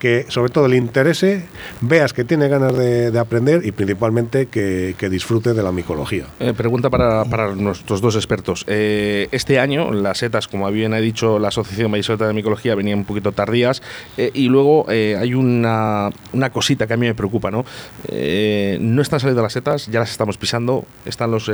que 0.00 0.26
sobre 0.28 0.50
todo 0.50 0.66
le 0.66 0.76
interese, 0.76 1.44
veas 1.80 2.12
que 2.12 2.24
tiene 2.24 2.48
ganas 2.48 2.76
de, 2.76 3.12
de 3.12 3.18
aprender 3.20 3.64
y 3.64 3.70
principalmente 3.70 4.46
que, 4.46 5.10
disfrute 5.10 5.54
de 5.54 5.62
la 5.62 5.72
micología. 5.72 6.26
Eh, 6.38 6.54
pregunta 6.56 6.88
para, 6.88 7.24
para 7.24 7.54
nuestros 7.54 8.00
dos 8.00 8.14
expertos. 8.16 8.64
Eh, 8.68 9.28
este 9.32 9.58
año 9.58 9.92
las 9.92 10.18
setas, 10.18 10.48
como 10.48 10.70
bien 10.70 10.94
ha 10.94 10.98
dicho 10.98 11.38
la 11.38 11.48
Asociación 11.48 11.92
Vallisoleta 11.92 12.26
de 12.26 12.32
Micología, 12.32 12.74
venían 12.74 13.00
un 13.00 13.04
poquito 13.04 13.32
tardías 13.32 13.82
eh, 14.16 14.30
y 14.32 14.48
luego 14.48 14.86
hay 14.88 15.34
una, 15.34 16.10
una 16.32 16.50
cosita 16.50 16.86
que 16.86 16.94
a 16.94 16.96
mí 16.96 17.06
me 17.06 17.14
preocupa, 17.14 17.50
¿no? 17.50 17.64
No 18.08 19.02
están 19.02 19.20
saliendo 19.20 19.42
las 19.42 19.52
setas, 19.52 19.86
ya 19.86 20.00
las 20.00 20.10
estamos 20.10 20.38
pisando, 20.38 20.84
están 21.04 21.30
los 21.30 21.50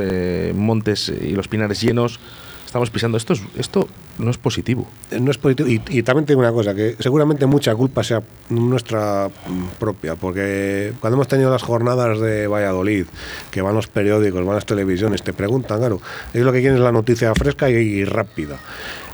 montes 0.53 1.09
y 1.09 1.31
los 1.31 1.47
pinares 1.47 1.81
llenos, 1.81 2.19
estamos 2.67 2.89
pisando. 2.91 3.17
Esto, 3.17 3.33
es, 3.33 3.41
esto 3.57 3.87
no 4.19 4.29
es 4.29 4.37
positivo. 4.37 4.87
Eh, 5.09 5.19
No 5.19 5.31
es 5.31 5.37
positivo. 5.37 5.67
Y, 5.67 5.81
y 5.89 6.03
también 6.03 6.25
te 6.25 6.33
digo 6.33 6.41
una 6.41 6.51
cosa, 6.51 6.75
que 6.75 6.95
seguramente 6.99 7.45
mucha 7.47 7.73
culpa 7.75 8.03
sea 8.03 8.21
nuestra 8.49 9.29
mm, 9.29 9.79
propia, 9.79 10.15
porque 10.15 10.93
cuando 10.99 11.15
hemos 11.15 11.27
tenido 11.27 11.49
las 11.49 11.63
jornadas 11.63 12.19
de 12.19 12.47
Valladolid, 12.47 13.05
que 13.49 13.61
van 13.61 13.73
los 13.73 13.87
periódicos, 13.87 14.45
van 14.45 14.55
las 14.55 14.65
televisiones, 14.65 15.23
te 15.23 15.33
preguntan, 15.33 15.79
claro, 15.79 15.99
ellos 16.33 16.45
lo 16.45 16.51
que 16.51 16.59
quieren 16.59 16.77
es 16.77 16.83
la 16.83 16.91
noticia 16.91 17.33
fresca 17.33 17.69
y, 17.69 17.75
y 17.75 18.05
rápida. 18.05 18.59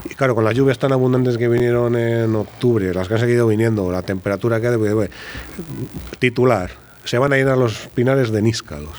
Y 0.09 0.15
claro, 0.15 0.35
con 0.35 0.43
las 0.43 0.53
lluvias 0.55 0.77
tan 0.79 0.91
abundantes 0.91 1.37
que 1.37 1.47
vinieron 1.47 1.95
en 1.95 2.35
octubre, 2.35 2.93
las 2.93 3.07
que 3.07 3.13
han 3.13 3.19
seguido 3.21 3.47
viniendo, 3.47 3.89
la 3.91 4.01
temperatura 4.01 4.59
que 4.59 4.67
ha 4.67 4.71
de 4.71 4.77
pues, 4.77 5.09
titular, 6.19 6.71
se 7.05 7.17
van 7.17 7.33
a 7.33 7.37
llenar 7.37 7.57
los 7.57 7.87
pinares 7.93 8.31
de 8.31 8.41
níscalos. 8.41 8.91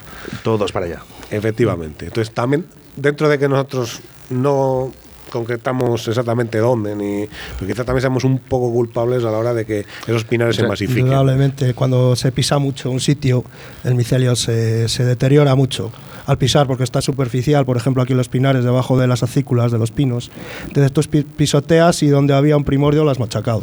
Todos 0.42 0.72
para 0.72 0.86
allá. 0.86 1.02
Efectivamente. 1.30 2.06
Entonces 2.06 2.32
también, 2.32 2.66
dentro 2.96 3.28
de 3.28 3.38
que 3.38 3.48
nosotros 3.48 4.00
no 4.30 4.92
concretamos 5.30 6.06
exactamente 6.06 6.58
dónde, 6.58 6.94
ni, 6.94 7.26
pero 7.58 7.66
quizá 7.66 7.84
también 7.84 8.02
seamos 8.02 8.22
un 8.24 8.38
poco 8.38 8.70
culpables 8.72 9.24
a 9.24 9.30
la 9.32 9.38
hora 9.38 9.52
de 9.52 9.64
que 9.64 9.84
esos 10.06 10.22
pinares 10.24 10.54
se 10.54 10.62
masifiquen. 10.68 11.06
Indudablemente, 11.06 11.74
cuando 11.74 12.14
se 12.14 12.30
pisa 12.30 12.58
mucho 12.58 12.90
un 12.90 13.00
sitio, 13.00 13.42
el 13.82 13.96
micelio 13.96 14.36
se, 14.36 14.88
se 14.88 15.04
deteriora 15.04 15.56
mucho 15.56 15.90
al 16.26 16.38
pisar 16.38 16.66
porque 16.68 16.84
está 16.84 17.00
superficial, 17.00 17.64
por 17.66 17.76
ejemplo 17.76 18.02
aquí 18.02 18.14
los 18.14 18.28
pinares 18.28 18.64
debajo 18.64 18.96
de 18.96 19.08
las 19.08 19.22
acículas 19.24 19.72
de 19.72 19.78
los 19.78 19.90
pinos. 19.90 20.30
Entonces 20.68 20.92
tú 20.92 21.00
pi- 21.10 21.22
pisoteas 21.24 22.02
y 22.04 22.08
donde 22.08 22.32
había 22.34 22.56
un 22.56 22.64
primordio 22.64 23.02
lo 23.02 23.10
has 23.10 23.18
machacado. 23.18 23.62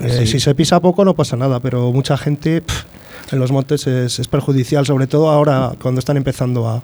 Eh, 0.00 0.26
Si 0.26 0.38
se 0.38 0.54
pisa 0.54 0.80
poco 0.80 1.04
no 1.04 1.14
pasa 1.14 1.36
nada, 1.36 1.60
pero 1.60 1.90
mucha 1.92 2.16
gente 2.16 2.60
pf, 2.60 2.84
en 3.30 3.38
los 3.38 3.52
montes 3.52 3.86
es, 3.86 4.28
perjudicial, 4.28 4.86
sobre 4.86 5.06
todo 5.06 5.30
ahora 5.30 5.72
cuando 5.80 5.98
están 5.98 6.16
empezando 6.16 6.68
a, 6.68 6.82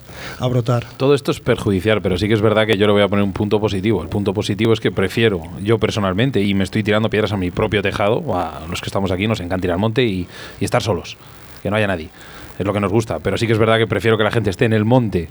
brotar. 0.48 0.86
Todo 0.96 1.14
esto 1.14 1.30
es 1.30 1.40
perjudicial, 1.40 2.02
pero 2.02 2.18
sí 2.18 2.28
que 2.28 2.34
es 2.34 2.40
verdad 2.40 2.66
que 2.66 2.76
yo 2.76 2.86
le 2.86 2.92
voy 2.92 3.02
a 3.02 3.08
poner 3.08 3.24
un 3.24 3.32
punto 3.32 3.60
positivo. 3.60 4.02
El 4.02 4.08
punto 4.08 4.34
positivo 4.34 4.72
es 4.72 4.80
que 4.80 4.92
prefiero, 4.92 5.42
yo 5.62 5.78
personalmente, 5.78 6.42
y 6.42 6.54
me 6.54 6.64
estoy 6.64 6.82
tirando 6.82 7.08
piedras 7.08 7.32
a 7.32 7.36
mi 7.36 7.50
propio 7.50 7.82
tejado, 7.82 8.22
a 8.34 8.66
los 8.68 8.80
que 8.80 8.86
estamos 8.86 9.10
aquí 9.10 9.26
nos 9.26 9.40
encanta 9.40 9.66
ir 9.66 9.72
al 9.72 9.78
monte 9.78 10.04
y, 10.04 10.26
y 10.60 10.64
estar 10.64 10.82
solos, 10.82 11.16
que 11.62 11.70
no 11.70 11.76
haya 11.76 11.86
nadie. 11.86 12.10
Es 12.58 12.64
lo 12.64 12.72
que 12.72 12.80
nos 12.80 12.92
gusta, 12.92 13.18
pero 13.18 13.36
sí 13.36 13.46
que 13.46 13.52
es 13.52 13.58
verdad 13.58 13.78
que 13.78 13.86
prefiero 13.88 14.16
que 14.16 14.22
la 14.22 14.30
gente 14.30 14.50
esté 14.50 14.64
en 14.64 14.74
el 14.74 14.84
monte, 14.84 15.28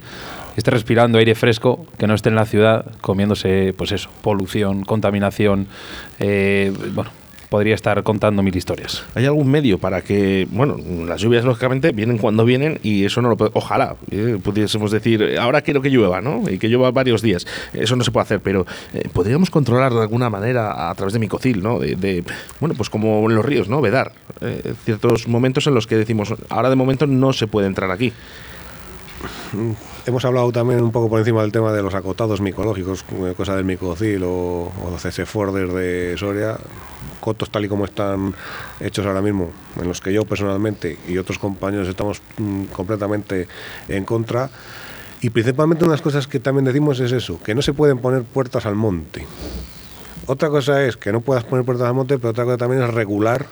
esté 0.57 0.71
respirando 0.71 1.17
aire 1.17 1.35
fresco, 1.35 1.85
que 1.97 2.05
no 2.05 2.15
esté 2.15 2.29
en 2.29 2.35
la 2.35 2.45
ciudad 2.45 2.85
comiéndose, 2.99 3.73
pues 3.77 3.93
eso, 3.93 4.09
polución, 4.21 4.83
contaminación. 4.83 5.67
eh, 6.19 6.73
bueno, 6.93 7.11
podría 7.53 7.75
estar 7.75 8.01
contando 8.01 8.41
mil 8.41 8.55
historias. 8.57 9.03
¿Hay 9.13 9.27
algún 9.27 9.47
medio 9.47 9.77
para 9.77 10.01
que, 10.01 10.47
bueno, 10.49 10.75
las 11.05 11.21
lluvias 11.21 11.45
lógicamente 11.45 11.91
vienen 11.91 12.17
cuando 12.17 12.45
vienen 12.45 12.79
y 12.81 13.05
eso 13.05 13.21
no 13.21 13.29
lo 13.29 13.37
puede, 13.37 13.51
ojalá 13.53 13.95
eh, 14.09 14.39
pudiésemos 14.43 14.89
decir, 14.89 15.37
ahora 15.39 15.61
quiero 15.61 15.79
que 15.79 15.91
llueva, 15.91 16.19
¿no? 16.19 16.49
Y 16.49 16.57
que 16.57 16.67
llueva 16.67 16.89
varios 16.89 17.21
días. 17.21 17.45
Eso 17.73 17.95
no 17.95 18.03
se 18.03 18.09
puede 18.09 18.23
hacer, 18.23 18.39
pero 18.39 18.65
eh, 18.95 19.07
podríamos 19.13 19.51
controlar 19.51 19.93
de 19.93 20.01
alguna 20.01 20.31
manera 20.31 20.89
a 20.89 20.95
través 20.95 21.13
de 21.13 21.19
micocil, 21.19 21.61
¿no? 21.61 21.77
De, 21.77 21.95
de, 21.95 22.23
bueno, 22.59 22.73
pues 22.73 22.89
como 22.89 23.29
en 23.29 23.35
los 23.35 23.45
ríos, 23.45 23.69
¿no? 23.69 23.81
Vedar. 23.81 24.13
eh, 24.41 24.73
ciertos 24.83 25.27
momentos 25.27 25.67
en 25.67 25.75
los 25.75 25.85
que 25.85 25.95
decimos, 25.95 26.33
ahora 26.49 26.71
de 26.71 26.75
momento 26.75 27.05
no 27.05 27.33
se 27.33 27.45
puede 27.45 27.67
entrar 27.67 27.91
aquí. 27.91 28.13
Hemos 30.05 30.25
hablado 30.25 30.51
también 30.51 30.81
un 30.81 30.91
poco 30.91 31.07
por 31.07 31.19
encima 31.19 31.41
del 31.43 31.53
tema 31.53 31.71
de 31.71 31.81
los 31.81 31.93
acotados 31.93 32.41
micológicos, 32.41 33.05
eh, 33.21 33.33
cosa 33.37 33.55
del 33.55 33.63
micocil 33.63 34.21
o, 34.23 34.69
o 34.83 34.97
CC 34.99 35.23
de 35.23 36.15
Soria, 36.17 36.57
cotos 37.21 37.49
tal 37.49 37.63
y 37.63 37.69
como 37.69 37.85
están 37.85 38.35
hechos 38.81 39.05
ahora 39.05 39.21
mismo, 39.21 39.51
en 39.79 39.87
los 39.87 40.01
que 40.01 40.11
yo 40.11 40.25
personalmente 40.25 40.97
y 41.07 41.17
otros 41.17 41.39
compañeros 41.39 41.87
estamos 41.87 42.21
mm, 42.37 42.65
completamente 42.65 43.47
en 43.87 44.03
contra. 44.03 44.49
Y 45.21 45.29
principalmente 45.29 45.85
una 45.85 45.93
de 45.93 45.97
las 45.99 46.01
cosas 46.01 46.27
que 46.27 46.41
también 46.41 46.65
decimos 46.65 46.99
es 46.99 47.13
eso, 47.13 47.41
que 47.41 47.55
no 47.55 47.61
se 47.61 47.71
pueden 47.71 47.99
poner 47.99 48.23
puertas 48.23 48.65
al 48.65 48.75
monte. 48.75 49.25
Otra 50.25 50.49
cosa 50.49 50.83
es 50.85 50.95
que 50.95 51.11
no 51.11 51.19
puedas 51.19 51.43
poner 51.43 51.65
puertas 51.65 51.85
al 51.87 51.93
monte, 51.93 52.17
pero 52.17 52.29
otra 52.29 52.45
cosa 52.45 52.57
también 52.57 52.81
es 52.81 52.93
regular 52.93 53.45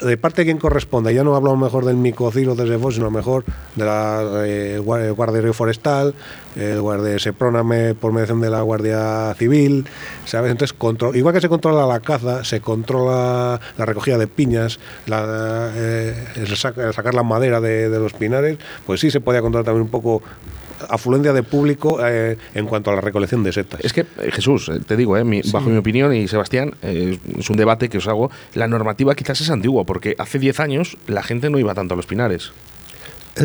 de 0.00 0.16
parte 0.16 0.42
de 0.42 0.46
quien 0.46 0.58
corresponda. 0.58 1.10
Ya 1.10 1.24
no 1.24 1.38
lo 1.40 1.56
mejor 1.56 1.84
del 1.84 1.96
micocilo 1.96 2.54
de 2.54 2.66
Sefos, 2.68 2.94
sino 2.94 3.10
mejor 3.10 3.44
de 3.74 3.84
la 3.84 4.22
eh, 4.46 4.80
gua- 4.80 5.12
Guardia 5.14 5.52
Forestal, 5.52 6.14
el 6.54 6.80
Guardia 6.80 7.18
Sepróname 7.18 7.94
por 7.94 8.12
mediación 8.12 8.40
de 8.40 8.50
la 8.50 8.62
Guardia 8.62 9.34
Civil, 9.36 9.86
¿sabes? 10.26 10.52
Entonces, 10.52 10.76
contro- 10.78 11.12
igual 11.14 11.34
que 11.34 11.40
se 11.40 11.48
controla 11.48 11.86
la 11.86 11.98
caza, 11.98 12.44
se 12.44 12.60
controla 12.60 13.60
la 13.76 13.84
recogida 13.84 14.16
de 14.16 14.28
piñas, 14.28 14.78
la, 15.06 15.72
eh, 15.74 16.24
el 16.36 16.46
sac- 16.56 16.78
el 16.78 16.94
sacar 16.94 17.14
la 17.14 17.24
madera 17.24 17.60
de, 17.60 17.88
de 17.90 17.98
los 17.98 18.12
pinares, 18.12 18.58
pues 18.86 19.00
sí 19.00 19.10
se 19.10 19.20
podía 19.20 19.42
controlar 19.42 19.64
también 19.64 19.82
un 19.82 19.90
poco 19.90 20.22
afluencia 20.88 21.32
de 21.32 21.42
público 21.42 21.98
eh, 22.04 22.36
en 22.54 22.66
cuanto 22.66 22.90
a 22.90 22.94
la 22.94 23.00
recolección 23.00 23.42
de 23.42 23.52
setas. 23.52 23.80
Es 23.84 23.92
que, 23.92 24.00
eh, 24.02 24.30
Jesús, 24.32 24.68
eh, 24.68 24.80
te 24.86 24.96
digo, 24.96 25.16
eh, 25.16 25.24
mi- 25.24 25.42
bajo 25.52 25.68
mi 25.70 25.76
opinión, 25.76 26.14
y 26.14 26.28
Sebastián, 26.28 26.74
eh, 26.82 27.18
es 27.38 27.50
un 27.50 27.56
debate 27.56 27.88
que 27.88 27.98
os 27.98 28.08
hago, 28.08 28.30
la 28.54 28.68
normativa 28.68 29.14
quizás 29.14 29.40
es 29.40 29.50
antigua, 29.50 29.84
porque 29.84 30.14
hace 30.18 30.38
10 30.38 30.60
años 30.60 30.96
la 31.06 31.22
gente 31.22 31.50
no 31.50 31.58
iba 31.58 31.74
tanto 31.74 31.94
a 31.94 31.96
los 31.96 32.06
pinares. 32.06 32.52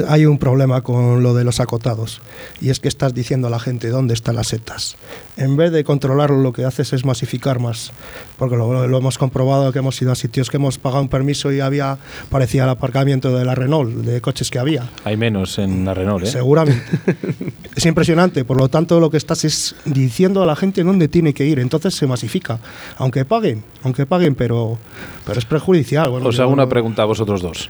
Hay 0.07 0.25
un 0.25 0.37
problema 0.37 0.81
con 0.81 1.23
lo 1.23 1.33
de 1.33 1.43
los 1.43 1.59
acotados 1.59 2.21
y 2.61 2.69
es 2.69 2.79
que 2.79 2.87
estás 2.87 3.13
diciendo 3.13 3.47
a 3.47 3.49
la 3.49 3.59
gente 3.59 3.89
dónde 3.89 4.13
están 4.13 4.35
las 4.35 4.47
setas. 4.47 4.95
En 5.37 5.57
vez 5.57 5.71
de 5.71 5.83
controlarlo, 5.83 6.37
lo 6.37 6.53
que 6.53 6.65
haces 6.65 6.93
es 6.93 7.05
masificar 7.05 7.59
más, 7.59 7.91
porque 8.37 8.55
lo, 8.55 8.87
lo 8.87 8.97
hemos 8.97 9.17
comprobado 9.17 9.71
que 9.71 9.79
hemos 9.79 10.01
ido 10.01 10.11
a 10.11 10.15
sitios 10.15 10.49
que 10.49 10.57
hemos 10.57 10.77
pagado 10.77 11.01
un 11.01 11.09
permiso 11.09 11.51
y 11.51 11.59
había 11.59 11.97
parecía 12.29 12.63
el 12.63 12.69
aparcamiento 12.69 13.35
de 13.35 13.45
la 13.45 13.55
Renault, 13.55 13.91
de 13.91 14.21
coches 14.21 14.49
que 14.49 14.59
había. 14.59 14.89
Hay 15.03 15.17
menos 15.17 15.57
en 15.59 15.85
la 15.85 15.93
Renault, 15.93 16.25
¿eh? 16.25 16.27
Seguramente. 16.27 16.83
es 17.75 17.85
impresionante. 17.85 18.45
Por 18.45 18.57
lo 18.57 18.69
tanto, 18.69 18.99
lo 18.99 19.09
que 19.09 19.17
estás 19.17 19.43
es 19.45 19.75
diciendo 19.85 20.43
a 20.43 20.45
la 20.45 20.55
gente 20.55 20.83
dónde 20.83 21.07
tiene 21.07 21.33
que 21.33 21.45
ir. 21.45 21.59
Entonces 21.59 21.95
se 21.95 22.07
masifica. 22.07 22.59
Aunque 22.97 23.25
paguen, 23.25 23.63
aunque 23.83 24.05
paguen, 24.05 24.35
pero, 24.35 24.77
pero 25.25 25.39
es 25.39 25.45
perjudicial. 25.45 26.09
Bueno, 26.09 26.27
Os 26.27 26.39
hago 26.39 26.51
una 26.51 26.67
pregunta 26.67 27.03
a 27.03 27.05
vosotros 27.05 27.41
dos. 27.41 27.69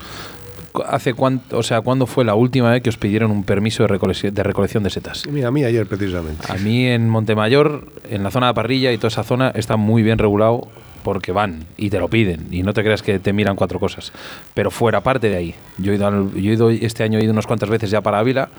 ¿Hace 0.87 1.13
cuánto, 1.13 1.57
o 1.57 1.63
sea, 1.63 1.81
cuándo 1.81 2.05
fue 2.07 2.23
la 2.23 2.35
última 2.35 2.71
vez 2.71 2.81
que 2.81 2.89
os 2.89 2.97
pidieron 2.97 3.29
un 3.31 3.43
permiso 3.43 3.83
de 3.83 3.87
recolección 3.87 4.33
de, 4.33 4.43
recolección 4.43 4.83
de 4.83 4.89
setas? 4.89 5.23
Mira, 5.29 5.49
a 5.49 5.51
mí 5.51 5.63
ayer 5.63 5.85
precisamente. 5.85 6.45
A 6.51 6.55
mí 6.55 6.85
en 6.87 7.09
Montemayor, 7.09 7.87
en 8.09 8.23
la 8.23 8.31
zona 8.31 8.47
de 8.47 8.53
parrilla 8.53 8.91
y 8.91 8.97
toda 8.97 9.09
esa 9.09 9.23
zona 9.23 9.49
está 9.55 9.75
muy 9.77 10.01
bien 10.03 10.17
regulado 10.17 10.67
porque 11.03 11.31
van 11.31 11.65
y 11.77 11.89
te 11.89 11.99
lo 11.99 12.07
piden 12.09 12.47
y 12.51 12.61
no 12.63 12.73
te 12.73 12.83
creas 12.83 13.01
que 13.01 13.19
te 13.19 13.33
miran 13.33 13.55
cuatro 13.55 13.79
cosas. 13.79 14.11
Pero 14.53 14.71
fuera 14.71 15.01
parte 15.01 15.29
de 15.29 15.35
ahí. 15.35 15.55
Yo 15.77 15.91
he 15.91 15.95
ido, 15.95 16.07
al- 16.07 16.31
yo 16.35 16.51
he 16.51 16.53
ido 16.53 16.69
este 16.69 17.03
año 17.03 17.19
he 17.19 17.23
ido 17.23 17.33
unas 17.33 17.47
cuantas 17.47 17.69
veces 17.69 17.89
ya 17.89 18.01
para 18.01 18.19
Ávila 18.19 18.49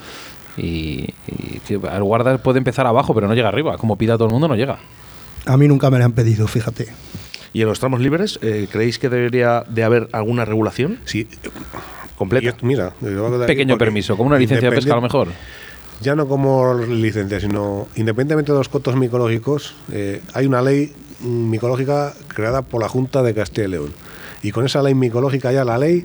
y, 0.56 1.08
y 1.28 1.60
el 1.70 2.02
guarda 2.02 2.36
puede 2.38 2.58
empezar 2.58 2.86
abajo 2.86 3.14
pero 3.14 3.26
no 3.28 3.34
llega 3.34 3.48
arriba. 3.48 3.78
Como 3.78 3.96
pida 3.96 4.14
todo 4.16 4.26
el 4.26 4.32
mundo 4.32 4.48
no 4.48 4.56
llega. 4.56 4.78
A 5.46 5.56
mí 5.56 5.66
nunca 5.66 5.88
me 5.90 5.98
la 5.98 6.04
han 6.04 6.12
pedido, 6.12 6.46
fíjate. 6.46 6.88
¿Y 7.54 7.60
en 7.62 7.68
los 7.68 7.80
tramos 7.80 8.00
libres 8.00 8.38
eh, 8.42 8.66
creéis 8.72 8.98
que 8.98 9.08
debería 9.10 9.62
de 9.68 9.84
haber 9.84 10.08
alguna 10.12 10.44
regulación 10.46 11.00
Sí, 11.04 11.28
completa? 12.16 12.46
yo- 12.46 12.54
mira, 12.66 12.92
yo 13.00 13.46
Pequeño 13.46 13.76
permiso, 13.78 14.16
como 14.16 14.28
una 14.28 14.38
licencia 14.38 14.70
de 14.70 14.76
pesca 14.76 14.92
a 14.92 14.96
lo 14.96 15.02
mejor. 15.02 15.28
Ya 16.00 16.16
no 16.16 16.26
como 16.26 16.74
licencia, 16.74 17.38
sino 17.38 17.86
independientemente 17.94 18.50
de 18.52 18.58
los 18.58 18.68
cotos 18.68 18.96
micológicos, 18.96 19.74
eh, 19.92 20.20
hay 20.34 20.46
una 20.46 20.60
ley 20.60 20.92
micológica 21.20 22.12
creada 22.28 22.62
por 22.62 22.80
la 22.82 22.88
Junta 22.88 23.22
de 23.22 23.34
Castilla 23.34 23.66
y 23.68 23.70
León. 23.70 23.92
Y 24.44 24.50
con 24.50 24.66
esa 24.66 24.82
ley 24.82 24.94
micológica 24.96 25.52
ya 25.52 25.64
la 25.64 25.78
ley 25.78 26.04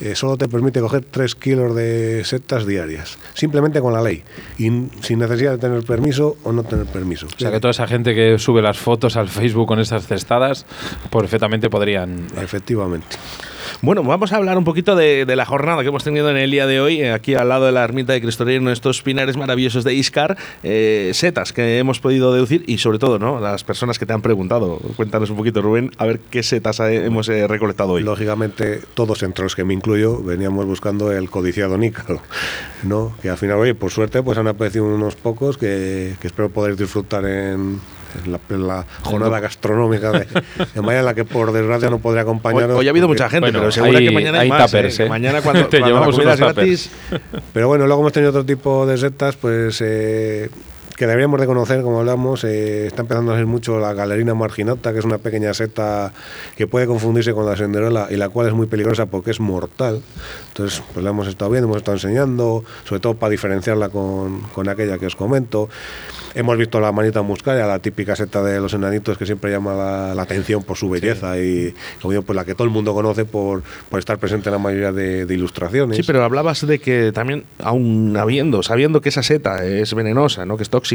eh, 0.00 0.16
solo 0.16 0.36
te 0.36 0.48
permite 0.48 0.80
coger 0.80 1.04
3 1.08 1.36
kilos 1.36 1.76
de 1.76 2.22
setas 2.24 2.66
diarias. 2.66 3.16
Simplemente 3.34 3.80
con 3.80 3.92
la 3.92 4.02
ley. 4.02 4.24
Y 4.58 4.64
sin 5.02 5.20
necesidad 5.20 5.52
de 5.52 5.58
tener 5.58 5.84
permiso 5.84 6.36
o 6.42 6.50
no 6.50 6.64
tener 6.64 6.86
permiso. 6.86 7.26
O 7.26 7.38
sea 7.38 7.52
que 7.52 7.60
toda 7.60 7.70
esa 7.70 7.86
gente 7.86 8.12
que 8.16 8.40
sube 8.40 8.60
las 8.60 8.76
fotos 8.76 9.16
al 9.16 9.28
Facebook 9.28 9.68
con 9.68 9.78
esas 9.78 10.04
cestadas, 10.08 10.66
perfectamente 11.12 11.70
podrían. 11.70 12.26
Efectivamente. 12.42 13.06
Bueno, 13.82 14.02
vamos 14.02 14.32
a 14.32 14.36
hablar 14.36 14.56
un 14.56 14.64
poquito 14.64 14.96
de, 14.96 15.26
la 15.36 15.44
jornada 15.44 15.82
que 15.82 15.88
hemos 15.88 16.02
tenido 16.02 16.30
en 16.30 16.38
el 16.38 16.50
día 16.50 16.66
de 16.66 16.80
hoy, 16.80 17.02
eh, 17.02 17.12
aquí 17.12 17.34
al 17.34 17.50
lado 17.50 17.66
de 17.66 17.72
la 17.72 17.84
ermita 17.84 18.14
de 18.14 18.22
Cristo 18.22 18.44
Rey, 18.44 18.56
en 18.56 18.68
estos 18.68 19.02
pinares 19.02 19.36
maravillosos 19.36 19.84
de 19.84 19.92
Iscar, 19.92 20.38
eh, 20.62 21.10
setas 21.12 21.52
que 21.52 21.78
hemos 21.78 22.00
podido 22.00 22.32
deducir 22.32 22.64
y 22.66 22.78
sobre 22.78 22.98
todo, 22.98 23.18
¿no? 23.18 23.38
Las 23.38 23.64
personas 23.64 23.98
que 23.98 24.06
te 24.06 24.14
han 24.14 24.22
preguntado. 24.22 24.78
Cuéntanos 24.96 25.28
un 25.28 25.36
poquito, 25.36 25.60
Rubén, 25.60 25.90
a 25.98 26.06
ver 26.06 26.20
qué 26.30 26.42
setas 26.42 26.80
hemos 26.80 27.28
eh, 27.28 27.46
recolectado 27.46 27.92
hoy. 27.92 28.02
Lógicamente, 28.02 28.80
todos 28.94 29.22
entre 29.22 29.44
los 29.44 29.54
que 29.54 29.64
me 29.64 29.74
incluyo, 29.74 30.22
veníamos 30.22 30.64
buscando 30.64 31.12
el 31.12 31.28
codiciado 31.28 31.76
nícalo, 31.76 32.22
¿no? 32.82 33.14
Que 33.20 33.28
al 33.28 33.36
final, 33.36 33.58
oye, 33.58 33.74
por 33.74 33.90
suerte, 33.90 34.22
pues 34.22 34.38
han 34.38 34.48
aparecido 34.48 34.86
unos 34.86 35.16
pocos 35.16 35.58
que, 35.58 36.14
espero 36.22 36.48
poder 36.48 36.76
disfrutar 36.76 37.26
en 37.26 37.78
la, 38.26 38.84
jornada 39.02 39.40
gastronómica 39.40 40.12
de, 40.12 40.26
de 40.74 40.80
mañana, 40.82 41.02
la 41.02 41.14
que 41.14 41.24
por 41.24 41.52
desgracia 41.52 41.90
no 41.90 41.98
podré 41.98 42.20
acompañaros. 42.20 42.78
hoy 42.78 42.86
ha 42.86 42.90
habido 42.90 43.06
porque- 43.06 43.22
mucha 43.22 43.30
gente, 43.30 43.46
Bueno, 43.46 43.58
pero 43.60 43.72
seguro 43.72 43.98
que 43.98 44.10
mañana 44.10 44.40
hay, 44.40 44.50
hay 44.50 44.58
más. 44.58 44.74
eh, 44.74 44.88
¿eh? 44.98 45.08
Mañana 45.08 45.42
cuando, 45.42 45.66
Te 45.68 45.78
cuando 45.78 45.80
la 45.80 45.86
llevamos 45.86 46.14
comida 46.16 46.34
es 46.34 46.40
gratis, 46.40 46.90
Pero 47.52 47.68
bueno, 47.68 47.86
luego 47.86 48.02
hemos 48.02 48.12
tenido 48.12 48.30
otro 48.30 48.44
tipo 48.44 48.86
de 48.86 48.98
setas, 48.98 49.36
pues 49.36 49.80
eh, 49.84 50.48
que 50.96 51.06
deberíamos 51.06 51.40
de 51.40 51.46
conocer, 51.46 51.82
como 51.82 52.00
hablamos, 52.00 52.42
eh, 52.44 52.86
está 52.86 53.02
empezando 53.02 53.32
a 53.32 53.36
ser 53.36 53.46
mucho 53.46 53.78
la 53.78 53.92
galerina 53.92 54.34
marginata, 54.34 54.92
que 54.92 54.98
es 54.98 55.04
una 55.04 55.18
pequeña 55.18 55.52
seta 55.52 56.12
que 56.56 56.66
puede 56.66 56.86
confundirse 56.86 57.34
con 57.34 57.44
la 57.44 57.56
senderola 57.56 58.08
y 58.10 58.16
la 58.16 58.30
cual 58.30 58.48
es 58.48 58.54
muy 58.54 58.66
peligrosa 58.66 59.06
porque 59.06 59.30
es 59.30 59.38
mortal. 59.38 60.00
Entonces, 60.48 60.82
pues 60.94 61.04
la 61.04 61.10
hemos 61.10 61.28
estado 61.28 61.50
viendo, 61.50 61.66
hemos 61.66 61.78
estado 61.78 61.96
enseñando, 61.96 62.64
sobre 62.84 63.00
todo 63.00 63.14
para 63.14 63.30
diferenciarla 63.30 63.90
con, 63.90 64.40
con 64.54 64.68
aquella 64.68 64.96
que 64.96 65.06
os 65.06 65.16
comento. 65.16 65.68
Hemos 66.34 66.56
visto 66.56 66.80
la 66.80 66.92
manita 66.92 67.22
muscaria, 67.22 67.66
la 67.66 67.78
típica 67.78 68.16
seta 68.16 68.42
de 68.42 68.60
los 68.60 68.72
enanitos 68.72 69.18
que 69.18 69.26
siempre 69.26 69.50
llama 69.50 69.74
la, 69.74 70.14
la 70.14 70.22
atención 70.22 70.62
por 70.62 70.76
su 70.76 70.88
belleza 70.88 71.38
y, 71.38 71.74
como 72.00 72.12
digo, 72.12 72.22
pues 72.22 72.36
la 72.36 72.44
que 72.44 72.54
todo 72.54 72.64
el 72.64 72.72
mundo 72.72 72.94
conoce 72.94 73.24
por, 73.24 73.62
por 73.90 73.98
estar 73.98 74.18
presente 74.18 74.48
en 74.48 74.52
la 74.54 74.58
mayoría 74.58 74.92
de, 74.92 75.26
de 75.26 75.34
ilustraciones. 75.34 75.96
Sí, 75.96 76.02
pero 76.06 76.24
hablabas 76.24 76.66
de 76.66 76.78
que 76.78 77.12
también, 77.12 77.44
aún 77.62 78.16
habiendo, 78.18 78.62
sabiendo 78.62 79.00
que 79.00 79.10
esa 79.10 79.22
seta 79.22 79.64
es 79.64 79.94
venenosa, 79.94 80.46
¿no? 80.46 80.56
que 80.56 80.62
es 80.62 80.70
tóxica, 80.70 80.85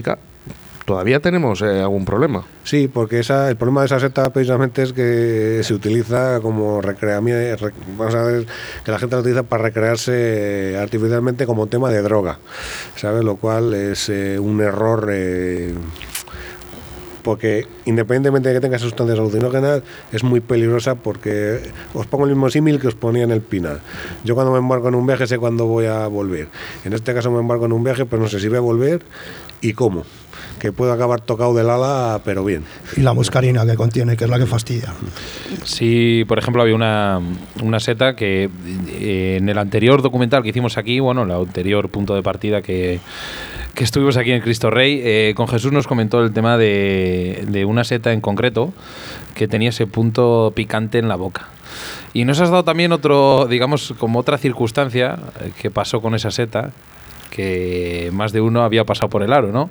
todavía 0.86 1.20
tenemos 1.20 1.62
eh, 1.62 1.82
algún 1.82 2.06
problema. 2.06 2.46
Sí, 2.64 2.88
porque 2.88 3.20
esa, 3.20 3.50
el 3.50 3.56
problema 3.56 3.82
de 3.82 3.86
esa 3.86 4.00
seta 4.00 4.32
precisamente 4.32 4.84
es 4.84 4.94
que 4.94 5.62
se 5.64 5.74
utiliza 5.74 6.40
como 6.42 6.82
recreamiento, 6.82 7.70
vamos 7.98 8.16
a 8.16 8.24
ver, 8.24 8.46
que 8.84 8.92
la 8.92 9.00
gente 9.00 9.16
la 9.16 9.22
utiliza 9.22 9.44
para 9.44 9.64
recrearse 9.64 10.78
artificialmente 10.80 11.46
como 11.46 11.68
tema 11.68 11.90
de 11.90 12.02
droga, 12.02 12.40
¿sabes? 12.96 13.24
Lo 13.24 13.38
cual 13.38 13.74
es 13.74 14.10
eh, 14.10 14.38
un 14.40 14.62
error 14.62 15.10
eh, 15.12 15.74
porque 17.24 17.68
independientemente 17.86 18.50
de 18.50 18.56
que 18.56 18.62
tenga 18.62 18.80
sustancias 18.80 19.20
alucinógenas, 19.20 19.82
es 20.12 20.24
muy 20.24 20.40
peligrosa 20.40 20.96
porque 20.96 21.62
os 21.94 22.06
pongo 22.08 22.26
el 22.26 22.32
mismo 22.32 22.50
símil 22.50 22.80
que 22.80 22.88
os 22.88 22.96
ponía 22.96 23.24
en 23.24 23.32
el 23.32 23.42
Pinar. 23.42 23.80
Yo 24.24 24.36
cuando 24.36 24.52
me 24.52 24.60
embarco 24.60 24.88
en 24.88 24.96
un 24.96 25.06
viaje 25.06 25.28
sé 25.28 25.38
cuándo 25.38 25.66
voy 25.66 25.86
a 25.86 26.08
volver. 26.08 26.48
En 26.86 26.94
este 26.94 27.14
caso 27.14 27.32
me 27.32 27.40
embarco 27.40 27.66
en 27.66 27.74
un 27.74 27.84
viaje, 27.84 28.06
pero 28.06 28.22
no 28.22 28.28
sé 28.28 28.40
si 28.40 28.48
voy 28.48 28.58
a 28.58 28.62
volver 28.62 29.04
y 29.62 29.74
cómo. 29.74 30.04
Que 30.60 30.72
puedo 30.72 30.94
acabar 30.94 31.22
tocado 31.22 31.56
del 31.56 31.70
ala, 31.70 32.22
pero 32.24 32.46
bien. 32.46 32.64
Y 32.96 33.02
la 33.02 33.14
muscarina 33.14 33.66
que 33.66 33.76
contiene, 33.76 34.16
que 34.16 34.26
es 34.26 34.30
la 34.30 34.38
que 34.38 34.46
fastidia. 34.46 34.94
Sí, 35.64 36.24
por 36.28 36.38
ejemplo, 36.38 36.62
había 36.62 36.76
una, 36.76 37.20
una 37.64 37.80
seta 37.80 38.16
que 38.16 38.50
eh, 38.90 39.38
en 39.40 39.50
el 39.50 39.58
anterior 39.58 40.04
documental 40.04 40.44
que 40.44 40.50
hicimos 40.50 40.78
aquí, 40.78 41.00
bueno, 41.00 41.24
el 41.24 41.32
anterior 41.32 41.90
punto 41.90 42.14
de 42.14 42.22
partida 42.22 42.62
que, 42.62 43.00
que 43.76 43.84
estuvimos 43.84 44.18
aquí 44.18 44.32
en 44.32 44.42
Cristo 44.42 44.70
Rey, 44.70 45.02
eh, 45.04 45.34
con 45.36 45.48
Jesús 45.48 45.72
nos 45.72 45.88
comentó 45.88 46.22
el 46.22 46.34
tema 46.34 46.58
de, 46.58 47.44
de 47.48 47.66
una 47.66 47.84
seta 47.84 48.12
en 48.14 48.22
concreto 48.22 48.74
que 49.36 49.48
tenía 49.48 49.70
ese 49.70 49.88
punto 49.88 50.52
picante 50.56 51.00
en 51.00 51.08
la 51.08 51.16
boca. 51.16 51.48
Y 52.14 52.26
nos 52.26 52.40
has 52.42 52.50
dado 52.50 52.64
también 52.66 52.92
otro, 52.92 53.48
digamos, 53.50 53.94
como 53.98 54.20
otra 54.20 54.38
circunstancia 54.38 55.18
eh, 55.40 55.52
que 55.62 55.72
pasó 55.72 56.02
con 56.02 56.16
esa 56.16 56.32
seta, 56.32 56.72
que 57.30 58.10
más 58.14 58.34
de 58.34 58.42
uno 58.42 58.64
había 58.64 58.84
pasado 58.84 59.10
por 59.10 59.24
el 59.24 59.32
aro, 59.32 59.52
¿no? 59.54 59.70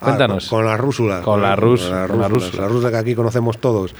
Ah, 0.00 0.04
Cuéntanos. 0.06 0.48
con, 0.48 0.60
con 0.60 0.66
la 0.66 0.76
rúsula. 0.76 1.20
Con 1.22 1.42
la 1.42 1.54
rus- 1.56 1.82
con 1.82 1.90
la 1.90 2.06
con 2.06 2.20
la 2.20 2.28
rúsula. 2.28 2.46
rúsula. 2.46 2.62
La 2.62 2.68
rúsula 2.68 2.90
que 2.90 2.96
aquí 2.96 3.14
conocemos 3.14 3.58
todos. 3.58 3.94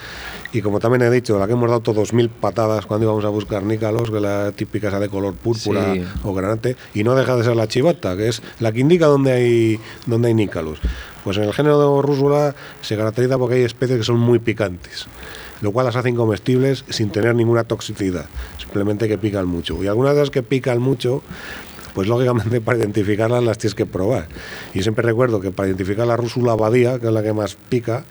Y 0.53 0.63
como 0.63 0.81
también 0.81 1.03
he 1.03 1.11
dicho, 1.11 1.39
la 1.39 1.47
que 1.47 1.53
hemos 1.53 1.69
dado 1.69 1.81
todos 1.81 2.15
mil 2.15 2.31
patadas 2.31 2.87
cuando 2.87 3.05
íbamos 3.05 3.25
a 3.25 3.29
buscar 3.29 3.63
nícalos, 3.63 4.11
que 4.11 4.19
la 4.19 4.51
típica 4.53 4.89
esa 4.89 4.99
de 4.99 5.09
color 5.11 5.35
púrpura 5.35 5.93
Sí. 5.95 6.03
o 6.25 6.33
granate, 6.33 6.75
y 6.95 7.05
no 7.05 7.15
deja 7.15 7.37
de 7.37 7.45
ser 7.45 7.55
la 7.55 7.69
chivata, 7.69 8.17
que 8.17 8.29
es 8.29 8.43
la 8.59 8.73
que 8.73 8.81
indica 8.81 9.07
dónde 9.07 9.33
hay, 9.33 9.81
dónde 10.07 10.29
hay 10.29 10.35
nícalos. 10.35 10.79
Pues 11.23 11.37
en 11.37 11.45
el 11.45 11.53
género 11.53 11.97
de 11.97 12.03
rúsula 12.03 12.55
se 12.81 12.97
caracteriza 12.97 13.37
porque 13.37 13.57
hay 13.57 13.63
especies 13.65 13.99
que 13.99 14.05
son 14.05 14.19
muy 14.19 14.39
picantes, 14.39 15.07
lo 15.61 15.71
cual 15.73 15.85
las 15.85 15.97
hace 15.97 16.09
incomestibles 16.09 16.85
sin 16.89 17.11
tener 17.11 17.35
ninguna 17.35 17.65
toxicidad, 17.65 18.25
simplemente 18.59 19.07
que 19.07 19.19
pican 19.19 19.47
mucho. 19.47 19.83
Y 19.85 19.87
algunas 19.89 20.15
de 20.15 20.21
las 20.21 20.31
que 20.31 20.43
pican 20.43 20.81
mucho 20.81 21.23
pues 21.99 22.07
lógicamente 22.07 22.61
para 22.65 22.79
identificarlas 22.79 23.43
las 23.43 23.59
tienes 23.59 23.75
que 23.75 23.85
probar. 23.85 24.29
Y 24.73 24.85
siempre 24.85 25.05
recuerdo 25.05 25.41
que 25.41 25.51
para 25.51 25.67
identificar 25.67 26.07
la 26.07 26.17
rúsula 26.17 26.53
abadía, 26.53 27.01
que 27.01 27.09
es 27.09 27.13
la 27.13 27.25
que 27.25 27.33
más 27.33 27.57
pica, 27.57 28.05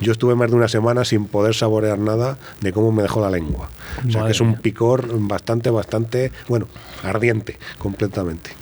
yo 0.00 0.12
estuve 0.12 0.36
más 0.36 0.48
de 0.48 0.56
una 0.56 0.68
semana 0.68 1.04
sin 1.04 1.26
poder 1.26 1.52
saborear 1.52 1.98
nada 1.98 2.38
de 2.60 2.72
cómo 2.72 2.92
me 2.92 3.02
dejó 3.02 3.20
la 3.20 3.30
lengua. 3.30 3.68
O 3.98 4.02
sea 4.12 4.20
Madre 4.20 4.26
que 4.26 4.30
es 4.30 4.40
un 4.40 4.54
picor 4.54 5.08
bastante, 5.26 5.70
bastante, 5.70 6.30
bueno, 6.46 6.68
ardiente, 7.02 7.58
completamente. 7.78 8.52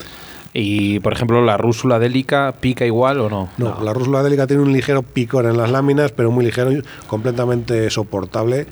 Y, 0.54 0.98
por 1.00 1.12
ejemplo, 1.12 1.44
la 1.44 1.58
rúsula 1.58 1.98
délica 1.98 2.54
pica 2.58 2.86
igual 2.86 3.20
o 3.20 3.28
no? 3.28 3.50
No, 3.58 3.82
la 3.82 3.92
rúsula 3.92 4.22
délica 4.22 4.46
tiene 4.46 4.62
un 4.62 4.72
ligero 4.72 5.02
picor 5.02 5.44
en 5.44 5.58
las 5.58 5.70
láminas, 5.70 6.10
pero 6.12 6.30
muy 6.30 6.42
ligero 6.42 6.72
y 6.72 6.82
completamente 7.06 7.90
soportable. 7.90 8.66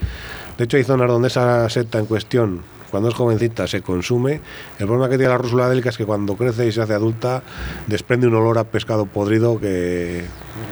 De 0.56 0.64
hecho, 0.64 0.78
hay 0.78 0.84
zonas 0.84 1.08
donde 1.08 1.28
esa 1.28 1.68
seta 1.68 1.98
en 1.98 2.06
cuestión, 2.06 2.62
cuando 2.90 3.08
es 3.08 3.14
jovencita, 3.14 3.66
se 3.66 3.82
consume. 3.82 4.40
El 4.78 4.86
problema 4.86 5.08
que 5.08 5.16
tiene 5.16 5.30
la 5.30 5.38
rúsula 5.38 5.68
délica 5.68 5.90
es 5.90 5.98
que 5.98 6.06
cuando 6.06 6.36
crece 6.36 6.66
y 6.66 6.72
se 6.72 6.80
hace 6.80 6.94
adulta, 6.94 7.42
desprende 7.86 8.26
un 8.26 8.34
olor 8.34 8.58
a 8.58 8.64
pescado 8.64 9.06
podrido 9.06 9.58
que, 9.58 10.24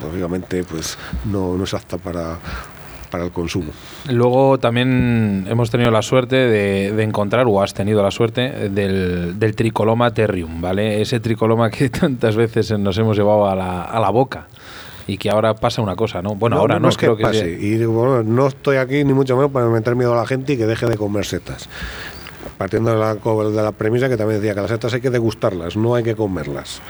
lógicamente, 0.02 0.64
pues 0.64 0.98
no, 1.24 1.56
no 1.56 1.64
es 1.64 1.74
apta 1.74 1.98
para, 1.98 2.38
para 3.10 3.24
el 3.24 3.30
consumo. 3.30 3.72
Luego 4.10 4.58
también 4.58 5.46
hemos 5.48 5.70
tenido 5.70 5.90
la 5.90 6.02
suerte 6.02 6.36
de, 6.36 6.92
de 6.92 7.02
encontrar, 7.02 7.46
o 7.48 7.62
has 7.62 7.74
tenido 7.74 8.02
la 8.02 8.10
suerte, 8.10 8.68
del, 8.70 9.38
del 9.38 9.56
tricoloma 9.56 10.12
terrium, 10.12 10.60
¿vale? 10.60 11.00
Ese 11.00 11.20
tricoloma 11.20 11.70
que 11.70 11.90
tantas 11.90 12.36
veces 12.36 12.78
nos 12.78 12.96
hemos 12.98 13.16
llevado 13.16 13.48
a 13.48 13.54
la, 13.54 13.82
a 13.82 14.00
la 14.00 14.10
boca 14.10 14.46
y 15.06 15.18
que 15.18 15.30
ahora 15.30 15.54
pasa 15.54 15.80
una 15.82 15.94
cosa, 15.96 16.20
¿no? 16.22 16.34
Bueno, 16.34 16.56
ahora 16.56 16.78
no, 16.78 16.88
es 16.88 16.96
que 16.96 17.06
creo 17.06 17.16
que 17.16 17.22
pase. 17.22 17.38
sea- 17.40 17.48
Y 17.48 17.84
bueno, 17.84 18.22
no 18.22 18.46
estoy 18.48 18.76
aquí 18.78 19.04
ni 19.04 19.12
mucho 19.12 19.36
menos 19.36 19.50
para 19.52 19.66
meter 19.66 19.94
miedo 19.96 20.12
a 20.12 20.16
la 20.16 20.26
gente 20.26 20.54
y 20.54 20.56
que 20.56 20.66
deje 20.66 20.86
de 20.86 20.96
comer 20.96 21.24
setas. 21.24 21.68
partiendo 22.58 22.90
de 22.90 22.96
la, 22.98 23.14
de 23.14 23.62
la 23.62 23.72
premisa 23.72 24.08
que 24.08 24.16
también 24.16 24.40
decía 24.40 24.54
que 24.54 24.62
las 24.62 24.70
setas 24.70 24.94
hay 24.94 25.00
que 25.02 25.10
degustarlas, 25.10 25.76
no 25.76 25.94
hay 25.94 26.02
que 26.02 26.14
comerlas. 26.16 26.80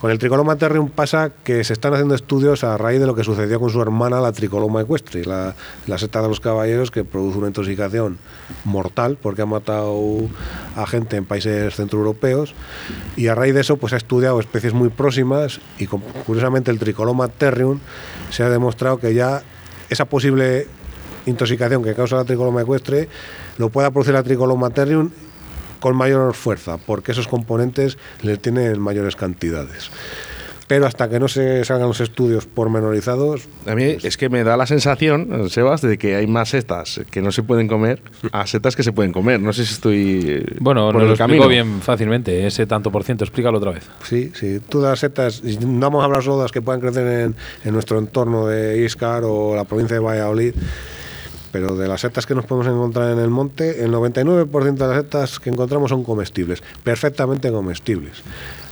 Con 0.00 0.12
el 0.12 0.18
Tricoloma 0.18 0.54
terrium 0.54 0.90
pasa 0.90 1.32
que 1.42 1.64
se 1.64 1.72
están 1.72 1.92
haciendo 1.92 2.14
estudios 2.14 2.62
a 2.62 2.78
raíz 2.78 3.00
de 3.00 3.06
lo 3.06 3.16
que 3.16 3.24
sucedió 3.24 3.58
con 3.58 3.70
su 3.70 3.82
hermana, 3.82 4.20
la 4.20 4.30
Tricoloma 4.30 4.82
equestris, 4.82 5.26
la, 5.26 5.56
la 5.88 5.98
seta 5.98 6.22
de 6.22 6.28
los 6.28 6.38
caballeros 6.38 6.92
que 6.92 7.02
produce 7.02 7.38
una 7.38 7.48
intoxicación 7.48 8.16
mortal 8.64 9.18
porque 9.20 9.42
ha 9.42 9.46
matado 9.46 9.98
a 10.76 10.86
gente 10.86 11.16
en 11.16 11.24
países 11.24 11.74
centroeuropeos 11.74 12.54
y 13.16 13.26
a 13.26 13.34
raíz 13.34 13.54
de 13.54 13.62
eso 13.62 13.76
pues 13.76 13.92
ha 13.92 13.96
estudiado 13.96 14.38
especies 14.38 14.72
muy 14.72 14.88
próximas 14.88 15.60
y 15.80 15.88
curiosamente 15.88 16.70
el 16.70 16.78
Tricoloma 16.78 17.26
terrium 17.26 17.80
se 18.30 18.44
ha 18.44 18.50
demostrado 18.50 18.98
que 18.98 19.14
ya 19.14 19.42
esa 19.90 20.04
posible 20.04 20.68
intoxicación 21.26 21.82
que 21.82 21.94
causa 21.94 22.14
la 22.14 22.24
tricoloma 22.24 22.62
ecuestre 22.62 23.08
lo 23.58 23.68
pueda 23.68 23.90
producir 23.90 24.14
la 24.14 24.22
tricoloma 24.22 24.70
terrium 24.70 25.10
con 25.80 25.96
mayor 25.96 26.34
fuerza, 26.34 26.76
porque 26.78 27.12
esos 27.12 27.28
componentes 27.28 27.98
le 28.22 28.36
tienen 28.36 28.80
mayores 28.80 29.16
cantidades. 29.16 29.90
Pero 30.66 30.84
hasta 30.84 31.08
que 31.08 31.18
no 31.18 31.28
se 31.28 31.64
salgan 31.64 31.88
los 31.88 31.98
estudios 32.02 32.44
pormenorizados, 32.44 33.48
A 33.66 33.74
mí 33.74 33.96
es 34.02 34.18
que 34.18 34.28
me 34.28 34.44
da 34.44 34.54
la 34.58 34.66
sensación, 34.66 35.48
Sebas, 35.48 35.80
de 35.80 35.96
que 35.96 36.14
hay 36.14 36.26
más 36.26 36.50
setas 36.50 37.00
que 37.10 37.22
no 37.22 37.32
se 37.32 37.42
pueden 37.42 37.68
comer 37.68 38.02
a 38.32 38.46
setas 38.46 38.76
que 38.76 38.82
se 38.82 38.92
pueden 38.92 39.10
comer. 39.12 39.40
No 39.40 39.54
sé 39.54 39.64
si 39.64 39.72
estoy 39.72 40.22
eh, 40.26 40.44
Bueno, 40.60 40.92
por 40.92 40.96
nos 40.96 41.02
el 41.04 41.08
lo 41.08 41.14
explico 41.14 41.44
camino. 41.44 41.48
bien 41.48 41.80
fácilmente, 41.80 42.46
ese 42.46 42.66
tanto 42.66 42.92
por 42.92 43.02
ciento. 43.02 43.24
Explícalo 43.24 43.56
otra 43.56 43.70
vez. 43.72 43.88
sí, 44.04 44.30
sí, 44.34 44.60
todas 44.68 44.90
las 44.90 44.98
setas, 44.98 45.40
y 45.42 45.56
no 45.56 45.80
vamos 45.86 46.02
a 46.02 46.04
hablar 46.04 46.22
solo 46.22 46.36
de 46.36 46.42
las 46.42 46.52
que 46.52 46.60
puedan 46.60 46.82
crecer 46.82 47.06
en, 47.06 47.34
en 47.64 47.72
nuestro 47.72 47.98
entorno 47.98 48.46
de 48.46 48.84
Iscar 48.84 49.22
o 49.24 49.56
la 49.56 49.64
provincia 49.64 49.94
de 49.96 50.00
Valladolid, 50.00 50.52
pero 51.50 51.76
de 51.76 51.88
las 51.88 52.00
setas 52.00 52.26
que 52.26 52.34
nos 52.34 52.44
podemos 52.44 52.66
encontrar 52.72 53.12
en 53.12 53.18
el 53.18 53.30
monte, 53.30 53.84
el 53.84 53.92
99% 53.92 54.74
de 54.74 54.86
las 54.86 54.96
setas 54.96 55.38
que 55.38 55.50
encontramos 55.50 55.90
son 55.90 56.04
comestibles, 56.04 56.62
perfectamente 56.82 57.50
comestibles. 57.50 58.22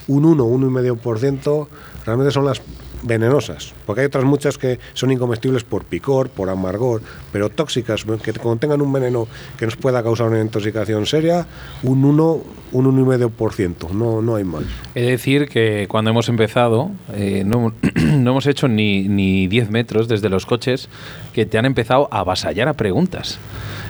Un 0.08 0.24
1, 0.24 0.44
1,5% 0.46 1.68
realmente 2.04 2.32
son 2.32 2.44
las 2.44 2.60
venenosas, 3.02 3.74
porque 3.84 4.02
hay 4.02 4.06
otras 4.06 4.24
muchas 4.24 4.58
que 4.58 4.78
son 4.94 5.10
incomestibles 5.10 5.64
por 5.64 5.84
picor, 5.84 6.28
por 6.28 6.50
amargor, 6.50 7.02
pero 7.32 7.50
tóxicas, 7.50 8.04
que 8.22 8.32
contengan 8.34 8.80
un 8.80 8.92
veneno 8.92 9.28
que 9.58 9.66
nos 9.66 9.76
pueda 9.76 10.02
causar 10.02 10.28
una 10.28 10.40
intoxicación 10.40 11.06
seria, 11.06 11.46
un 11.82 12.04
1, 12.04 12.42
un 12.72 13.06
1,5%, 13.06 13.90
no, 13.90 14.22
no 14.22 14.36
hay 14.36 14.44
más. 14.44 14.64
De 14.94 15.02
decir 15.02 15.48
que 15.48 15.86
cuando 15.88 16.10
hemos 16.10 16.28
empezado, 16.28 16.90
eh, 17.14 17.42
no, 17.44 17.72
no 17.94 18.30
hemos 18.30 18.46
hecho 18.46 18.68
ni, 18.68 19.08
ni 19.08 19.46
10 19.46 19.70
metros 19.70 20.08
desde 20.08 20.28
los 20.28 20.46
coches 20.46 20.88
que 21.32 21.46
te 21.46 21.58
han 21.58 21.66
empezado 21.66 22.08
a 22.10 22.20
avasallar 22.20 22.68
a 22.68 22.74
preguntas. 22.74 23.38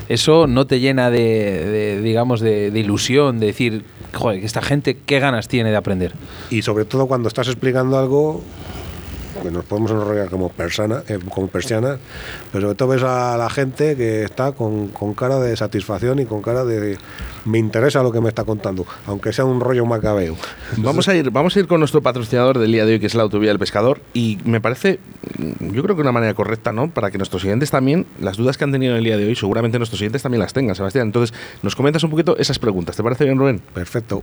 Eso 0.08 0.46
no 0.46 0.66
te 0.66 0.78
llena 0.78 1.10
de, 1.10 1.18
de, 1.18 2.00
digamos, 2.00 2.40
de, 2.40 2.70
de 2.70 2.78
ilusión, 2.78 3.40
de 3.40 3.46
decir, 3.46 3.84
joder, 4.12 4.44
esta 4.44 4.62
gente 4.62 4.98
qué 5.04 5.18
ganas 5.18 5.48
tiene 5.48 5.70
de 5.70 5.76
aprender. 5.76 6.12
Y 6.50 6.62
sobre 6.62 6.84
todo 6.84 7.06
cuando 7.06 7.28
estás 7.28 7.48
explicando 7.48 7.98
algo, 7.98 8.42
que 9.42 9.50
nos 9.50 9.64
podemos 9.64 9.90
enrollar 9.90 10.28
como 10.28 10.48
persona, 10.48 11.02
eh, 11.08 11.18
como 11.32 11.48
persiana, 11.48 11.98
pero 12.52 12.62
sobre 12.62 12.74
todo 12.76 12.88
ves 12.88 13.02
a 13.02 13.36
la 13.36 13.50
gente 13.50 13.96
que 13.96 14.24
está 14.24 14.52
con, 14.52 14.88
con 14.88 15.14
cara 15.14 15.38
de 15.38 15.56
satisfacción 15.56 16.18
y 16.18 16.26
con 16.26 16.42
cara 16.42 16.64
de 16.64 16.98
me 17.46 17.58
interesa 17.58 18.02
lo 18.02 18.12
que 18.12 18.20
me 18.20 18.28
está 18.28 18.44
contando, 18.44 18.86
aunque 19.06 19.32
sea 19.32 19.44
un 19.44 19.60
rollo 19.60 19.86
macabeo. 19.86 20.36
Vamos 20.78 21.08
a 21.08 21.14
ir, 21.14 21.30
vamos 21.30 21.56
a 21.56 21.60
ir 21.60 21.66
con 21.66 21.80
nuestro 21.80 22.02
patrocinador 22.02 22.58
del 22.58 22.72
día 22.72 22.84
de 22.84 22.94
hoy, 22.94 23.00
que 23.00 23.06
es 23.06 23.14
la 23.14 23.22
Autovía 23.22 23.50
del 23.50 23.58
Pescador, 23.58 24.00
y 24.12 24.38
me 24.44 24.60
parece, 24.60 24.98
mm, 25.38 25.72
yo 25.72 25.82
creo 25.82 25.94
que 25.96 26.02
una 26.02 26.12
manera 26.12 26.34
correcta, 26.34 26.72
¿no? 26.72 26.90
Para 26.90 27.10
que 27.10 27.18
nuestros 27.18 27.42
siguientes 27.42 27.70
también, 27.70 28.06
las 28.20 28.36
dudas 28.36 28.58
que 28.58 28.64
han 28.64 28.72
tenido 28.72 28.92
en 28.92 28.98
el 28.98 29.04
día 29.04 29.16
de 29.16 29.26
hoy, 29.26 29.36
seguramente 29.36 29.78
nuestros 29.78 29.98
siguientes 29.98 30.22
también 30.22 30.40
las 30.40 30.52
tengan, 30.52 30.74
Sebastián. 30.74 31.06
Entonces, 31.06 31.36
nos 31.62 31.76
comentas 31.76 32.02
un 32.02 32.10
poquito 32.10 32.36
esas 32.36 32.58
preguntas. 32.58 32.96
¿Te 32.96 33.02
parece 33.02 33.24
bien, 33.24 33.38
Rubén? 33.38 33.60
Perfecto. 33.72 34.22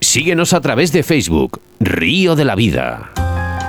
Síguenos 0.00 0.52
a 0.52 0.60
través 0.60 0.92
de 0.92 1.02
Facebook, 1.02 1.60
Río 1.80 2.36
de 2.36 2.44
la 2.44 2.54
Vida. 2.54 3.35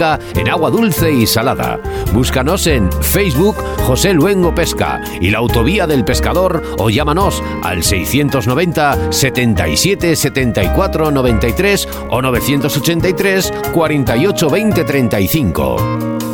en 0.00 0.48
agua 0.48 0.70
dulce 0.70 1.12
y 1.12 1.26
salada. 1.26 1.78
Búscanos 2.12 2.66
en 2.66 2.90
Facebook 2.90 3.56
José 3.86 4.14
Luengo 4.14 4.54
Pesca 4.54 5.00
y 5.20 5.30
la 5.30 5.38
Autovía 5.38 5.86
del 5.86 6.04
Pescador 6.04 6.62
o 6.78 6.88
llámanos 6.88 7.42
al 7.62 7.82
690 7.82 9.12
77 9.12 10.16
74 10.16 11.10
93 11.10 11.88
o 12.08 12.22
983 12.22 13.52
48 13.72 14.50
20 14.50 14.84
35. 14.84 16.29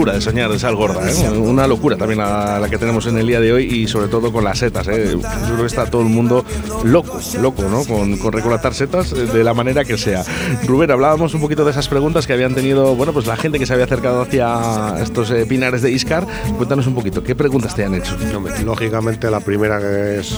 Locura 0.00 0.14
de 0.14 0.22
soñar 0.22 0.50
de 0.50 0.58
sal 0.58 0.76
gorda, 0.76 1.10
¿eh? 1.10 1.28
una 1.28 1.66
locura 1.66 1.94
también 1.94 2.20
la, 2.20 2.58
la 2.58 2.70
que 2.70 2.78
tenemos 2.78 3.04
en 3.04 3.18
el 3.18 3.26
día 3.26 3.38
de 3.38 3.52
hoy 3.52 3.64
y 3.64 3.86
sobre 3.86 4.08
todo 4.08 4.32
con 4.32 4.42
las 4.42 4.58
setas. 4.58 4.88
¿eh? 4.88 5.10
Yo 5.12 5.20
creo 5.20 5.58
que 5.58 5.66
está 5.66 5.84
todo 5.90 6.00
el 6.00 6.08
mundo 6.08 6.42
loco, 6.84 7.20
loco, 7.38 7.64
¿no? 7.64 7.84
Con, 7.84 8.16
con 8.16 8.32
recolectar 8.32 8.72
setas 8.72 9.10
de 9.10 9.44
la 9.44 9.52
manera 9.52 9.84
que 9.84 9.98
sea. 9.98 10.24
Rubén, 10.66 10.90
hablábamos 10.90 11.34
un 11.34 11.42
poquito 11.42 11.66
de 11.66 11.72
esas 11.72 11.86
preguntas 11.88 12.26
que 12.26 12.32
habían 12.32 12.54
tenido, 12.54 12.94
bueno, 12.94 13.12
pues 13.12 13.26
la 13.26 13.36
gente 13.36 13.58
que 13.58 13.66
se 13.66 13.74
había 13.74 13.84
acercado 13.84 14.22
hacia 14.22 14.94
estos 15.02 15.30
eh, 15.32 15.44
pinares 15.44 15.82
de 15.82 15.90
Iscar. 15.90 16.26
Cuéntanos 16.56 16.86
un 16.86 16.94
poquito, 16.94 17.22
¿qué 17.22 17.34
preguntas 17.34 17.74
te 17.74 17.84
han 17.84 17.94
hecho? 17.94 18.16
Lógicamente 18.64 19.30
la 19.30 19.40
primera 19.40 19.80
que 19.80 20.20
es 20.20 20.34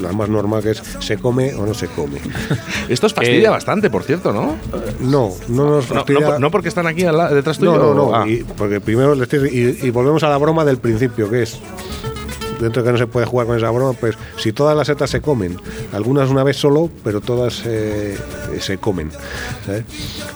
la 0.00 0.12
más 0.12 0.28
normal 0.28 0.62
que 0.62 0.70
es 0.70 0.82
¿se 1.00 1.18
come 1.18 1.54
o 1.54 1.64
no 1.66 1.74
se 1.74 1.86
come? 1.88 2.18
Esto 2.88 3.06
os 3.06 3.14
fastidia 3.14 3.48
Eh, 3.48 3.50
bastante, 3.50 3.90
por 3.90 4.02
cierto, 4.02 4.32
¿no? 4.32 4.56
No, 5.00 5.30
no 5.30 5.30
nos 5.30 5.48
No, 5.48 5.64
no, 5.76 5.82
fastidia. 5.82 6.26
por- 6.26 6.40
no 6.40 6.50
porque 6.50 6.68
están 6.68 6.86
aquí 6.86 7.04
al 7.04 7.34
detrás 7.34 7.58
tuyo. 7.58 7.76
No, 7.76 7.94
no, 7.94 7.94
no. 7.94 8.14
Ah. 8.14 8.28
y- 8.28 8.44
porque 8.56 8.80
primero 8.80 9.14
le 9.14 9.24
estoy- 9.24 9.48
y, 9.82 9.86
y 9.86 9.90
volvemos 9.90 10.22
a 10.22 10.28
la 10.28 10.38
broma 10.38 10.64
del 10.64 10.78
principio, 10.78 11.28
que 11.30 11.42
es 11.42 11.58
dentro 12.60 12.82
de 12.82 12.88
que 12.88 12.92
no 12.92 12.98
se 12.98 13.06
puede 13.06 13.26
jugar 13.26 13.46
con 13.46 13.56
esa 13.56 13.70
broma, 13.70 13.92
pues 13.92 14.16
si 14.38 14.52
todas 14.52 14.76
las 14.76 14.86
setas 14.86 15.10
se 15.10 15.20
comen, 15.20 15.56
algunas 15.92 16.30
una 16.30 16.42
vez 16.42 16.56
solo, 16.56 16.90
pero 17.04 17.20
todas 17.20 17.62
eh, 17.66 18.16
se 18.60 18.78
comen. 18.78 19.10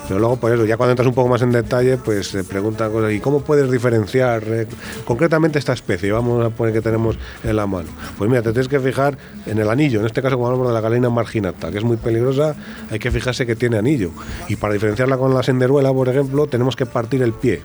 Pero 0.09 0.19
luego, 0.19 0.37
por 0.37 0.53
eso, 0.53 0.65
ya 0.65 0.77
cuando 0.77 0.93
entras 0.93 1.07
un 1.07 1.15
poco 1.15 1.29
más 1.29 1.43
en 1.43 1.53
detalle, 1.53 1.97
pues 1.97 2.29
se 2.29 2.45
preguntan 2.45 2.93
cosas, 2.93 3.13
¿y 3.13 3.21
cómo 3.21 3.41
puedes 3.41 3.71
diferenciar 3.71 4.43
eh, 4.47 4.67
concretamente 5.05 5.59
esta 5.59 5.73
especie? 5.73 6.11
Vamos 6.13 6.45
a 6.45 6.51
poner 6.51 6.75
que 6.75 6.81
tenemos 6.81 7.17
en 7.45 7.57
la 7.57 7.67
mano. 7.67 7.89
Pues 8.19 8.29
mira, 8.29 8.43
te 8.43 8.51
tienes 8.53 8.69
que 8.69 8.81
fijar 8.81 9.17
en 9.47 9.59
el 9.59 9.69
anillo, 9.71 10.01
en 10.01 10.07
este 10.07 10.23
caso 10.23 10.37
como 10.37 10.47
hablamos 10.49 10.69
de 10.69 10.75
la 10.75 10.81
galina 10.81 11.11
marginata, 11.11 11.71
que 11.71 11.79
es 11.79 11.85
muy 11.85 11.97
peligrosa, 11.97 12.57
hay 12.91 12.99
que 12.99 13.11
fijarse 13.11 13.47
que 13.47 13.57
tiene 13.57 13.79
anillo. 13.79 14.11
Y 14.49 14.57
para 14.57 14.75
diferenciarla 14.75 15.17
con 15.17 15.35
la 15.35 15.43
senderuela, 15.43 15.93
por 15.93 16.09
ejemplo, 16.09 16.47
tenemos 16.47 16.77
que 16.77 16.87
partir 16.87 17.23
el 17.23 17.33
pie 17.33 17.63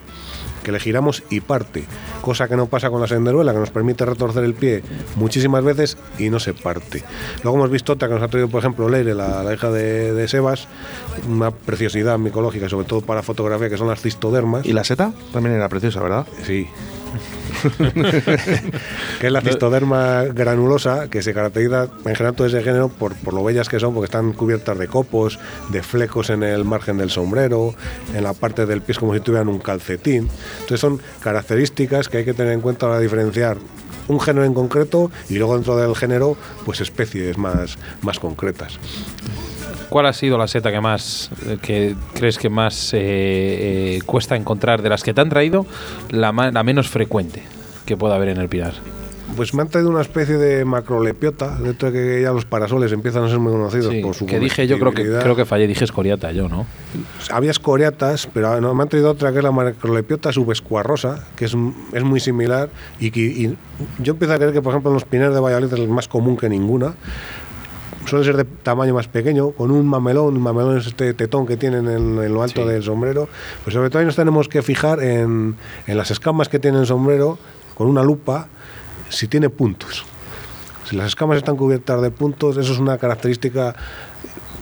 que 0.66 0.72
le 0.72 0.80
giramos 0.80 1.22
y 1.30 1.38
parte, 1.38 1.84
cosa 2.22 2.48
que 2.48 2.56
no 2.56 2.66
pasa 2.66 2.90
con 2.90 3.00
la 3.00 3.06
senderuela, 3.06 3.52
que 3.52 3.60
nos 3.60 3.70
permite 3.70 4.04
retorcer 4.04 4.42
el 4.42 4.54
pie 4.54 4.82
muchísimas 5.14 5.62
veces 5.62 5.96
y 6.18 6.28
no 6.28 6.40
se 6.40 6.54
parte. 6.54 7.04
Luego 7.44 7.56
hemos 7.58 7.70
visto 7.70 7.92
otra 7.92 8.08
que 8.08 8.14
nos 8.14 8.22
ha 8.24 8.26
traído, 8.26 8.48
por 8.48 8.58
ejemplo, 8.58 8.88
Leire, 8.88 9.14
la, 9.14 9.44
la 9.44 9.54
hija 9.54 9.70
de, 9.70 10.12
de 10.12 10.26
Sebas, 10.26 10.66
una 11.28 11.52
preciosidad 11.52 12.18
micológica, 12.18 12.68
sobre 12.68 12.84
todo 12.84 13.00
para 13.00 13.22
fotografía, 13.22 13.70
que 13.70 13.76
son 13.76 13.86
las 13.86 14.00
cistodermas. 14.00 14.66
¿Y 14.66 14.72
la 14.72 14.82
seta? 14.82 15.12
También 15.32 15.54
era 15.54 15.68
preciosa, 15.68 16.02
¿verdad? 16.02 16.26
Sí. 16.44 16.66
que 19.20 19.26
es 19.26 19.32
la 19.32 19.40
cistoderma 19.40 20.24
granulosa, 20.24 21.08
que 21.08 21.22
se 21.22 21.34
caracteriza 21.34 21.88
en 22.04 22.14
general 22.14 22.34
todo 22.34 22.46
ese 22.46 22.62
género 22.62 22.88
por, 22.88 23.14
por 23.16 23.34
lo 23.34 23.44
bellas 23.44 23.68
que 23.68 23.80
son, 23.80 23.94
porque 23.94 24.06
están 24.06 24.32
cubiertas 24.32 24.78
de 24.78 24.88
copos, 24.88 25.38
de 25.70 25.82
flecos 25.82 26.30
en 26.30 26.42
el 26.42 26.64
margen 26.64 26.98
del 26.98 27.10
sombrero, 27.10 27.74
en 28.14 28.24
la 28.24 28.32
parte 28.32 28.66
del 28.66 28.82
pie 28.82 28.94
como 28.94 29.14
si 29.14 29.20
tuvieran 29.20 29.48
un 29.48 29.58
calcetín. 29.58 30.28
Entonces 30.54 30.80
son 30.80 31.00
características 31.20 32.08
que 32.08 32.18
hay 32.18 32.24
que 32.24 32.34
tener 32.34 32.52
en 32.52 32.60
cuenta 32.60 32.86
para 32.86 33.00
diferenciar 33.00 33.58
un 34.08 34.20
género 34.20 34.44
en 34.44 34.54
concreto 34.54 35.10
y 35.28 35.34
luego 35.36 35.54
dentro 35.54 35.76
del 35.76 35.94
género, 35.96 36.36
pues 36.64 36.80
especies 36.80 37.38
más, 37.38 37.78
más 38.02 38.18
concretas. 38.18 38.78
¿Cuál 39.96 40.04
ha 40.04 40.12
sido 40.12 40.36
la 40.36 40.46
seta 40.46 40.70
que 40.70 40.78
más 40.78 41.30
que 41.62 41.96
crees 42.12 42.36
que 42.36 42.50
más 42.50 42.92
eh, 42.92 42.98
eh, 43.00 43.98
cuesta 44.04 44.36
encontrar 44.36 44.82
de 44.82 44.90
las 44.90 45.02
que 45.02 45.14
te 45.14 45.22
han 45.22 45.30
traído, 45.30 45.64
la, 46.10 46.32
la 46.32 46.62
menos 46.62 46.90
frecuente 46.90 47.42
que 47.86 47.96
pueda 47.96 48.16
haber 48.16 48.28
en 48.28 48.36
el 48.36 48.50
pinar? 48.50 48.74
Pues 49.36 49.54
me 49.54 49.62
han 49.62 49.68
traído 49.68 49.88
una 49.88 50.02
especie 50.02 50.36
de 50.36 50.66
macrolepiota, 50.66 51.56
dentro 51.56 51.90
de 51.90 51.98
que 51.98 52.20
ya 52.20 52.32
los 52.32 52.44
parasoles 52.44 52.92
empiezan 52.92 53.24
a 53.24 53.30
ser 53.30 53.38
muy 53.38 53.52
conocidos 53.52 53.90
Sí, 53.90 54.02
por 54.02 54.14
su 54.14 54.26
que 54.26 54.38
dije 54.38 54.66
yo 54.66 54.78
creo 54.78 54.92
que 54.92 55.04
creo 55.04 55.34
que 55.34 55.46
fallé, 55.46 55.66
dije 55.66 55.84
escoriata 55.84 56.30
yo, 56.30 56.50
¿no? 56.50 56.66
Había 57.30 57.50
escoriatas, 57.50 58.28
pero 58.34 58.60
no, 58.60 58.74
me 58.74 58.82
han 58.82 58.90
traído 58.90 59.10
otra 59.10 59.32
que 59.32 59.38
es 59.38 59.44
la 59.44 59.50
macrolepiota 59.50 60.30
subescuarrosa, 60.30 61.26
que 61.36 61.46
es, 61.46 61.56
es 61.94 62.04
muy 62.04 62.20
similar 62.20 62.68
y 63.00 63.10
que 63.10 63.20
y 63.20 63.56
yo 63.98 64.12
empiezo 64.12 64.34
a 64.34 64.36
creer 64.36 64.52
que, 64.52 64.60
por 64.60 64.72
ejemplo, 64.72 64.90
en 64.90 64.94
los 64.94 65.06
pinares 65.06 65.34
de 65.34 65.40
Valladolid 65.40 65.72
es 65.72 65.88
más 65.88 66.06
común 66.06 66.36
que 66.36 66.50
ninguna. 66.50 66.94
Suele 68.06 68.24
ser 68.24 68.36
de 68.36 68.44
tamaño 68.44 68.94
más 68.94 69.08
pequeño, 69.08 69.50
con 69.50 69.70
un 69.70 69.86
mamelón, 69.86 70.36
un 70.36 70.42
mamelón 70.42 70.78
es 70.78 70.86
este 70.86 71.12
tetón 71.14 71.44
que 71.46 71.56
tienen 71.56 71.88
en, 71.88 72.22
en 72.22 72.32
lo 72.32 72.42
alto 72.42 72.62
Sí. 72.62 72.68
del 72.68 72.82
sombrero. 72.82 73.28
Pues 73.64 73.74
sobre 73.74 73.90
todo 73.90 73.98
ahí 74.00 74.06
nos 74.06 74.14
tenemos 74.16 74.48
que 74.48 74.62
fijar 74.62 75.02
en, 75.02 75.56
en 75.86 75.96
las 75.96 76.10
escamas 76.10 76.48
que 76.48 76.58
tiene 76.60 76.78
el 76.78 76.86
sombrero, 76.86 77.38
con 77.74 77.88
una 77.88 78.02
lupa, 78.04 78.48
si 79.08 79.26
tiene 79.28 79.50
puntos. 79.50 80.04
Si 80.88 80.94
las 80.94 81.08
escamas 81.08 81.38
están 81.38 81.56
cubiertas 81.56 82.00
de 82.00 82.10
puntos, 82.12 82.56
eso 82.56 82.72
es 82.72 82.78
una 82.78 82.96
característica 82.96 83.74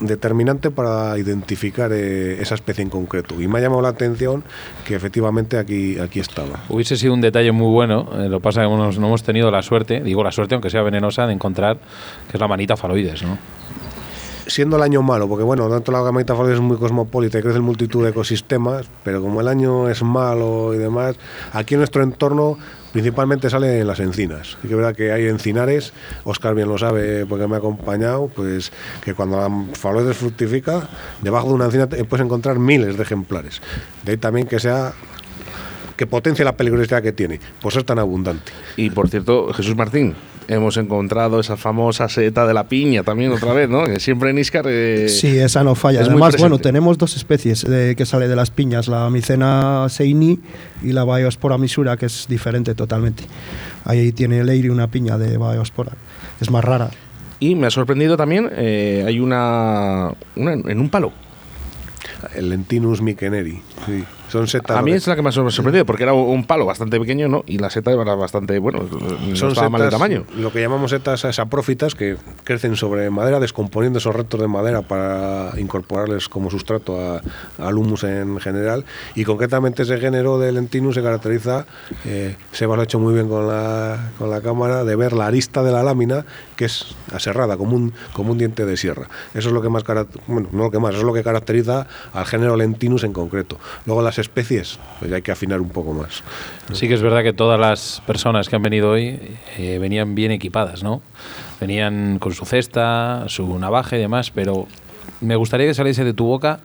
determinante 0.00 0.70
para 0.70 1.18
identificar 1.18 1.92
eh, 1.92 2.40
esa 2.40 2.54
especie 2.54 2.82
en 2.82 2.90
concreto. 2.90 3.40
Y 3.40 3.48
me 3.48 3.58
ha 3.58 3.62
llamado 3.62 3.82
la 3.82 3.88
atención 3.88 4.42
que 4.86 4.94
efectivamente 4.94 5.58
aquí, 5.58 5.98
aquí 5.98 6.20
estaba. 6.20 6.60
Hubiese 6.68 6.96
sido 6.96 7.14
un 7.14 7.20
detalle 7.20 7.52
muy 7.52 7.72
bueno, 7.72 8.08
eh, 8.14 8.28
lo 8.28 8.40
pasa 8.40 8.62
que 8.62 8.68
no 8.68 8.90
hemos 8.90 9.22
tenido 9.22 9.50
la 9.50 9.62
suerte, 9.62 10.00
digo 10.00 10.22
la 10.22 10.32
suerte 10.32 10.54
aunque 10.54 10.70
sea 10.70 10.82
venenosa, 10.82 11.26
de 11.26 11.32
encontrar 11.32 11.78
que 12.30 12.36
es 12.36 12.40
la 12.40 12.48
manita 12.48 12.76
faloides, 12.76 13.22
¿no? 13.22 13.38
Siendo 14.46 14.76
el 14.76 14.82
año 14.82 15.02
malo, 15.02 15.28
porque 15.28 15.44
bueno, 15.44 15.68
tanto 15.68 15.90
la 15.90 16.02
faloides 16.02 16.56
es 16.56 16.60
muy 16.60 16.76
cosmopolita 16.76 17.38
y 17.38 17.42
crece 17.42 17.58
en 17.58 17.64
multitud 17.64 18.04
de 18.04 18.10
ecosistemas, 18.10 18.86
pero 19.02 19.22
como 19.22 19.40
el 19.40 19.48
año 19.48 19.88
es 19.88 20.02
malo 20.02 20.74
y 20.74 20.78
demás, 20.78 21.16
aquí 21.52 21.74
en 21.74 21.80
nuestro 21.80 22.02
entorno 22.02 22.58
principalmente 22.92 23.50
sale 23.50 23.80
en 23.80 23.86
las 23.86 24.00
encinas. 24.00 24.56
Y 24.62 24.68
que 24.68 24.74
es 24.74 24.76
verdad 24.76 24.94
que 24.94 25.12
hay 25.12 25.26
encinares, 25.26 25.92
Oscar 26.24 26.54
bien 26.54 26.68
lo 26.68 26.78
sabe 26.78 27.26
porque 27.26 27.46
me 27.48 27.56
ha 27.56 27.58
acompañado, 27.58 28.28
pues 28.28 28.70
que 29.02 29.14
cuando 29.14 29.36
la 29.36 29.50
faloides 29.72 30.16
fructifica, 30.16 30.88
debajo 31.22 31.48
de 31.48 31.54
una 31.54 31.64
encina 31.64 31.88
puedes 31.88 32.24
encontrar 32.24 32.58
miles 32.58 32.96
de 32.96 33.02
ejemplares. 33.02 33.60
De 34.04 34.12
ahí 34.12 34.18
también 34.18 34.46
que 34.46 34.60
sea 34.60 34.92
que 35.96 36.06
potencie 36.06 36.44
la 36.44 36.56
peligrosidad 36.56 37.02
que 37.02 37.12
tiene, 37.12 37.40
por 37.60 37.72
ser 37.72 37.84
tan 37.84 37.98
abundante. 37.98 38.52
Y 38.76 38.90
por 38.90 39.08
cierto, 39.08 39.52
Jesús 39.52 39.76
Martín, 39.76 40.14
hemos 40.48 40.76
encontrado 40.76 41.40
esa 41.40 41.56
famosa 41.56 42.08
seta 42.08 42.46
de 42.46 42.54
la 42.54 42.64
piña 42.68 43.02
también 43.02 43.32
otra 43.32 43.52
vez, 43.52 43.68
¿no? 43.68 43.84
Que 43.84 44.00
siempre 44.00 44.30
en 44.30 44.38
Iscar. 44.38 44.64
eh, 44.68 45.08
Sí, 45.08 45.38
esa 45.38 45.64
no 45.64 45.74
falla. 45.74 46.02
es 46.02 46.08
Además, 46.08 46.36
bueno, 46.38 46.58
tenemos 46.58 46.98
dos 46.98 47.16
especies 47.16 47.64
eh, 47.64 47.94
que 47.96 48.06
sale 48.06 48.28
de 48.28 48.36
las 48.36 48.50
piñas, 48.50 48.88
la 48.88 49.08
micena 49.10 49.86
seini 49.88 50.38
y 50.82 50.92
la 50.92 51.04
Biospora 51.04 51.58
misura, 51.58 51.96
que 51.96 52.06
es 52.06 52.26
diferente 52.28 52.74
totalmente. 52.74 53.24
Ahí 53.84 54.12
tiene 54.12 54.42
Leiri 54.44 54.68
una 54.68 54.88
piña 54.88 55.18
de 55.18 55.36
Biospora, 55.38 55.92
es 56.40 56.50
más 56.50 56.64
rara. 56.64 56.90
Y 57.40 57.54
me 57.54 57.66
ha 57.66 57.70
sorprendido 57.70 58.16
también, 58.16 58.50
eh, 58.54 59.04
hay 59.06 59.20
una, 59.20 60.10
una 60.36 60.52
en 60.52 60.80
un 60.80 60.88
palo. 60.88 61.12
El 62.34 62.48
Lentinus 62.50 63.02
mikeneri. 63.02 63.60
Sí. 63.86 64.04
Son 64.34 64.48
setas. 64.48 64.76
A 64.76 64.82
mí 64.82 64.90
es 64.92 65.06
la 65.06 65.14
que 65.14 65.22
más 65.22 65.36
me 65.38 65.46
ha 65.46 65.50
sorprendido, 65.52 65.86
porque 65.86 66.02
era 66.02 66.12
un 66.12 66.44
palo 66.44 66.66
bastante 66.66 66.98
pequeño, 66.98 67.28
¿no? 67.28 67.44
Y 67.46 67.58
la 67.58 67.70
seta 67.70 67.92
era 67.92 68.16
bastante, 68.16 68.58
bueno, 68.58 68.80
no 68.82 69.36
son 69.36 69.50
estaba 69.50 69.68
mal 69.68 69.80
de 69.82 69.86
setas, 69.86 69.90
tamaño. 70.00 70.24
Lo 70.36 70.50
que 70.52 70.60
llamamos 70.60 70.90
setas 70.90 71.20
saprófitas 71.20 71.94
que 71.94 72.16
crecen 72.42 72.74
sobre 72.74 73.08
madera, 73.10 73.38
descomponiendo 73.38 74.00
esos 74.00 74.14
restos 74.14 74.40
de 74.40 74.48
madera 74.48 74.82
para 74.82 75.52
incorporarles 75.58 76.28
como 76.28 76.50
sustrato 76.50 77.00
a- 77.00 77.20
al 77.58 77.78
humus 77.78 78.02
en 78.04 78.40
general. 78.40 78.84
Y 79.14 79.24
concretamente 79.24 79.84
ese 79.84 79.98
género 79.98 80.38
de 80.40 80.50
lentinus 80.50 80.96
se 80.96 81.02
caracteriza, 81.02 81.66
eh, 82.04 82.36
Sebas 82.50 82.76
lo 82.76 82.80
ha 82.82 82.84
hecho 82.84 82.98
muy 82.98 83.14
bien 83.14 83.28
con 83.28 83.46
la, 83.46 84.10
con 84.18 84.30
la 84.30 84.40
cámara, 84.40 84.82
de 84.82 84.96
ver 84.96 85.12
la 85.12 85.26
arista 85.26 85.62
de 85.62 85.70
la 85.70 85.82
lámina 85.84 86.26
que 86.56 86.64
es 86.64 86.96
aserrada, 87.12 87.56
como 87.56 87.76
un, 87.76 87.92
como 88.12 88.32
un 88.32 88.38
diente 88.38 88.66
de 88.66 88.76
sierra. 88.76 89.08
Eso 89.34 89.48
es 89.48 89.54
lo 89.54 89.62
que 89.62 89.68
más, 89.68 89.84
bueno, 90.26 90.48
no 90.52 90.64
lo 90.64 90.70
que 90.70 90.78
más, 90.80 90.90
eso 90.90 91.00
es 91.00 91.04
lo 91.06 91.12
que 91.12 91.22
caracteriza 91.22 91.86
al 92.12 92.26
género 92.26 92.56
lentinus 92.56 93.04
en 93.04 93.12
concreto. 93.12 93.58
Luego 93.86 94.02
las 94.02 94.18
especies, 94.24 94.78
pues 94.98 95.10
ya 95.10 95.16
hay 95.16 95.22
que 95.22 95.32
afinar 95.32 95.60
un 95.60 95.70
poco 95.70 95.92
más. 95.92 96.22
Sí 96.72 96.88
que 96.88 96.94
es 96.94 97.02
verdad 97.02 97.22
que 97.22 97.32
todas 97.32 97.58
las 97.58 98.02
personas 98.06 98.48
que 98.48 98.56
han 98.56 98.62
venido 98.62 98.90
hoy 98.90 99.20
eh, 99.58 99.78
venían 99.78 100.14
bien 100.14 100.30
equipadas, 100.30 100.82
¿no? 100.82 101.02
Venían 101.60 102.18
con 102.18 102.32
su 102.32 102.44
cesta, 102.44 103.24
su 103.28 103.58
navaja 103.58 103.96
y 103.96 104.00
demás, 104.00 104.30
pero 104.30 104.66
me 105.20 105.36
gustaría 105.36 105.66
que 105.66 105.74
saliese 105.74 106.04
de 106.04 106.14
tu 106.14 106.24
boca 106.24 106.60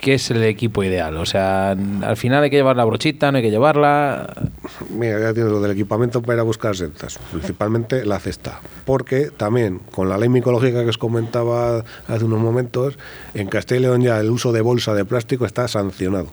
qué 0.00 0.14
es 0.14 0.30
el 0.30 0.42
equipo 0.42 0.82
ideal. 0.82 1.16
O 1.18 1.26
sea, 1.26 1.70
al 1.70 2.16
final 2.16 2.42
hay 2.42 2.50
que 2.50 2.56
llevar 2.56 2.76
la 2.76 2.84
brochita, 2.84 3.30
no 3.30 3.36
hay 3.38 3.44
que 3.44 3.50
llevarla. 3.50 4.34
Mira, 4.90 5.20
ya 5.20 5.34
tienes 5.34 5.52
lo 5.52 5.60
del 5.60 5.72
equipamiento 5.72 6.22
para 6.22 6.34
ir 6.34 6.40
a 6.40 6.42
buscar 6.42 6.76
setas, 6.76 7.18
principalmente 7.30 8.04
la 8.04 8.18
cesta. 8.18 8.60
Porque 8.84 9.30
también, 9.30 9.80
con 9.90 10.08
la 10.08 10.18
ley 10.18 10.28
micológica 10.28 10.82
que 10.82 10.90
os 10.90 10.98
comentaba 10.98 11.84
hace 12.08 12.24
unos 12.24 12.40
momentos, 12.40 12.98
en 13.34 13.48
Castilla 13.48 13.78
y 13.78 13.82
León 13.82 14.02
ya 14.02 14.18
el 14.18 14.30
uso 14.30 14.52
de 14.52 14.62
bolsa 14.62 14.94
de 14.94 15.04
plástico 15.04 15.44
está 15.44 15.68
sancionado. 15.68 16.28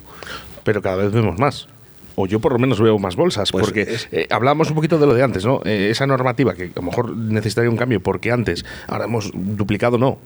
Pero 0.68 0.82
cada 0.82 0.98
vez 0.98 1.14
vemos 1.14 1.40
más. 1.40 1.70
O 2.18 2.28
yo 2.28 2.42
por 2.42 2.52
lo 2.52 2.60
menos 2.60 2.82
veo 2.82 3.00
más 3.00 3.16
bolsas, 3.16 3.52
Pues 3.54 3.64
porque 3.64 3.88
eh, 4.12 4.28
hablábamos 4.32 4.68
un 4.70 4.76
poquito 4.76 4.98
de 5.00 5.06
lo 5.08 5.14
de 5.14 5.24
antes, 5.24 5.46
¿no? 5.46 5.62
Eh, 5.64 5.88
esa 5.92 6.06
normativa 6.06 6.54
que 6.56 6.66
a 6.66 6.72
lo 6.76 6.82
mejor 6.82 7.16
necesitaría 7.16 7.70
un 7.70 7.78
cambio, 7.78 8.02
porque 8.02 8.32
antes, 8.34 8.66
ahora 8.88 9.06
hemos 9.06 9.32
duplicado, 9.34 9.98
no. 9.98 10.18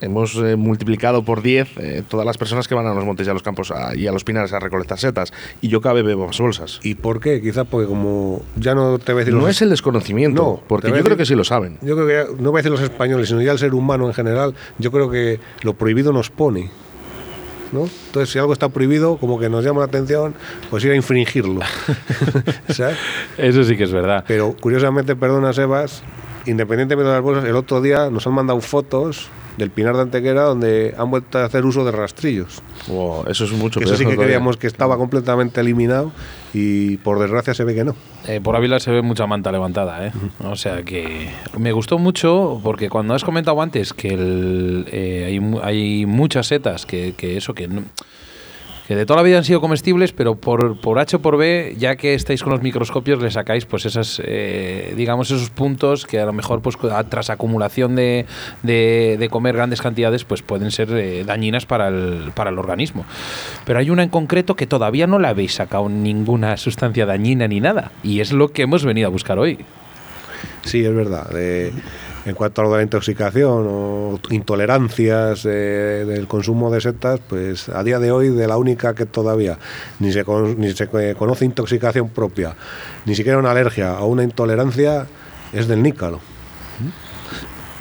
Hemos 0.00 0.34
eh, 0.36 0.56
multiplicado 0.56 1.24
por 1.24 1.42
10 1.42 1.68
eh, 1.76 2.02
todas 2.08 2.26
las 2.26 2.36
personas 2.38 2.66
que 2.66 2.74
van 2.74 2.86
a 2.86 2.94
los 2.94 3.04
montes 3.04 3.24
y 3.26 3.30
a 3.30 3.32
los 3.32 3.42
campos 3.44 3.70
a- 3.70 3.94
y 3.94 4.06
a 4.08 4.12
los 4.12 4.24
pinares 4.24 4.52
a 4.52 4.58
recolectar 4.58 4.98
setas. 4.98 5.32
Y 5.60 5.68
yo 5.68 5.80
cada 5.80 5.94
vez 5.94 6.04
veo 6.04 6.18
más 6.26 6.38
bolsas. 6.40 6.80
¿Y 6.82 6.94
por 6.96 7.20
qué? 7.20 7.40
Quizás 7.40 7.66
porque 7.70 7.86
como 7.86 8.42
ya 8.56 8.74
no 8.74 8.98
te 8.98 9.12
voy 9.12 9.20
a 9.22 9.24
decir... 9.24 9.34
No 9.34 9.42
los- 9.46 9.50
es 9.50 9.62
el 9.62 9.70
desconocimiento, 9.70 10.42
No, 10.42 10.62
porque 10.66 10.88
yo 10.88 10.94
a 10.94 10.98
creo 10.98 11.04
decir- 11.10 11.18
que 11.18 11.26
sí 11.26 11.34
lo 11.36 11.44
saben. 11.44 11.78
Yo 11.82 11.94
creo 11.94 12.06
que 12.08 12.14
ya- 12.14 12.42
no 12.42 12.50
voy 12.50 12.58
a 12.58 12.62
decir 12.62 12.72
los 12.72 12.80
españoles, 12.80 13.28
sino 13.28 13.42
ya 13.42 13.52
el 13.52 13.58
ser 13.60 13.74
humano 13.74 14.06
en 14.08 14.14
general, 14.14 14.54
yo 14.78 14.90
creo 14.90 15.08
que 15.10 15.38
lo 15.62 15.74
prohibido 15.74 16.12
nos 16.12 16.30
pone. 16.30 16.70
¿No? 17.72 17.88
Entonces, 18.06 18.30
si 18.30 18.38
algo 18.38 18.52
está 18.52 18.68
prohibido, 18.68 19.16
como 19.16 19.38
que 19.38 19.48
nos 19.48 19.64
llama 19.64 19.80
la 19.80 19.86
atención, 19.86 20.34
pues 20.70 20.84
ir 20.84 20.92
a 20.92 20.96
infringirlo. 20.96 21.60
¿Sabes? 22.68 22.98
Eso 23.38 23.64
sí 23.64 23.76
que 23.76 23.84
es 23.84 23.92
verdad. 23.92 24.24
Pero 24.28 24.54
curiosamente, 24.60 25.16
perdona 25.16 25.52
Sebas, 25.52 26.02
independientemente 26.46 27.08
de 27.08 27.14
las 27.14 27.22
bolsas, 27.22 27.44
el 27.44 27.56
otro 27.56 27.80
día 27.80 28.10
nos 28.10 28.26
han 28.26 28.34
mandado 28.34 28.60
fotos 28.60 29.30
del 29.56 29.70
Pinar 29.70 29.94
de 29.96 30.02
Antequera 30.02 30.42
donde 30.44 30.94
han 30.96 31.10
vuelto 31.10 31.38
a 31.38 31.44
hacer 31.44 31.64
uso 31.64 31.84
de 31.84 31.92
rastrillos. 31.92 32.62
Wow, 32.88 33.24
eso 33.28 33.44
es 33.44 33.52
mucho 33.52 33.78
Que 33.80 33.84
eso 33.84 33.94
sí 33.96 34.00
que 34.00 34.04
todavía. 34.12 34.24
creíamos 34.26 34.56
que 34.56 34.66
estaba 34.66 34.96
completamente 34.96 35.60
eliminado 35.60 36.12
y 36.54 36.96
por 36.98 37.18
desgracia 37.18 37.54
se 37.54 37.64
ve 37.64 37.74
que 37.74 37.84
no. 37.84 37.94
Eh, 38.28 38.40
por 38.42 38.56
Ávila 38.56 38.80
se 38.80 38.90
ve 38.90 39.02
mucha 39.02 39.26
manta 39.26 39.52
levantada, 39.52 40.06
¿eh? 40.06 40.12
O 40.44 40.56
sea 40.56 40.82
que 40.82 41.28
me 41.58 41.72
gustó 41.72 41.98
mucho 41.98 42.60
porque 42.62 42.88
cuando 42.88 43.14
has 43.14 43.24
comentado 43.24 43.60
antes 43.60 43.92
que 43.92 44.08
el, 44.14 44.86
eh, 44.90 45.24
hay, 45.26 45.60
hay 45.62 46.06
muchas 46.06 46.46
setas 46.46 46.86
que, 46.86 47.14
que 47.16 47.36
eso, 47.36 47.54
que, 47.54 47.68
no- 47.68 47.82
que 48.88 48.96
de 48.96 49.06
toda 49.06 49.18
la 49.18 49.22
vida 49.22 49.38
han 49.38 49.44
sido 49.44 49.60
comestibles, 49.60 50.12
pero 50.12 50.34
por, 50.34 50.80
por 50.80 50.98
H 50.98 51.16
o 51.16 51.22
por 51.22 51.36
B, 51.36 51.74
ya 51.78 51.96
que 51.96 52.14
estáis 52.14 52.42
con 52.42 52.52
los 52.52 52.62
microscopios, 52.62 53.22
le 53.22 53.30
sacáis 53.30 53.64
pues 53.64 53.86
esas, 53.86 54.20
eh, 54.24 54.92
digamos, 54.96 55.30
esos 55.30 55.50
puntos 55.50 56.04
que 56.04 56.18
a 56.18 56.26
lo 56.26 56.32
mejor 56.32 56.60
pues 56.62 56.76
tras 57.08 57.30
acumulación 57.30 57.94
de, 57.94 58.26
de- 58.62 59.28
comer 59.30 59.54
grandes 59.54 59.80
cantidades, 59.80 60.24
pues 60.24 60.42
pueden 60.42 60.70
ser 60.72 60.90
eh, 60.92 61.22
dañinas 61.24 61.64
para 61.64 61.88
el, 61.88 62.32
para 62.34 62.50
el 62.50 62.58
organismo. 62.58 63.06
Pero 63.64 63.78
hay 63.78 63.88
una 63.88 64.02
en 64.02 64.08
concreto 64.08 64.56
que 64.56 64.66
todavía 64.66 65.06
no 65.06 65.18
le 65.18 65.28
habéis 65.28 65.54
sacado 65.54 65.88
ninguna 65.88 66.56
sustancia 66.56 67.06
dañina 67.06 67.46
ni 67.48 67.60
nada. 67.60 67.92
Y 68.02 68.20
es 68.20 68.32
lo 68.32 68.48
que 68.48 68.62
hemos 68.62 68.84
venido 68.84 69.06
a 69.06 69.10
buscar 69.10 69.38
hoy. 69.38 69.58
Sí, 70.64 70.84
es 70.84 70.94
verdad. 70.94 71.28
Eh, 71.36 71.72
en 72.24 72.34
cuanto 72.34 72.60
a 72.60 72.64
lo 72.64 72.70
de 72.70 72.76
la 72.78 72.82
intoxicación 72.82 73.66
o 73.68 74.18
intolerancias 74.30 75.44
eh, 75.44 76.04
del 76.06 76.26
consumo 76.28 76.70
de 76.70 76.80
setas, 76.80 77.20
pues 77.28 77.68
a 77.68 77.82
día 77.82 77.98
de 77.98 78.10
hoy 78.12 78.28
de 78.28 78.46
la 78.46 78.56
única 78.56 78.94
que 78.94 79.06
todavía 79.06 79.58
ni 79.98 80.12
se, 80.12 80.24
con- 80.24 80.58
ni 80.60 80.72
se 80.72 80.88
conoce 81.16 81.44
intoxicación 81.44 82.08
propia, 82.10 82.54
ni 83.06 83.14
siquiera 83.14 83.38
una 83.38 83.50
alergia 83.50 84.00
o 84.00 84.06
una 84.06 84.22
intolerancia, 84.22 85.06
es 85.52 85.66
del 85.68 85.82
nícalo. 85.82 86.20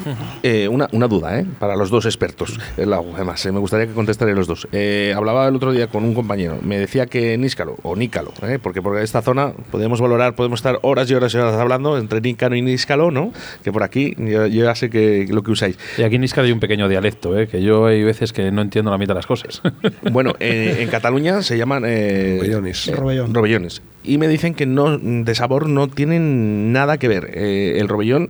Eh, 0.44 0.68
una, 0.68 0.88
una 0.92 1.08
duda, 1.08 1.40
¿eh? 1.40 1.46
Para 1.60 1.76
los 1.76 1.90
dos 1.90 2.06
expertos. 2.06 2.60
Eh, 2.78 2.86
la- 2.86 3.02
Además, 3.16 3.46
eh, 3.46 3.52
me 3.52 3.60
gustaría 3.60 3.86
que 3.88 3.94
contestaran 3.94 4.34
los 4.36 4.48
dos. 4.48 4.68
Eh, 4.72 5.14
hablaba 5.16 5.48
el 5.48 5.56
otro 5.56 5.72
día 5.72 5.88
con 5.88 6.04
un 6.04 6.14
compañero. 6.16 6.58
Me 6.64 6.80
decía 6.80 7.06
que 7.06 7.38
Níscalo, 7.38 7.78
o 7.84 7.96
Nícalo, 7.96 8.34
¿eh? 8.44 8.58
porque 8.62 8.82
por 8.82 8.98
esta 9.00 9.22
zona 9.22 9.54
podemos 9.72 10.02
valorar, 10.02 10.36
podemos 10.36 10.60
estar 10.60 10.80
horas 10.82 11.10
y 11.12 11.14
horas 11.14 11.34
y 11.34 11.38
horas 11.38 11.56
hablando 11.56 11.98
entre 11.98 12.22
Nícalo 12.22 12.56
y 12.56 12.62
Níscalo, 12.62 13.12
¿no? 13.12 13.32
Que 13.64 13.72
por 13.72 13.84
aquí 13.84 14.16
yo, 14.18 14.48
yo 14.48 14.64
ya 14.66 14.74
sé 14.76 14.90
que 14.90 15.28
lo 15.30 15.44
que 15.44 15.52
usáis. 15.52 15.78
Y 15.98 16.04
aquí 16.04 16.16
en 16.16 16.24
Iscar 16.24 16.46
hay 16.46 16.52
un 16.52 16.60
pequeño 16.60 16.88
dialecto, 16.90 17.38
¿eh? 17.40 17.48
que 17.48 17.62
yo 17.62 17.86
hay 17.86 18.04
veces 18.04 18.34
que 18.34 18.52
no 18.52 18.62
entiendo 18.62 18.90
la 18.92 18.98
mitad 18.98 19.14
de 19.14 19.20
las 19.20 19.28
cosas. 19.28 19.62
Bueno, 20.12 20.34
eh, 20.40 20.78
en 20.80 20.90
Cataluña 20.90 21.42
se 21.44 21.58
llaman 21.58 21.84
eh, 21.86 22.38
Robellones. 22.40 22.88
eh, 22.88 22.96
Robellón. 22.96 23.34
robellones. 23.34 23.82
Y 24.04 24.18
me 24.18 24.28
dicen 24.28 24.54
que 24.56 24.66
no 24.66 24.98
de 24.98 25.36
sabor 25.36 25.70
no 25.70 25.88
tienen 25.88 26.72
nada 26.74 26.98
que 26.98 27.08
ver 27.08 27.30
eh, 27.34 27.78
el 27.80 27.88
robellón 27.88 28.30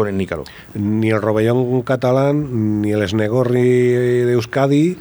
con 0.00 0.08
el 0.08 0.16
nícalo. 0.16 0.44
Ni 0.74 1.10
el 1.10 1.20
robellón 1.22 1.82
catalán, 1.82 2.80
ni 2.82 2.92
el 2.92 3.02
esnegorri 3.02 3.60
de 3.62 4.32
Euskadi, 4.32 4.96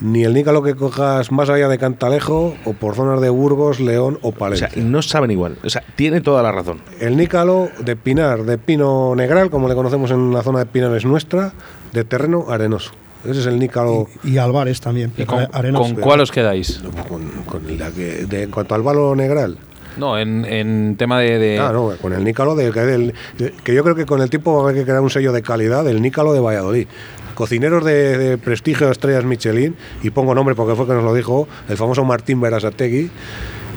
ni 0.00 0.24
el 0.24 0.34
nícalo 0.34 0.62
que 0.62 0.74
cojas 0.74 1.30
más 1.32 1.48
allá 1.48 1.68
de 1.68 1.78
Cantalejo 1.78 2.54
o 2.64 2.72
por 2.74 2.94
zonas 2.94 3.20
de 3.20 3.30
Burgos, 3.30 3.80
León 3.80 4.18
o 4.22 4.28
O 4.28 4.32
Palencia. 4.32 4.68
sea, 4.70 4.82
no 4.82 5.00
saben 5.02 5.30
igual. 5.30 5.56
O 5.64 5.70
sea, 5.70 5.82
tiene 5.96 6.20
toda 6.20 6.42
la 6.42 6.52
razón. 6.52 6.80
El 7.00 7.16
nícalo 7.16 7.68
de 7.84 7.96
pinar, 7.96 8.42
de 8.44 8.58
pino 8.58 9.14
negral, 9.14 9.50
como 9.50 9.68
le 9.68 9.74
conocemos 9.74 10.10
en 10.10 10.32
la 10.32 10.42
zona 10.42 10.58
de 10.60 10.66
Pinares 10.66 11.04
nuestra, 11.04 11.52
de 11.92 12.04
terreno 12.04 12.46
arenoso. 12.50 12.90
Ese 13.24 13.40
es 13.40 13.46
el 13.46 13.58
nícalo. 13.58 14.06
Y 14.22 14.36
Álvarez 14.36 14.80
también, 14.82 15.12
¿Y 15.16 15.24
con, 15.24 15.46
arenoso. 15.52 15.94
con 15.94 16.02
cuál 16.02 16.20
os 16.20 16.30
quedáis? 16.30 16.82
Con, 17.08 17.22
con 17.46 17.78
la 17.78 17.90
que- 17.90 18.26
de- 18.26 18.42
en 18.42 18.50
cuanto 18.50 18.74
al 18.74 18.82
balo 18.82 19.14
negral. 19.16 19.56
No, 19.96 20.18
en, 20.18 20.44
en 20.44 20.96
tema 20.96 21.20
de... 21.20 21.38
de- 21.38 21.58
Ah, 21.58 21.70
no, 21.72 21.90
con 22.00 22.12
el 22.12 22.24
nícalo 22.24 22.54
del, 22.54 22.72
que 22.72 22.80
del- 22.80 23.14
de- 23.38 23.52
que 23.62 23.74
yo 23.74 23.82
creo 23.82 23.94
que 23.94 24.06
con 24.06 24.20
el 24.20 24.30
tiempo 24.30 24.52
va 24.54 24.60
a 24.60 24.62
haber 24.64 24.76
que 24.76 24.84
crear 24.84 25.00
un 25.00 25.10
sello 25.10 25.32
de 25.32 25.42
calidad 25.42 25.84
del 25.84 26.00
nícalo 26.02 26.32
de 26.32 26.40
Valladolid. 26.40 26.86
Cocineros 27.34 27.84
de, 27.84 28.16
de 28.16 28.38
prestigio, 28.38 28.90
estrellas 28.90 29.24
Michelin, 29.24 29.74
y 30.02 30.10
pongo 30.10 30.34
nombre 30.36 30.54
porque 30.54 30.76
fue 30.76 30.86
que 30.86 30.92
nos 30.92 31.02
lo 31.02 31.12
dijo 31.14 31.48
el 31.68 31.76
famoso 31.76 32.04
Martín 32.04 32.40
Berasategui, 32.40 33.10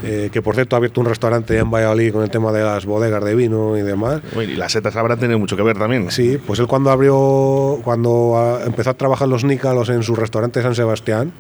eh, 0.04 0.30
que 0.32 0.44
por 0.44 0.54
cierto 0.54 0.76
ha 0.76 0.78
abierto 0.78 1.02
un 1.02 1.08
restaurante 1.08 1.56
ya 1.56 1.62
en 1.62 1.72
Valladolid 1.72 2.14
con 2.14 2.22
el 2.22 2.30
tema 2.30 2.52
de 2.52 2.62
las 2.64 2.86
bodegas 2.86 3.24
de 3.24 3.34
vino 3.34 3.76
y 3.76 3.82
demás. 3.82 4.22
Uy, 4.36 4.44
Y 4.46 4.56
las 4.56 4.74
setas 4.74 4.96
habrán 4.96 5.18
tenido 5.18 5.40
mucho 5.40 5.58
que 5.58 5.64
ver 5.64 5.76
también. 5.76 6.12
Sí, 6.12 6.38
pues 6.46 6.60
él 6.60 6.68
cuando 6.68 6.92
abrió, 6.92 7.80
cuando 7.84 8.34
ah, 8.38 8.60
empezó 8.64 8.92
a 8.92 8.94
trabajar 8.94 9.28
los 9.28 9.44
nícalos 9.44 9.90
en 9.90 10.04
su 10.04 10.16
restaurante 10.16 10.62
San 10.62 10.76
Sebastián, 10.76 11.32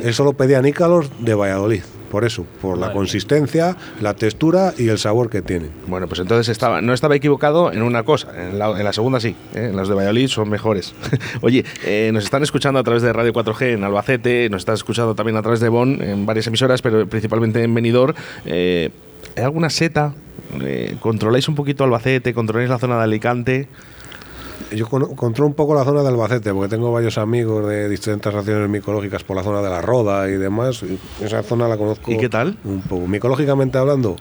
él 0.00 0.12
solo 0.12 0.34
pedía 0.34 0.60
nícalos 0.60 1.10
de 1.18 1.32
Valladolid. 1.34 1.82
Por 2.10 2.24
eso, 2.24 2.46
por 2.62 2.78
la 2.78 2.92
consistencia, 2.92 3.76
la 4.00 4.14
textura 4.14 4.72
y 4.78 4.88
el 4.88 4.98
sabor 4.98 5.28
que 5.30 5.42
tienen. 5.42 5.70
Bueno, 5.86 6.08
pues 6.08 6.20
entonces 6.20 6.48
estaba, 6.48 6.80
no 6.80 6.92
estaba 6.92 7.16
equivocado 7.16 7.72
en 7.72 7.82
una 7.82 8.02
cosa, 8.02 8.28
en 8.36 8.58
la, 8.58 8.70
en 8.70 8.84
la 8.84 8.92
segunda 8.92 9.20
sí, 9.20 9.36
¿eh? 9.54 9.70
las 9.74 9.88
de 9.88 9.94
Valladolid 9.94 10.28
son 10.28 10.48
mejores. 10.48 10.94
Oye, 11.42 11.64
eh, 11.84 12.10
nos 12.12 12.24
están 12.24 12.42
escuchando 12.42 12.80
a 12.80 12.82
través 12.82 13.02
de 13.02 13.12
Radio 13.12 13.32
4G 13.32 13.74
en 13.74 13.84
Albacete, 13.84 14.48
nos 14.50 14.62
están 14.62 14.74
escuchando 14.74 15.14
también 15.14 15.36
a 15.36 15.42
través 15.42 15.60
de 15.60 15.68
Bonn, 15.68 16.02
en 16.02 16.26
varias 16.26 16.46
emisoras, 16.46 16.82
pero 16.82 17.06
principalmente 17.06 17.62
en 17.62 17.74
Benidorm. 17.74 18.14
Eh, 18.46 18.90
¿Hay 19.36 19.44
alguna 19.44 19.70
seta? 19.70 20.14
Eh, 20.60 20.96
¿Controláis 21.00 21.48
un 21.48 21.54
poquito 21.54 21.84
Albacete? 21.84 22.34
¿Controláis 22.34 22.70
la 22.70 22.78
zona 22.78 22.96
de 22.98 23.04
Alicante? 23.04 23.68
Yo 24.70 24.86
controlo 24.86 25.46
un 25.48 25.54
poco 25.54 25.74
la 25.74 25.82
zona 25.84 26.02
de 26.02 26.08
Albacete, 26.08 26.52
porque 26.52 26.68
tengo 26.68 26.92
varios 26.92 27.16
amigos 27.16 27.66
de 27.66 27.88
distintas 27.88 28.34
acciones 28.34 28.68
micológicas 28.68 29.24
por 29.24 29.36
la 29.36 29.42
zona 29.42 29.62
de 29.62 29.70
la 29.70 29.80
Roda 29.80 30.28
y 30.28 30.32
demás. 30.32 30.82
y 30.82 30.98
Esa 31.24 31.42
zona 31.42 31.66
la 31.68 31.76
conozco. 31.78 32.10
¿Y 32.12 32.18
qué 32.18 32.28
tal? 32.28 32.58
Un 32.64 32.82
poco. 32.82 33.06
Micológicamente 33.06 33.78
hablando, 33.78 34.16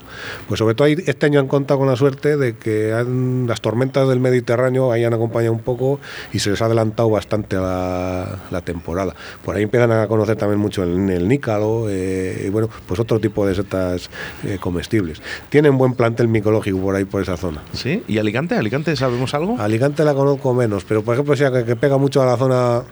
pues 0.48 0.60
sobre 0.60 0.74
todo 0.76 0.88
este 0.88 1.26
año 1.26 1.40
han 1.42 1.48
contado 1.48 1.80
con 1.80 1.90
la 1.90 1.96
suerte 1.98 2.38
de 2.38 2.56
que 2.56 2.94
han- 2.94 3.46
las 3.48 3.60
tormentas 3.60 4.08
del 4.08 4.20
Mediterráneo 4.22 4.92
ahí 4.92 5.04
han 5.04 5.14
acompañado 5.14 5.52
un 5.54 5.60
poco 5.60 6.00
y 6.32 6.40
se 6.40 6.50
les 6.52 6.62
ha 6.62 6.66
adelantado 6.66 7.10
bastante 7.10 7.58
la 7.58 8.62
temporada. 8.64 9.14
Por 9.44 9.56
ahí 9.56 9.64
empiezan 9.64 9.92
a 9.92 10.08
conocer 10.08 10.38
también 10.38 10.60
mucho 10.60 10.84
el, 10.84 11.10
el 11.10 11.28
nícalo 11.28 11.88
eh, 11.90 12.44
y 12.48 12.50
bueno, 12.50 12.70
pues 12.88 13.00
otro 13.00 13.20
tipo 13.20 13.46
de 13.46 13.54
setas 13.56 14.10
eh, 14.46 14.58
comestibles. 14.60 15.22
Tienen 15.50 15.78
buen 15.78 15.94
plantel 15.94 16.28
micológico 16.28 16.80
por 16.80 16.96
ahí, 16.96 17.06
por 17.06 17.22
esa 17.22 17.36
zona. 17.38 17.62
¿Sí? 17.74 18.04
¿Y 18.08 18.18
Alicante? 18.18 18.56
¿Alicante 18.56 18.96
sabemos 18.96 19.34
algo? 19.34 19.58
Alicante 19.60 20.04
la 20.06 20.14
conozco 20.14 20.37
menos, 20.54 20.84
pero 20.86 21.04
por 21.04 21.14
ejemplo, 21.14 21.36
sea, 21.36 21.52
que, 21.52 21.66
que 21.66 21.76
pega 21.76 21.98
mucho 21.98 22.22
a 22.22 22.26
la 22.26 22.38
zona 22.38 22.84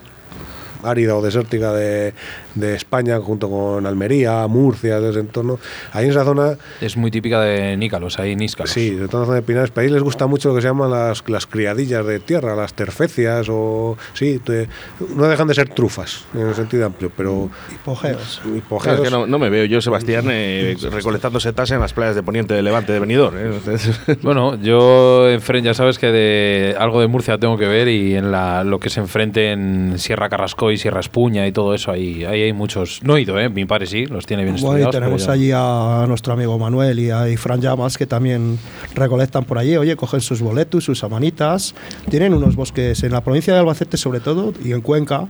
árida 0.84 1.16
o 1.16 1.22
desértica 1.22 1.74
de, 1.74 2.14
de 2.56 2.76
España, 2.76 3.20
junto 3.20 3.49
con 3.49 3.86
Almería, 3.86 4.45
Murcia, 4.47 4.99
de 4.99 5.10
ese 5.12 5.20
entorno. 5.20 5.60
Ahí 5.93 6.06
en 6.06 6.12
esa 6.12 6.24
zona, 6.24 6.58
Es 6.82 6.97
muy 6.97 7.12
típica 7.12 7.41
de 7.41 7.78
Nícalos, 7.78 8.18
ahí 8.20 8.36
Níscalos. 8.36 8.72
sí, 8.72 8.91
de 8.91 9.08
toda 9.08 9.22
la 9.22 9.26
zona 9.28 9.36
de 9.38 9.41
Pinares, 9.43 9.72
pero 9.72 9.86
ahí 9.86 9.91
les 9.93 10.01
gusta 10.03 10.26
mucho 10.28 10.49
lo 10.49 10.56
que 10.56 10.62
se 10.62 10.68
llaman 10.68 10.89
las, 10.91 11.24
las 11.28 11.45
criadillas 11.45 12.06
de 12.06 12.20
tierra, 12.20 12.56
las 12.56 12.74
terfecias, 12.74 13.47
o 13.49 13.97
sí, 14.14 14.39
te- 14.43 14.68
no 15.16 15.28
dejan 15.28 15.47
de 15.47 15.53
ser 15.53 15.70
trufas, 15.70 16.26
en 16.34 16.47
el 16.47 16.56
sentido 16.56 16.86
amplio, 16.86 17.12
pero 17.16 17.49
Hipogeos. 17.74 18.41
hipogeos- 18.45 18.84
Claro, 18.84 19.03
es 19.03 19.10
que 19.10 19.16
no, 19.16 19.28
no 19.28 19.39
me 19.39 19.49
veo 19.49 19.66
yo, 19.66 19.82
Sebastián, 19.82 20.26
eh, 20.30 20.76
recolectando 20.91 21.39
setas 21.39 21.72
en 21.72 21.80
las 21.80 21.93
playas 21.93 22.16
de 22.16 22.24
Poniente 22.24 22.53
de 22.53 22.62
Levante 22.62 22.93
de 22.93 22.99
Benidorm. 22.99 23.38
¿eh? 23.38 23.51
Entonces- 23.56 23.99
Bueno, 24.22 24.56
yo 24.62 25.30
enfrente, 25.30 25.66
ya 25.68 25.74
sabes 25.74 25.99
que 25.99 26.08
de 26.08 26.76
algo 26.80 27.01
de 27.01 27.08
Murcia 27.08 27.38
tengo 27.38 27.58
que 27.58 27.68
ver 27.68 27.88
y 27.88 28.16
en 28.16 28.32
la, 28.32 28.64
lo 28.64 28.80
que 28.80 28.89
se 28.89 28.99
enfrente 28.99 29.51
en 29.51 29.97
Sierra 29.97 30.30
Carrascoy, 30.30 30.78
Sierra 30.78 30.99
Espuña 30.99 31.45
y 31.47 31.51
todo 31.51 31.74
eso, 31.74 31.91
ahí, 31.91 32.24
ahí 32.24 32.43
hay 32.46 32.54
muchos. 32.54 33.02
No 33.04 33.18
he 33.18 33.22
ido, 33.22 33.39
¿eh? 33.39 33.50
Mi 33.50 33.66
padre 33.66 33.86
sí, 33.86 34.06
los 34.06 34.26
tiene 34.26 34.43
bien 34.43 34.56
Bueno, 34.56 34.78
y 34.78 34.82
estudiados. 34.82 34.96
tenemos 34.96 35.28
allí 35.28 35.52
a 35.54 36.06
nuestro 36.08 36.34
amigo 36.34 36.58
Manuel 36.58 37.00
y 37.00 37.12
a 37.12 37.30
y 37.30 37.38
Fran 37.38 37.62
Llamas 37.62 37.98
que 37.98 38.06
también 38.06 38.58
recolectan 38.93 39.46
por 39.46 39.58
allí. 39.58 39.76
Oye, 39.78 39.96
cogen 39.96 40.22
sus 40.22 40.41
boletos, 40.41 40.84
sus 40.86 41.04
amanitas. 41.04 41.76
Tienen 42.10 42.34
unos 42.34 42.56
bosques 42.56 43.04
en 43.04 43.12
la 43.12 43.22
provincia 43.22 43.54
de 43.54 43.60
Albacete, 43.60 43.98
sobre 43.98 44.20
todo, 44.20 44.54
y 44.64 44.72
en 44.72 44.82
Cuenca. 44.82 45.28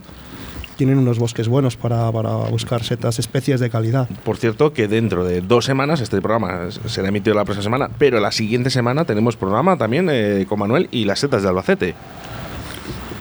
Tienen 0.76 0.98
unos 0.98 1.18
bosques 1.18 1.48
buenos 1.48 1.74
para, 1.76 2.12
para 2.12 2.30
buscar 2.50 2.82
setas, 2.84 3.18
especies 3.18 3.60
de 3.60 3.70
calidad. 3.70 4.08
Por 4.24 4.36
cierto, 4.36 4.74
que 4.74 4.88
dentro 4.88 5.24
de 5.24 5.40
dos 5.40 5.64
semanas, 5.64 6.02
este 6.02 6.20
programa 6.20 6.68
será 6.86 7.08
emitido 7.08 7.34
la 7.34 7.44
próxima 7.46 7.62
semana, 7.62 7.90
pero 7.98 8.20
la 8.20 8.30
siguiente 8.30 8.68
semana 8.68 9.06
tenemos 9.06 9.36
programa 9.36 9.78
también 9.78 10.08
eh, 10.10 10.44
con 10.46 10.58
Manuel 10.58 10.88
y 10.90 11.06
las 11.06 11.20
setas 11.20 11.42
de 11.42 11.48
Albacete. 11.48 11.94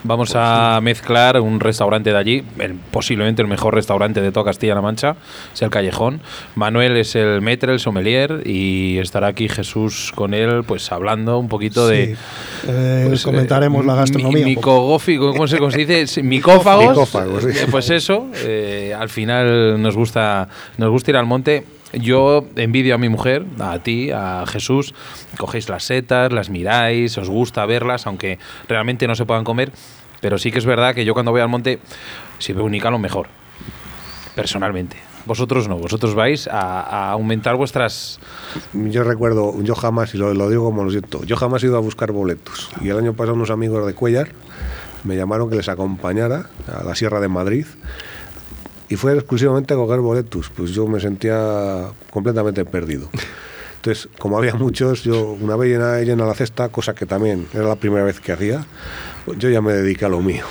Vamos 0.07 0.33
a 0.35 0.79
mezclar 0.83 1.39
un 1.41 1.59
restaurante 1.59 2.11
de 2.11 2.17
allí, 2.17 2.43
el- 2.59 2.75
posiblemente 2.91 3.41
el 3.41 3.47
mejor 3.47 3.73
restaurante 3.73 4.21
de 4.21 4.31
toda 4.31 4.45
Castilla-La 4.45 4.81
Mancha, 4.81 5.15
es 5.53 5.61
el 5.63 5.71
Callejón. 5.71 6.21
Manuel 6.53 6.95
es 6.97 7.15
el 7.15 7.41
maître, 7.41 7.71
el 7.73 7.79
sommelier, 7.79 8.43
y 8.45 8.99
estará 8.99 9.27
aquí 9.27 9.49
Jesús 9.49 10.11
con 10.13 10.33
él, 10.35 10.63
pues 10.63 10.91
hablando 10.91 11.39
un 11.39 11.47
poquito 11.49 11.87
de... 11.87 12.15
Eh, 12.67 13.05
pues, 13.07 13.23
comentaremos 13.23 13.83
eh, 13.83 13.87
la 13.87 13.95
gastronomía. 13.95 14.45
Micogófico, 14.45 15.31
¿cómo 15.31 15.47
se, 15.47 15.57
cómo 15.57 15.71
se 15.71 15.85
dice? 15.85 16.21
Micófagos. 16.23 16.89
Micófagos, 16.89 17.43
sí. 17.43 17.49
Eh, 17.49 17.67
Pues 17.71 17.89
eso, 17.89 18.27
eh, 18.43 18.93
al 18.97 19.09
final 19.09 19.81
nos 19.81 19.95
gusta, 19.95 20.47
nos 20.77 20.89
gusta 20.91 21.11
ir 21.11 21.17
al 21.17 21.25
monte. 21.25 21.65
Yo 21.99 22.45
envidio 22.55 22.95
a 22.95 22.97
mi 22.97 23.09
mujer, 23.09 23.45
a 23.59 23.79
ti, 23.79 24.11
a 24.11 24.45
Jesús. 24.47 24.93
Cogéis 25.37 25.69
las 25.69 25.83
setas, 25.83 26.31
las 26.31 26.49
miráis, 26.49 27.17
os 27.17 27.29
gusta 27.29 27.65
verlas, 27.65 28.07
aunque 28.07 28.39
realmente 28.67 29.07
no 29.07 29.15
se 29.15 29.25
puedan 29.25 29.43
comer. 29.43 29.71
Pero 30.21 30.37
sí 30.37 30.51
que 30.51 30.59
es 30.59 30.65
verdad 30.65 30.95
que 30.95 31.05
yo 31.05 31.13
cuando 31.13 31.31
voy 31.31 31.41
al 31.41 31.49
monte, 31.49 31.79
si 32.39 32.53
veo 32.53 32.63
un 32.63 32.73
ícalo, 32.73 32.99
mejor. 32.99 33.27
Personalmente. 34.35 34.97
Vosotros 35.25 35.67
no, 35.67 35.77
vosotros 35.77 36.13
vais 36.13 36.47
a, 36.47 36.81
a 36.81 37.11
aumentar 37.11 37.55
vuestras... 37.55 38.19
Yo 38.73 39.03
recuerdo, 39.03 39.59
yo 39.63 39.73
jamás, 39.73 40.13
y 40.13 40.19
lo, 40.19 40.33
lo 40.35 40.49
digo 40.49 40.65
como 40.65 40.83
lo 40.83 40.91
siento, 40.91 41.23
yo 41.23 41.35
jamás 41.35 41.63
he 41.63 41.67
ido 41.67 41.77
a 41.77 41.79
buscar 41.79 42.11
boletos. 42.11 42.69
Y 42.81 42.89
el 42.89 42.97
año 42.97 43.13
pasado 43.13 43.33
unos 43.33 43.49
amigos 43.49 43.85
de 43.87 43.93
Cuellar 43.95 44.29
me 45.03 45.15
llamaron 45.15 45.49
que 45.49 45.55
les 45.55 45.67
acompañara 45.69 46.49
a 46.71 46.83
la 46.83 46.93
Sierra 46.95 47.19
de 47.19 47.27
Madrid. 47.27 47.65
Y 48.89 48.95
fue 48.95 49.13
exclusivamente 49.13 49.73
a 49.73 49.77
coger 49.77 49.99
boletos. 49.99 50.51
Pues 50.55 50.71
yo 50.71 50.87
me 50.87 50.99
sentía 50.99 51.87
completamente 52.11 52.65
perdido. 52.65 53.09
Entonces, 53.77 54.09
como 54.17 54.37
había 54.37 54.55
muchos, 54.55 55.03
yo 55.03 55.31
una 55.31 55.55
vez 55.55 55.69
llena, 55.69 55.99
llena 56.01 56.25
la 56.25 56.33
cesta, 56.33 56.69
cosa 56.69 56.95
que 56.95 57.05
también 57.05 57.47
era 57.53 57.63
la 57.65 57.75
primera 57.75 58.03
vez 58.03 58.19
que 58.19 58.31
hacía, 58.31 58.65
pues 59.25 59.37
yo 59.37 59.49
ya 59.49 59.61
me 59.61 59.73
dediqué 59.73 60.05
a 60.05 60.09
lo 60.09 60.21
mío. 60.21 60.45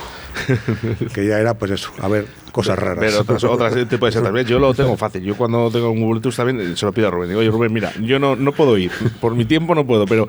que 1.13 1.25
ya 1.25 1.39
era, 1.39 1.53
pues 1.53 1.71
eso, 1.71 1.91
a 1.99 2.07
ver 2.07 2.27
cosas 2.55 2.79
raras. 2.79 2.99
Pero 2.99 3.19
otras, 3.19 3.43
otras 3.43 3.73
te 3.89 3.97
puede 3.97 4.13
ser 4.13 4.23
también. 4.23 4.47
Yo 4.47 4.59
lo 4.59 4.73
tengo 4.73 4.95
fácil. 4.95 5.21
Yo 5.21 5.35
cuando 5.35 5.69
tengo 5.69 5.91
un 5.91 6.01
boletus 6.01 6.37
también 6.37 6.61
eh, 6.61 6.77
se 6.77 6.85
lo 6.85 6.93
pido 6.93 7.09
a 7.09 7.11
Rubén. 7.11 7.27
Digo, 7.27 7.41
oye 7.41 7.49
Rubén, 7.49 7.73
mira, 7.73 7.91
yo 8.01 8.17
no, 8.17 8.37
no 8.37 8.53
puedo 8.53 8.77
ir. 8.77 8.91
Por 9.19 9.35
mi 9.35 9.43
tiempo 9.43 9.75
no 9.75 9.85
puedo, 9.85 10.05
pero 10.05 10.25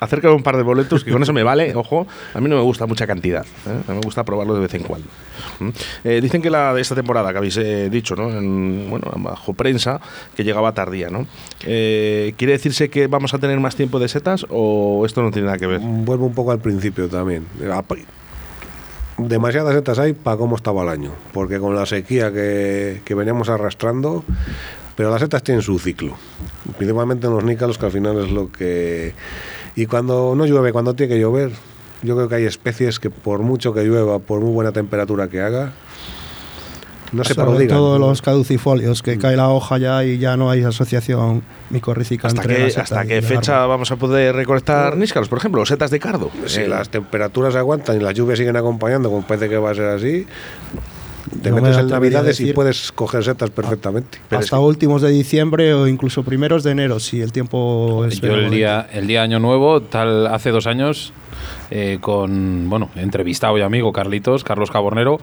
acércame 0.00 0.34
un 0.34 0.42
par 0.42 0.56
de 0.56 0.64
boletos 0.64 1.04
que 1.04 1.12
con 1.12 1.22
eso 1.22 1.32
me 1.32 1.44
vale. 1.44 1.76
Ojo, 1.76 2.08
a 2.34 2.40
mí 2.40 2.48
no 2.48 2.56
me 2.56 2.62
gusta 2.62 2.86
mucha 2.86 3.06
cantidad. 3.06 3.46
¿eh? 3.46 3.82
A 3.86 3.92
mí 3.92 3.98
me 3.98 4.04
gusta 4.04 4.24
probarlo 4.24 4.54
de 4.54 4.60
vez 4.60 4.74
en 4.74 4.82
cuando. 4.82 5.06
Eh, 6.02 6.18
dicen 6.20 6.42
que 6.42 6.50
la 6.50 6.74
de 6.74 6.80
esta 6.80 6.96
temporada 6.96 7.30
que 7.30 7.38
habéis 7.38 7.56
eh, 7.58 7.88
dicho, 7.90 8.16
¿no? 8.16 8.28
En, 8.28 8.90
bueno, 8.90 9.12
bajo 9.18 9.52
prensa, 9.54 10.00
que 10.34 10.42
llegaba 10.42 10.72
tardía, 10.72 11.10
¿no? 11.10 11.28
¿Quiere 11.60 12.52
decirse 12.52 12.88
que 12.88 13.06
vamos 13.06 13.34
a 13.34 13.38
tener 13.38 13.60
más 13.60 13.76
tiempo 13.76 14.00
de 14.00 14.08
setas 14.08 14.46
o 14.50 15.04
esto 15.06 15.22
no 15.22 15.30
tiene 15.30 15.46
nada 15.46 15.58
que 15.58 15.68
ver? 15.68 15.80
Vuelvo 15.80 16.26
un 16.26 16.34
poco 16.34 16.50
al 16.50 16.58
principio 16.58 17.08
también. 17.08 17.46
Demasiadas 19.18 19.74
setas 19.74 19.98
hay 19.98 20.12
para 20.12 20.36
cómo 20.36 20.56
estaba 20.56 20.84
el 20.84 20.88
año, 20.88 21.12
porque 21.32 21.58
con 21.58 21.74
la 21.74 21.86
sequía 21.86 22.32
que, 22.32 23.02
que 23.04 23.14
veníamos 23.14 23.48
arrastrando, 23.48 24.24
pero 24.96 25.10
las 25.10 25.20
setas 25.20 25.42
tienen 25.42 25.62
su 25.62 25.78
ciclo, 25.78 26.14
principalmente 26.76 27.26
en 27.26 27.34
los 27.34 27.42
nícalos, 27.44 27.78
que 27.78 27.86
al 27.86 27.92
final 27.92 28.24
es 28.24 28.30
lo 28.30 28.50
que... 28.50 29.14
Y 29.74 29.86
cuando 29.86 30.34
no 30.36 30.46
llueve, 30.46 30.72
cuando 30.72 30.94
tiene 30.94 31.14
que 31.14 31.20
llover, 31.20 31.52
yo 32.02 32.14
creo 32.14 32.28
que 32.28 32.36
hay 32.36 32.44
especies 32.44 33.00
que 33.00 33.10
por 33.10 33.40
mucho 33.40 33.74
que 33.74 33.82
llueva, 33.82 34.20
por 34.20 34.40
muy 34.40 34.52
buena 34.52 34.72
temperatura 34.72 35.28
que 35.28 35.40
haga, 35.40 35.72
no 37.12 37.24
se 37.24 37.34
Sobre 37.34 37.46
prodigan. 37.50 37.76
todo 37.76 37.98
los 37.98 38.20
caducifolios, 38.22 39.02
que 39.02 39.18
cae 39.18 39.36
la 39.36 39.48
hoja 39.48 39.78
ya 39.78 40.04
y 40.04 40.18
ya 40.18 40.36
no 40.36 40.50
hay 40.50 40.62
asociación 40.62 41.42
micorrícica 41.70 42.28
¿Hasta 42.28 42.42
entre 42.42 42.56
qué, 42.72 42.80
hasta 42.80 43.04
qué 43.06 43.22
fecha 43.22 43.56
árbol. 43.62 43.68
vamos 43.70 43.90
a 43.92 43.96
poder 43.96 44.34
recolectar 44.34 44.96
níscaros? 44.96 45.28
Por 45.28 45.38
ejemplo, 45.38 45.64
setas 45.66 45.90
de 45.90 45.98
cardo. 46.00 46.30
Si 46.46 46.60
Eh, 46.60 46.68
las 46.68 46.88
temperaturas 46.90 47.54
aguantan 47.56 47.96
y 47.96 48.00
las 48.00 48.14
lluvias 48.14 48.38
siguen 48.38 48.56
acompañando, 48.56 49.08
como 49.10 49.22
parece 49.26 49.48
que 49.48 49.56
va 49.58 49.70
a 49.70 49.74
ser 49.74 49.86
así, 49.86 50.26
te 51.42 51.50
No 51.50 51.56
me 51.56 51.62
metes 51.62 51.78
en 51.78 51.88
Navidades 51.88 52.40
y 52.40 52.52
puedes 52.54 52.90
coger 52.92 53.22
setas 53.22 53.50
perfectamente. 53.50 54.18
pero 54.28 54.40
es 54.40 54.46
Hasta 54.46 54.56
que- 54.56 54.62
últimos 54.62 55.02
de 55.02 55.10
diciembre 55.10 55.74
o 55.74 55.86
incluso 55.86 56.22
primeros 56.22 56.62
de 56.64 56.70
enero, 56.72 57.00
si 57.00 57.20
el 57.20 57.32
tiempo 57.32 58.04
es 58.06 58.20
Yo 58.20 58.34
el 58.34 58.50
día, 58.50 58.86
el 58.92 59.06
día 59.06 59.22
Año 59.22 59.38
Nuevo, 59.38 59.82
tal 59.82 60.26
hace 60.26 60.50
dos 60.50 60.66
años, 60.66 61.12
eh, 61.70 61.98
con, 62.00 62.68
bueno, 62.70 62.88
entrevistado 62.96 63.58
y 63.58 63.62
amigo 63.62 63.92
Carlitos, 63.92 64.42
Carlos 64.42 64.70
Cabornero, 64.70 65.18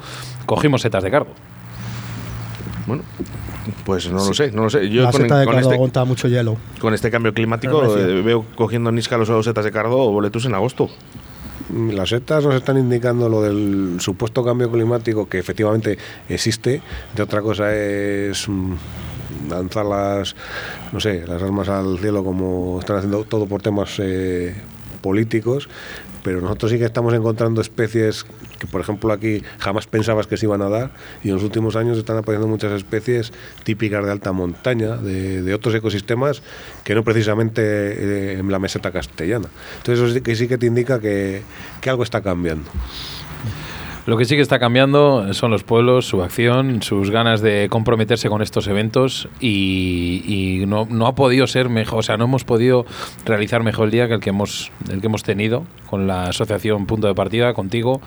cogimos 0.46 0.82
setas 0.84 1.04
de 1.04 1.10
cardo. 1.12 1.28
Bueno, 2.86 3.04
pues 3.86 4.12
no 4.12 4.26
lo 4.26 4.34
sé, 4.34 4.52
no 4.52 4.64
lo 4.64 4.70
sé. 4.70 4.90
Yo 4.90 5.04
la 5.04 5.12
con, 5.12 5.22
seta 5.22 5.40
de 5.40 5.46
con 5.46 5.54
cardo 5.56 5.68
este, 5.68 5.76
aguanta 5.76 6.06
mucho 6.06 6.28
hielo. 6.28 6.58
con 6.80 6.94
este 6.94 7.10
cambio 7.10 7.34
climático 7.34 7.98
eh, 7.98 8.22
veo 8.22 8.46
cogiendo 8.56 8.92
níscaros 8.92 9.30
o 9.30 9.42
setas 9.42 9.66
de 9.66 9.72
cardo 9.72 9.98
o 9.98 10.12
boletus 10.12 10.46
en 10.46 10.54
agosto. 10.54 10.90
Las 11.74 12.10
setas 12.10 12.46
nos 12.46 12.54
están 12.54 12.78
indicando 12.78 13.28
lo 13.28 13.42
del 13.42 13.98
supuesto 14.00 14.46
cambio 14.46 14.72
climático 14.72 15.28
que 15.28 15.40
efectivamente 15.40 15.98
existe. 16.30 16.82
De 17.16 17.24
otra 17.24 17.42
cosa 17.42 17.74
es 17.74 18.48
mm, 18.48 18.74
lanzar 19.50 19.86
las, 19.86 20.36
no 20.92 21.00
sé, 21.00 21.26
las 21.26 21.42
armas 21.42 21.68
al 21.70 21.98
cielo 21.98 22.24
como 22.24 22.80
están 22.80 22.98
haciendo 22.98 23.24
todo 23.24 23.48
por 23.48 23.64
temas 23.64 23.96
eh, 24.00 24.56
políticos. 25.02 25.68
Pero 26.26 26.42
nosotros 26.42 26.72
sí 26.72 26.80
que 26.80 26.86
estamos 26.86 27.14
encontrando 27.14 27.62
especies 27.62 28.26
que, 28.58 28.66
por 28.66 28.82
ejemplo, 28.82 29.14
aquí 29.14 29.44
jamás 29.60 29.86
pensabas 29.86 30.26
que 30.26 30.38
se 30.38 30.48
iban 30.48 30.64
a 30.64 30.70
dar 30.70 30.90
y 31.24 31.30
en 31.30 31.36
los 31.36 31.44
últimos 31.44 31.76
años 31.76 32.00
están 32.00 32.18
apareciendo 32.18 32.48
muchas 32.48 32.72
especies 32.72 33.32
típicas 33.64 34.04
de 34.04 34.12
alta 34.12 34.32
montaña, 34.32 34.98
de, 34.98 35.54
otros 35.54 35.76
ecosistemas 35.76 36.42
que 36.84 36.96
no 36.96 37.04
precisamente 37.04 37.62
eh, 37.62 38.40
en 38.40 38.52
la 38.52 38.58
meseta 38.58 38.92
castellana. 38.92 39.50
Entonces 39.78 40.04
eso 40.04 40.14
sí 40.16 40.22
que, 40.22 40.36
sí 40.36 40.48
que 40.48 40.58
te 40.58 40.66
indica 40.66 41.00
que, 41.00 41.44
que 41.80 41.92
algo 41.92 42.02
está 42.02 42.22
cambiando. 42.22 42.72
Lo 44.06 44.18
que 44.18 44.26
sí 44.26 44.36
que 44.36 44.42
está 44.42 44.60
cambiando 44.60 45.34
son 45.34 45.52
los 45.52 45.64
pueblos, 45.64 46.06
su 46.08 46.22
acción, 46.22 46.84
sus 46.84 47.10
ganas 47.10 47.42
de 47.42 47.68
comprometerse 47.70 48.30
con 48.30 48.42
estos 48.42 48.68
eventos 48.68 49.28
y, 49.40 50.24
y 50.28 50.66
no, 50.68 50.88
no 50.90 51.08
ha 51.08 51.16
podido 51.16 51.48
ser 51.48 51.70
mejor, 51.70 52.00
o 52.00 52.04
sea, 52.04 52.18
no 52.18 52.26
hemos 52.26 52.44
podido 52.44 52.86
realizar 53.26 53.64
mejor 53.64 53.86
el 53.86 53.92
día 53.92 54.08
que 54.08 54.14
el 54.14 54.20
que 54.20 54.30
hemos, 54.30 54.72
el 54.92 55.02
que 55.02 55.08
hemos 55.08 55.24
tenido 55.24 55.64
con 55.90 56.08
la 56.08 56.24
asociación 56.26 56.86
Punto 56.86 57.08
de 57.08 57.16
Partida, 57.16 57.54
contigo, 57.54 58.02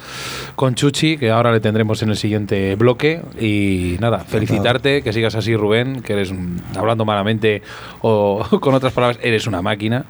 con 0.57 0.75
Chuchi, 0.75 1.17
que 1.17 1.31
ahora 1.31 1.53
le 1.53 1.61
tendremos 1.61 2.03
en 2.03 2.11
el 2.11 2.17
siguiente 2.17 2.75
bloque. 2.77 3.23
Y 3.41 3.97
nada, 4.01 4.21
felicitarte, 4.21 5.03
que 5.03 5.13
sigas 5.13 5.35
así, 5.35 5.57
Rubén, 5.57 6.03
que 6.03 6.13
eres, 6.13 6.33
hablando 6.77 7.05
malamente 7.05 7.63
o 8.03 8.45
con 8.61 8.75
otras 8.75 8.93
palabras, 8.93 9.19
eres 9.23 9.47
una 9.47 9.63
máquina, 9.63 10.05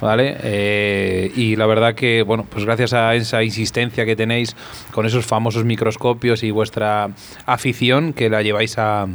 ¿vale? 0.00 0.36
Eh, 0.42 1.32
y 1.36 1.56
la 1.56 1.66
verdad 1.66 1.94
que, 1.94 2.22
bueno, 2.22 2.46
pues 2.50 2.64
gracias 2.64 2.92
a 2.94 3.14
esa 3.14 3.42
insistencia 3.44 4.04
que 4.04 4.16
tenéis 4.16 4.56
con 4.90 5.06
esos 5.06 5.26
famosos 5.30 5.64
microscopios 5.64 6.42
y 6.42 6.50
vuestra 6.50 7.10
afición 7.46 8.12
que 8.12 8.28
la 8.28 8.42
lleváis 8.42 8.76
a 8.78 9.06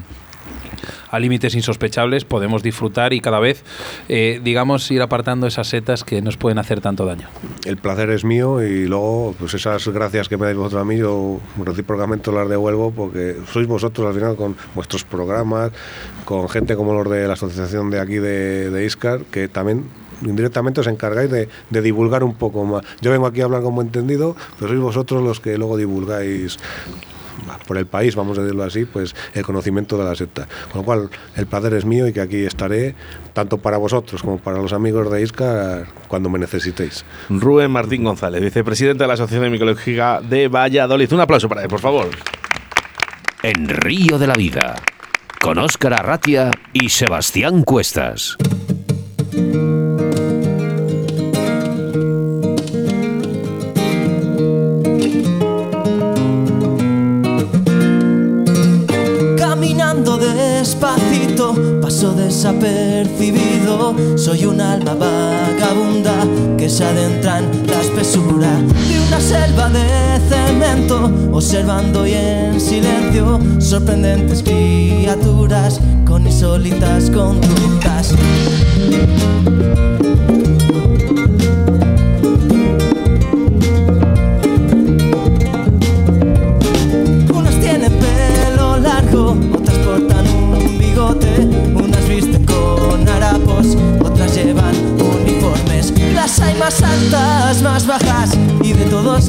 límites 1.20 1.56
insospechables 1.56 2.26
podemos 2.26 2.62
disfrutar 2.62 3.14
y 3.14 3.20
cada 3.22 3.40
vez 3.40 3.64
eh, 4.10 4.42
digamos 4.44 4.90
ir 4.92 5.02
apartando 5.02 5.48
esas 5.48 5.68
setas 5.68 6.04
que 6.04 6.22
nos 6.22 6.38
pueden 6.38 6.58
hacer 6.58 6.82
tanto 6.82 7.06
daño. 7.06 7.28
El 7.66 7.78
placer 7.78 8.10
es 8.10 8.24
mío 8.26 8.62
y 8.62 8.86
luego, 8.86 9.36
pues 9.40 9.54
esas 9.54 9.88
gracias 9.88 10.28
que 10.30 10.38
me 10.38 10.46
dais 10.46 10.58
vosotros 10.58 10.82
a 10.82 10.86
mí, 10.86 10.98
yo 10.98 11.40
recíprocamente 11.64 12.32
las 12.32 12.50
devuelvo 12.50 12.92
porque 12.92 13.38
sois 13.52 13.68
vosotros 13.68 14.08
al 14.08 14.14
final 14.14 14.36
con 14.36 14.56
vuestros 14.74 15.04
programas, 15.04 15.72
con 16.26 16.48
gente 16.50 16.76
como 16.76 16.94
los 16.94 17.10
de 17.10 17.28
la 17.28 17.34
asociación 17.34 17.90
de 17.90 18.00
aquí 18.00 18.16
de, 18.16 18.70
de 18.70 18.86
Iscar, 18.86 19.22
que 19.32 19.48
también 19.48 19.86
indirectamente 20.24 20.82
os 20.82 20.88
encargáis 20.88 21.32
de, 21.32 21.50
de 21.70 21.82
divulgar 21.82 22.24
un 22.24 22.36
poco 22.36 22.64
más. 22.64 22.84
Yo 23.02 23.12
vengo 23.12 23.28
aquí 23.28 23.42
a 23.42 23.46
hablar 23.46 23.62
como 23.62 23.82
entendido, 23.82 24.36
pero 24.60 24.70
sois 24.70 24.82
vosotros 24.82 25.24
los 25.24 25.40
que 25.40 25.58
luego 25.58 25.78
divulgáis 25.78 26.58
por 27.68 27.78
el 27.78 27.86
país, 27.86 28.16
vamos 28.16 28.38
a 28.38 28.42
decirlo 28.42 28.64
así, 28.64 28.86
pues 28.86 29.16
el 29.34 29.44
conocimiento 29.44 29.98
de 29.98 30.04
la 30.04 30.16
secta. 30.16 30.48
Con 30.72 30.82
lo 30.82 30.86
cual, 30.86 31.10
el 31.36 31.48
placer 31.48 31.74
es 31.74 31.86
mío 31.86 32.08
y 32.08 32.14
que 32.14 32.22
aquí 32.22 32.46
estaré, 32.46 32.96
tanto 33.34 33.58
para 33.58 33.78
vosotros 33.78 34.22
como 34.22 34.38
para 34.38 34.58
los 34.58 34.74
amigos 34.74 35.12
de 35.12 35.22
Iscar, 35.22 35.88
cuando 36.08 36.30
me 36.30 36.40
necesitéis. 36.40 37.06
Rubén 37.30 37.72
Martín 37.72 38.04
González, 38.04 38.42
vicepresidente 38.42 39.04
de 39.04 39.08
la 39.08 39.14
Asociación 39.16 39.52
Micológica 39.52 40.22
de 40.22 40.48
Valladolid. 40.48 41.12
Un 41.14 41.22
aplauso 41.22 41.50
para 41.50 41.64
él, 41.64 41.68
por 41.68 41.80
favor. 41.80 42.08
En 43.44 43.70
Río 43.70 44.18
de 44.18 44.28
la 44.28 44.34
Vida, 44.34 44.76
con 45.42 45.58
Óscar 45.60 45.94
Arratia 45.94 46.52
y 46.74 46.90
Sebastián 46.90 47.64
Cuestas. 47.64 48.38
Despacito, 60.18 61.54
paso 61.82 62.14
desapercibido. 62.14 63.96
Soy 64.18 64.46
un 64.46 64.62
alma 64.62 64.94
vagabunda 64.94 66.14
que 66.58 66.70
se 66.70 66.86
adentra 66.86 67.40
en 67.40 67.68
la 67.68 67.82
espesura 67.82 68.52
de 68.88 69.00
una 69.08 69.20
selva 69.20 69.70
de 69.70 70.20
cemento, 70.30 71.12
observando 71.34 72.08
y 72.08 72.14
en 72.14 72.62
silencio 72.62 73.40
sorprendentes 73.60 74.42
criaturas 74.42 75.82
con 76.06 76.26
insólitas 76.26 77.10
conductas. 77.10 78.14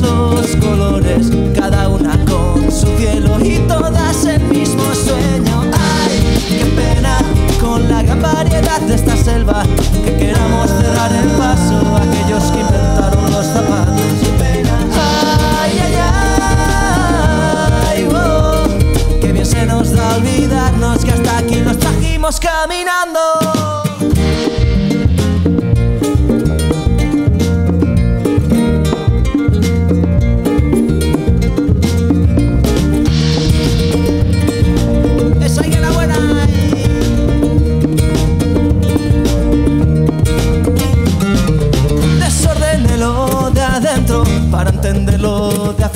Los 0.07 0.57
colores, 0.57 1.31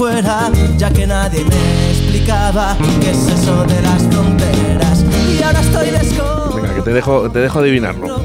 afuera, 0.00 0.50
ya 0.78 0.90
que 0.90 1.06
nadie 1.06 1.44
me 1.44 1.90
explicaba 1.90 2.74
qué 3.02 3.10
es 3.10 3.28
eso 3.28 3.64
de 3.64 3.82
las 3.82 4.02
fronteras. 4.04 5.04
Y 5.38 5.42
ahora 5.42 5.60
estoy 5.60 5.90
desco. 5.90 6.54
Venga, 6.56 6.74
que 6.74 6.80
te 6.80 6.94
dejo, 6.94 7.30
te 7.30 7.40
dejo 7.40 7.58
adivinarlo. 7.58 8.24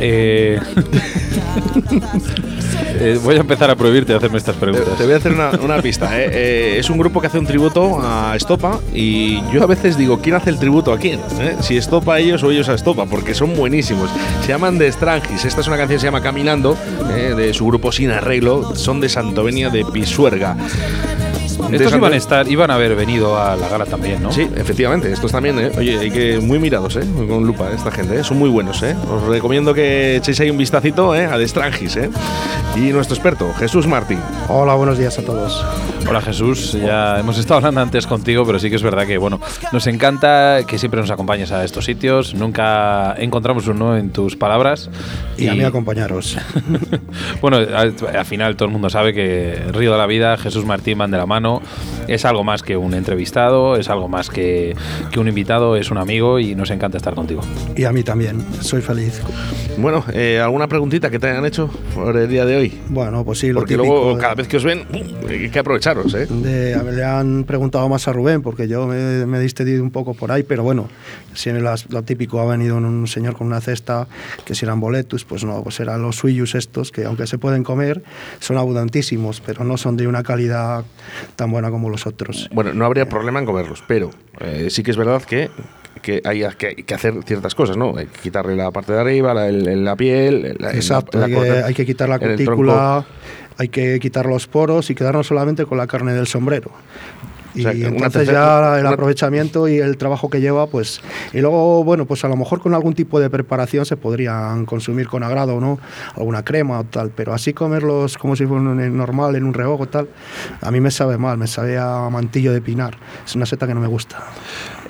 Eh, 0.00 0.58
eh, 3.00 3.18
voy 3.22 3.36
a 3.36 3.40
empezar 3.40 3.70
a 3.70 3.76
prohibirte 3.76 4.14
hacerme 4.14 4.38
estas 4.38 4.56
preguntas 4.56 4.96
te 4.96 5.04
voy 5.04 5.14
a 5.14 5.16
hacer 5.16 5.32
una, 5.32 5.50
una 5.62 5.80
pista. 5.80 6.18
¿eh? 6.18 6.30
Eh, 6.32 6.78
es 6.78 6.90
un 6.90 6.98
grupo 6.98 7.20
que 7.20 7.26
hace 7.26 7.38
un 7.38 7.46
tributo 7.46 8.00
a 8.02 8.34
Estopa 8.36 8.80
y 8.92 9.40
yo 9.50 9.62
a 9.62 9.66
veces 9.66 9.96
digo, 9.96 10.20
¿quién 10.20 10.36
hace 10.36 10.50
el 10.50 10.58
tributo 10.58 10.92
a 10.92 10.98
quién? 10.98 11.20
Si 11.60 11.76
Estopa 11.76 12.14
a 12.14 12.18
ellos 12.18 12.42
o 12.42 12.50
ellos 12.50 12.68
a 12.68 12.74
Estopa, 12.74 13.06
porque 13.06 13.34
son 13.34 13.56
buenísimos. 13.56 14.10
Se 14.42 14.48
llaman 14.48 14.78
The 14.78 14.90
Strangis. 14.92 15.44
Esta 15.44 15.60
es 15.60 15.66
una 15.66 15.76
canción 15.76 15.96
que 15.96 16.00
se 16.00 16.06
llama 16.06 16.22
Caminando, 16.22 16.76
de 17.08 17.54
su 17.54 17.66
grupo 17.66 17.92
Sin 17.92 18.10
Arreglo. 18.10 18.74
Son 18.76 19.00
de 19.00 19.08
Santovenia 19.08 19.70
de 19.70 19.84
Pisuerga. 19.84 20.56
Estos 21.72 21.94
iban 21.94 22.12
a 22.12 22.16
estar, 22.16 22.48
iban 22.48 22.70
a 22.70 22.74
haber 22.74 22.94
venido 22.94 23.40
a 23.40 23.56
la 23.56 23.68
gala 23.68 23.86
también, 23.86 24.22
¿no? 24.22 24.32
Sí, 24.32 24.48
efectivamente. 24.56 25.12
Estos 25.12 25.32
también, 25.32 25.58
¿eh? 25.58 25.70
Oye, 25.76 25.98
hay 25.98 26.10
que 26.10 26.38
muy 26.38 26.58
mirados, 26.58 26.96
¿eh? 26.96 27.04
Con 27.28 27.46
lupa, 27.46 27.70
esta 27.70 27.90
gente, 27.90 28.20
¿eh? 28.20 28.24
Son 28.24 28.38
muy 28.38 28.48
buenos, 28.48 28.82
¿eh? 28.82 28.96
Os 29.10 29.22
recomiendo 29.24 29.74
que 29.74 30.16
echéis 30.16 30.40
ahí 30.40 30.50
un 30.50 30.58
vistacito, 30.58 31.14
¿eh? 31.14 31.26
A 31.26 31.36
The 31.36 31.48
Strangis, 31.48 31.96
¿eh? 31.96 32.10
Y 32.76 32.92
nuestro 32.92 33.14
experto, 33.14 33.52
Jesús 33.58 33.86
Martín. 33.86 34.20
Hola, 34.48 34.74
buenos 34.74 34.98
días 34.98 35.18
a 35.18 35.22
todos. 35.22 35.64
Hola 36.08 36.20
Jesús, 36.22 36.72
ya 36.72 37.20
hemos 37.20 37.38
estado 37.38 37.58
hablando 37.58 37.80
antes 37.80 38.06
contigo, 38.06 38.44
pero 38.44 38.58
sí 38.58 38.70
que 38.70 38.76
es 38.76 38.82
verdad 38.82 39.06
que 39.06 39.18
bueno, 39.18 39.38
nos 39.70 39.86
encanta 39.86 40.64
que 40.66 40.78
siempre 40.78 41.00
nos 41.00 41.10
acompañes 41.10 41.52
a 41.52 41.62
estos 41.64 41.84
sitios. 41.84 42.34
Nunca 42.34 43.14
encontramos 43.18 43.66
un 43.68 43.78
no 43.78 43.96
en 43.96 44.10
tus 44.10 44.36
palabras. 44.36 44.90
Y, 45.36 45.48
a 45.48 45.54
mí 45.54 45.62
acompañaros. 45.62 46.38
bueno, 47.40 47.58
al, 47.58 47.94
al 48.16 48.24
final 48.24 48.56
todo 48.56 48.66
el 48.66 48.72
mundo 48.72 48.90
sabe 48.90 49.12
que 49.12 49.62
Río 49.72 49.92
de 49.92 49.98
la 49.98 50.06
Vida, 50.06 50.36
Jesús 50.36 50.64
Martín 50.64 50.98
van 50.98 51.10
de 51.10 51.18
la 51.18 51.26
mano. 51.26 51.49
Es 52.08 52.24
algo 52.24 52.44
más 52.44 52.62
que 52.62 52.76
un 52.76 52.94
entrevistado, 52.94 53.76
es 53.76 53.88
algo 53.88 54.08
más 54.08 54.28
que, 54.30 54.74
que 55.10 55.20
un 55.20 55.28
invitado, 55.28 55.76
es 55.76 55.90
un 55.90 55.98
amigo 55.98 56.38
y 56.38 56.54
nos 56.54 56.70
encanta 56.70 56.96
estar 56.98 57.14
contigo. 57.14 57.40
Y 57.76 57.84
a 57.84 57.92
mí 57.92 58.02
también, 58.02 58.44
soy 58.60 58.80
feliz. 58.82 59.20
Bueno, 59.78 60.04
eh, 60.12 60.40
¿alguna 60.42 60.66
preguntita 60.68 61.10
que 61.10 61.18
te 61.18 61.28
hayan 61.30 61.44
hecho 61.46 61.70
por 61.94 62.16
el 62.16 62.28
día 62.28 62.44
de 62.44 62.56
hoy? 62.56 62.78
Bueno, 62.88 63.24
pues 63.24 63.38
sí, 63.38 63.48
lo 63.48 63.60
Porque 63.60 63.76
típico 63.76 63.92
luego, 63.94 64.14
de- 64.16 64.20
cada 64.20 64.34
vez 64.34 64.48
que 64.48 64.56
os 64.58 64.64
ven, 64.64 64.84
hay 65.28 65.48
que 65.50 65.58
aprovecharos, 65.58 66.12
¿eh? 66.14 66.26
de- 66.28 66.74
a 66.74 66.82
ver, 66.82 66.94
le 66.94 67.04
han 67.04 67.44
preguntado 67.44 67.88
más 67.88 68.06
a 68.08 68.12
Rubén, 68.12 68.42
porque 68.42 68.68
yo 68.68 68.86
me, 68.86 69.24
me 69.26 69.38
he 69.38 69.40
distendido 69.40 69.82
un 69.82 69.90
poco 69.90 70.14
por 70.14 70.32
ahí, 70.32 70.42
pero 70.42 70.62
bueno, 70.64 70.88
si 71.34 71.48
en 71.50 71.62
las- 71.64 71.88
lo 71.90 72.02
típico 72.02 72.40
ha 72.40 72.44
venido 72.46 72.76
un 72.76 73.06
señor 73.06 73.36
con 73.36 73.46
una 73.46 73.60
cesta, 73.60 74.06
que 74.44 74.54
si 74.54 74.64
eran 74.64 74.80
boletus, 74.80 75.24
pues 75.24 75.44
no, 75.44 75.62
pues 75.62 75.78
eran 75.80 76.02
los 76.02 76.16
suyos 76.16 76.54
estos, 76.54 76.90
que 76.90 77.04
aunque 77.04 77.26
se 77.26 77.38
pueden 77.38 77.62
comer, 77.64 78.02
son 78.40 78.58
abundantísimos, 78.58 79.40
pero 79.40 79.64
no 79.64 79.76
son 79.76 79.96
de 79.96 80.06
una 80.08 80.22
calidad 80.22 80.84
tan 81.40 81.50
buena 81.50 81.70
como 81.70 81.88
los 81.88 82.06
otros. 82.06 82.50
Bueno, 82.52 82.74
no 82.74 82.84
habría 82.84 83.08
problema 83.08 83.38
en 83.40 83.46
comerlos, 83.46 83.82
pero 83.88 84.10
eh, 84.40 84.68
sí 84.68 84.82
que 84.82 84.90
es 84.90 84.96
verdad 84.98 85.22
que, 85.22 85.48
que 86.02 86.20
hay 86.24 86.44
que, 86.58 86.74
que 86.76 86.94
hacer 86.94 87.14
ciertas 87.24 87.54
cosas, 87.54 87.78
¿no? 87.78 87.96
Hay 87.96 88.06
que 88.06 88.18
quitarle 88.20 88.54
la 88.56 88.70
parte 88.70 88.92
de 88.92 89.00
arriba, 89.00 89.32
la, 89.32 89.48
el- 89.48 89.66
el- 89.66 89.82
la 89.84 89.96
piel, 89.96 90.54
la, 90.58 90.70
Exacto, 90.72 91.18
la- 91.18 91.24
hay, 91.24 91.32
que, 91.32 91.50
hay 91.64 91.74
que 91.74 91.86
quitar 91.86 92.08
la 92.10 92.18
cutícula, 92.18 93.06
hay 93.56 93.68
que 93.68 93.98
quitar 94.00 94.26
los 94.26 94.46
poros 94.46 94.90
y 94.90 94.94
quedarnos 94.94 95.26
solamente 95.28 95.64
con 95.64 95.78
la 95.78 95.86
carne 95.86 96.12
del 96.12 96.26
sombrero. 96.26 96.70
Y 97.54 97.60
O 97.60 97.62
sea, 97.64 97.72
entonces 97.72 98.12
tercera- 98.12 98.74
ya 98.74 98.78
el 98.80 98.86
aprovechamiento 98.86 99.66
y 99.68 99.78
el 99.78 99.96
trabajo 99.96 100.30
que 100.30 100.40
lleva, 100.40 100.66
pues... 100.68 101.00
Y 101.32 101.40
luego, 101.40 101.82
bueno, 101.84 102.06
pues 102.06 102.24
a 102.24 102.28
lo 102.28 102.36
mejor 102.36 102.60
con 102.60 102.74
algún 102.74 102.94
tipo 102.94 103.18
de 103.20 103.28
preparación 103.30 103.84
se 103.84 103.96
podrían 103.96 104.66
consumir 104.66 105.08
con 105.08 105.22
agrado, 105.22 105.60
¿no? 105.60 105.78
Alguna 106.16 106.44
crema 106.44 106.80
o 106.80 106.84
tal, 106.84 107.10
pero 107.10 107.34
así 107.34 107.52
comerlos 107.52 108.16
como 108.18 108.36
si 108.36 108.46
fuera 108.46 108.62
un- 108.62 108.96
normal, 108.96 109.34
en 109.36 109.44
un 109.44 109.54
rehogo 109.54 109.86
tal, 109.88 110.08
a 110.60 110.70
mí 110.70 110.80
me 110.80 110.90
sabe 110.90 111.18
mal, 111.18 111.38
me 111.38 111.46
sabe 111.46 111.78
a 111.78 112.08
mantillo 112.10 112.52
de 112.52 112.60
pinar. 112.60 112.96
Es 113.26 113.34
una 113.34 113.46
seta 113.46 113.66
que 113.66 113.74
no 113.74 113.80
me 113.80 113.88
gusta. 113.88 114.18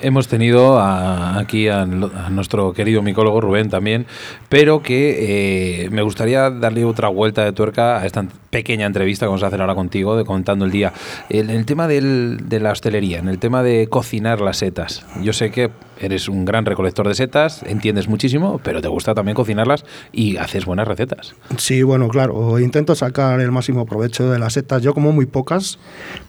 Hemos 0.01 0.27
tenido 0.27 0.79
a- 0.79 1.37
aquí 1.39 1.67
a, 1.67 1.81
a 1.83 1.85
nuestro 1.85 2.73
querido 2.73 3.01
micólogo 3.01 3.39
Rubén 3.41 3.69
también, 3.69 4.05
pero 4.49 4.81
que 4.81 5.85
eh, 5.85 5.89
me 5.91 6.01
gustaría 6.01 6.49
darle 6.49 6.85
otra 6.85 7.07
vuelta 7.09 7.43
de 7.45 7.51
tuerca 7.53 7.99
a 7.99 8.05
esta 8.05 8.25
pequeña 8.49 8.85
entrevista 8.85 9.25
que 9.25 9.29
vamos 9.29 9.43
a 9.43 9.47
hacer 9.47 9.61
ahora 9.61 9.75
contigo, 9.75 10.17
de 10.17 10.25
contando 10.25 10.65
el 10.65 10.71
día. 10.71 10.93
En 11.29 11.49
el 11.49 11.65
tema 11.65 11.87
del- 11.87 12.37
de 12.49 12.59
la 12.59 12.71
hostelería, 12.71 13.19
en 13.19 13.27
el 13.27 13.39
tema 13.39 13.63
de 13.63 13.87
cocinar 13.89 14.41
las 14.41 14.57
setas. 14.57 15.05
Yo 15.21 15.33
sé 15.33 15.51
que 15.51 15.69
eres 16.05 16.27
un 16.27 16.45
gran 16.45 16.65
recolector 16.65 17.07
de 17.07 17.15
setas, 17.15 17.63
entiendes 17.63 18.07
muchísimo, 18.07 18.59
pero 18.63 18.81
te 18.81 18.87
gusta 18.87 19.13
también 19.13 19.35
cocinarlas 19.35 19.85
y 20.11 20.37
haces 20.37 20.65
buenas 20.65 20.87
recetas. 20.87 21.35
Sí, 21.57 21.83
bueno, 21.83 22.07
claro, 22.09 22.59
intento 22.59 22.95
sacar 22.95 23.39
el 23.39 23.51
máximo 23.51 23.85
provecho 23.85 24.29
de 24.29 24.39
las 24.39 24.53
setas. 24.53 24.81
Yo 24.81 24.93
como 24.93 25.11
muy 25.11 25.25
pocas, 25.25 25.79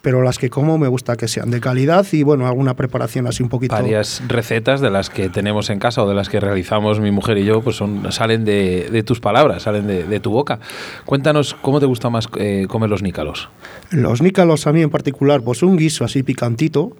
pero 0.02 0.22
las 0.22 0.38
que 0.38 0.50
como 0.50 0.78
me 0.78 0.88
gusta 0.88 1.16
que 1.16 1.28
sean 1.28 1.50
de 1.50 1.60
calidad 1.60 2.06
y 2.12 2.22
bueno, 2.22 2.46
alguna 2.46 2.74
preparación 2.74 3.26
así 3.26 3.42
un 3.42 3.48
poquito. 3.48 3.74
Varias 3.74 4.22
recetas 4.28 4.80
de 4.80 4.90
las 4.90 5.10
que 5.10 5.28
tenemos 5.28 5.70
en 5.70 5.78
casa 5.78 6.02
o 6.02 6.08
de 6.08 6.14
las 6.14 6.28
que 6.28 6.40
realizamos 6.40 7.00
mi 7.00 7.10
mujer 7.10 7.38
y 7.38 7.44
yo, 7.44 7.60
pues 7.60 7.76
son, 7.76 8.12
salen 8.12 8.44
de, 8.44 8.88
de 8.90 9.02
tus 9.02 9.20
palabras, 9.20 9.62
salen 9.62 9.86
de, 9.86 10.04
de 10.04 10.20
tu 10.20 10.30
boca. 10.30 10.60
Cuéntanos 11.04 11.54
cómo 11.54 11.80
te 11.80 11.86
gusta 11.86 12.10
más 12.10 12.28
eh, 12.38 12.66
comer 12.68 12.90
los 12.90 13.02
nícalos. 13.02 13.48
Los 13.90 14.22
nícalos 14.22 14.66
a 14.66 14.72
mí 14.72 14.82
en 14.82 14.90
particular, 14.90 15.42
pues 15.42 15.62
un 15.62 15.76
guiso 15.76 16.04
así 16.04 16.22
picantito, 16.22 16.96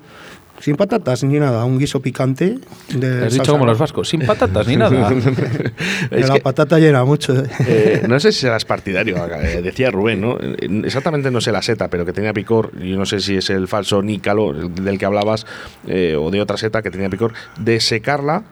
sin 0.63 0.77
patatas 0.77 1.25
ni 1.25 1.41
nada, 1.41 1.65
un 1.65 1.77
guiso 1.77 2.01
picante. 2.01 2.57
De 2.95 3.27
Has 3.27 3.33
dicho 3.35 3.51
como 3.53 3.67
los 3.67 3.77
vascos, 3.79 4.09
sin 4.09 4.21
patatas 4.25 4.67
ni 4.69 4.77
nada. 4.77 5.13
Es 6.11 6.29
la 6.29 6.35
que- 6.35 6.41
patata 6.41 6.79
llena 6.79 7.05
mucho. 7.05 7.37
¿eh? 7.37 7.49
Eh, 7.67 8.03
no 8.09 8.21
sé 8.21 8.31
si 8.31 8.41
serás 8.43 8.65
partidario, 8.65 9.17
eh, 9.41 9.61
decía 9.61 9.91
Rubén, 9.91 10.21
¿no? 10.21 10.39
Exactamente 10.85 11.31
no 11.33 11.41
sé 11.41 11.51
la 11.51 11.63
seta, 11.63 11.89
pero 11.89 12.07
que 12.07 12.13
tenía 12.13 12.33
picor. 12.33 12.71
Yo 12.79 12.97
no 12.97 13.07
sé 13.07 13.19
si 13.21 13.37
es 13.37 13.51
el 13.51 13.67
falso 13.67 14.03
nícalo 14.03 14.51
el 14.53 14.73
del 14.75 14.99
que 14.99 15.05
hablabas 15.05 15.47
eh, 15.89 16.17
o 16.17 16.31
de 16.31 16.41
otra 16.41 16.57
seta 16.57 16.81
que 16.81 16.91
tenía 16.93 17.11
picor. 17.11 17.33
De 17.59 17.81
secarla. 17.81 18.45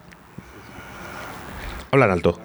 Habla 1.93 2.07
en 2.07 2.11
alto. 2.11 2.41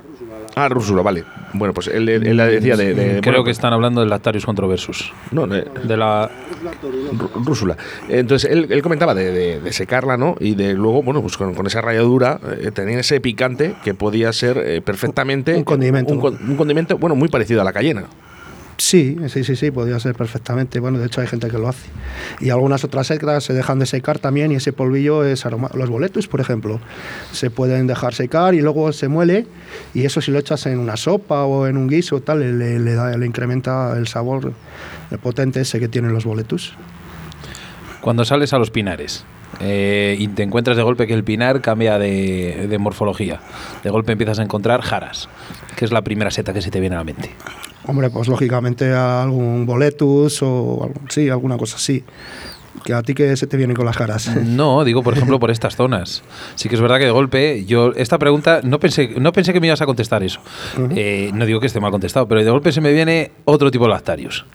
Ah, 0.55 0.69
rúsula, 0.69 1.01
vale. 1.01 1.23
Bueno, 1.53 1.73
pues 1.73 1.87
él, 1.87 2.07
él- 2.07 2.25
él 2.25 2.37
decía 2.37 2.77
de. 2.77 2.93
de- 2.93 3.21
Creo 3.21 3.33
bueno, 3.33 3.43
que 3.43 3.51
están 3.51 3.73
hablando 3.73 3.99
del 4.01 4.09
Lactarius 4.09 4.45
controversus. 4.45 5.11
No, 5.31 5.47
de, 5.47 5.65
De 5.83 5.97
la 5.97 6.29
Rú- 7.11 7.29
rúsula. 7.45 7.75
Entonces 8.07 8.49
él, 8.49 8.67
él 8.69 8.81
comentaba 8.81 9.13
de, 9.13 9.31
de- 9.31 9.59
de 9.59 9.73
secarla, 9.73 10.15
¿no? 10.17 10.35
Y 10.39 10.55
de 10.55 10.73
luego, 10.73 11.03
bueno, 11.03 11.21
pues 11.21 11.35
con, 11.37 11.53
con 11.53 11.67
esa 11.67 11.81
ralladura 11.81 12.39
eh, 12.61 12.71
tenía 12.71 12.99
ese 12.99 13.19
picante 13.19 13.75
que 13.83 13.93
podía 13.93 14.31
ser 14.33 14.57
eh, 14.65 14.81
perfectamente 14.81 15.55
Un 15.55 15.63
condimento. 15.65 16.13
Un, 16.13 16.19
con- 16.21 16.37
un 16.49 16.55
condimento, 16.55 16.97
bueno, 16.97 17.15
muy 17.15 17.27
parecido 17.27 17.61
a 17.61 17.63
la 17.65 17.73
cayena. 17.73 18.05
Sí, 18.77 19.17
sí, 19.29 19.45
sí, 19.45 19.55
sí, 19.55 19.71
podría 19.71 19.99
ser 19.99 20.15
perfectamente. 20.15 20.79
Bueno, 20.79 20.99
de 20.99 21.05
hecho 21.05 21.21
hay 21.21 21.27
gente 21.27 21.49
que 21.49 21.57
lo 21.57 21.69
hace. 21.69 21.87
Y 22.41 22.49
algunas 22.49 22.83
otras 22.83 23.07
secas 23.07 23.43
se 23.43 23.53
dejan 23.53 23.79
de 23.79 23.85
secar 23.85 24.19
también 24.19 24.51
y 24.51 24.55
ese 24.55 24.73
polvillo 24.73 25.23
es 25.23 25.45
aroma. 25.45 25.69
Los 25.73 25.89
boletos, 25.89 26.27
por 26.27 26.41
ejemplo, 26.41 26.81
se 27.31 27.49
pueden 27.49 27.87
dejar 27.87 28.13
secar 28.13 28.53
y 28.53 28.61
luego 28.61 28.91
se 28.91 29.07
muele 29.07 29.47
y 29.93 30.05
eso 30.05 30.19
si 30.19 30.31
lo 30.31 30.39
echas 30.39 30.65
en 30.65 30.79
una 30.79 30.97
sopa 30.97 31.45
o 31.45 31.67
en 31.67 31.77
un 31.77 31.87
guiso 31.87 32.21
tal, 32.21 32.59
le, 32.59 32.79
le 32.79 32.93
da, 32.93 33.15
le 33.17 33.25
incrementa 33.25 33.97
el 33.97 34.07
sabor 34.07 34.51
el 35.11 35.19
potente 35.19 35.61
ese 35.61 35.79
que 35.79 35.87
tienen 35.87 36.13
los 36.13 36.25
boletus. 36.25 36.73
Cuando 38.01 38.25
sales 38.25 38.53
a 38.53 38.59
los 38.59 38.71
pinares 38.71 39.25
eh, 39.61 40.15
y 40.19 40.27
te 40.27 40.43
encuentras 40.43 40.75
de 40.75 40.83
golpe 40.83 41.07
que 41.07 41.13
el 41.13 41.23
pinar 41.23 41.61
cambia 41.61 41.97
de, 41.97 42.67
de 42.67 42.77
morfología, 42.77 43.39
de 43.83 43.89
golpe 43.89 44.11
empiezas 44.11 44.39
a 44.39 44.43
encontrar 44.43 44.81
jaras, 44.81 45.29
que 45.77 45.85
es 45.85 45.91
la 45.91 46.01
primera 46.01 46.29
seta 46.29 46.53
que 46.53 46.61
se 46.61 46.71
te 46.71 46.79
viene 46.79 46.95
a 46.95 46.99
la 46.99 47.05
mente. 47.05 47.31
Hombre, 47.87 48.09
pues 48.09 48.27
lógicamente 48.27 48.91
algún 48.93 49.65
boletus 49.65 50.41
o 50.41 50.83
algún- 50.83 51.09
sí, 51.09 51.29
alguna 51.29 51.57
cosa 51.57 51.75
así. 51.77 52.03
Que 52.83 52.93
a 52.93 53.01
ti 53.01 53.13
que 53.15 53.35
se 53.37 53.47
te 53.47 53.55
viene 53.57 53.73
con 53.73 53.85
las 53.85 53.95
caras. 53.97 54.29
No, 54.45 54.83
digo 54.83 55.01
por 55.01 55.13
ejemplo 55.15 55.39
por 55.39 55.49
estas 55.49 55.75
zonas. 55.75 56.23
Sí 56.55 56.67
que 56.69 56.75
es 56.75 56.81
verdad 56.81 56.97
que 56.99 57.05
de 57.05 57.11
golpe 57.11 57.63
yo 57.65 57.91
esta 57.95 58.17
pregunta 58.19 58.59
no 58.63 58.79
pensé 58.79 59.09
no 59.17 59.31
pensé 59.31 59.53
que 59.53 59.59
me 59.61 59.67
ibas 59.67 59.81
a 59.81 59.85
contestar 59.85 60.23
eso. 60.23 60.39
Eh, 60.91 61.31
no 61.33 61.45
digo 61.45 61.59
que 61.59 61.67
esté 61.67 61.79
mal 61.79 61.91
contestado, 61.91 62.27
pero 62.27 62.43
de 62.43 62.49
golpe 62.51 62.71
se 62.71 62.81
me 62.81 62.91
viene 62.91 63.31
otro 63.45 63.71
tipo 63.71 63.85
de 63.85 63.91
lactarius. 63.91 64.45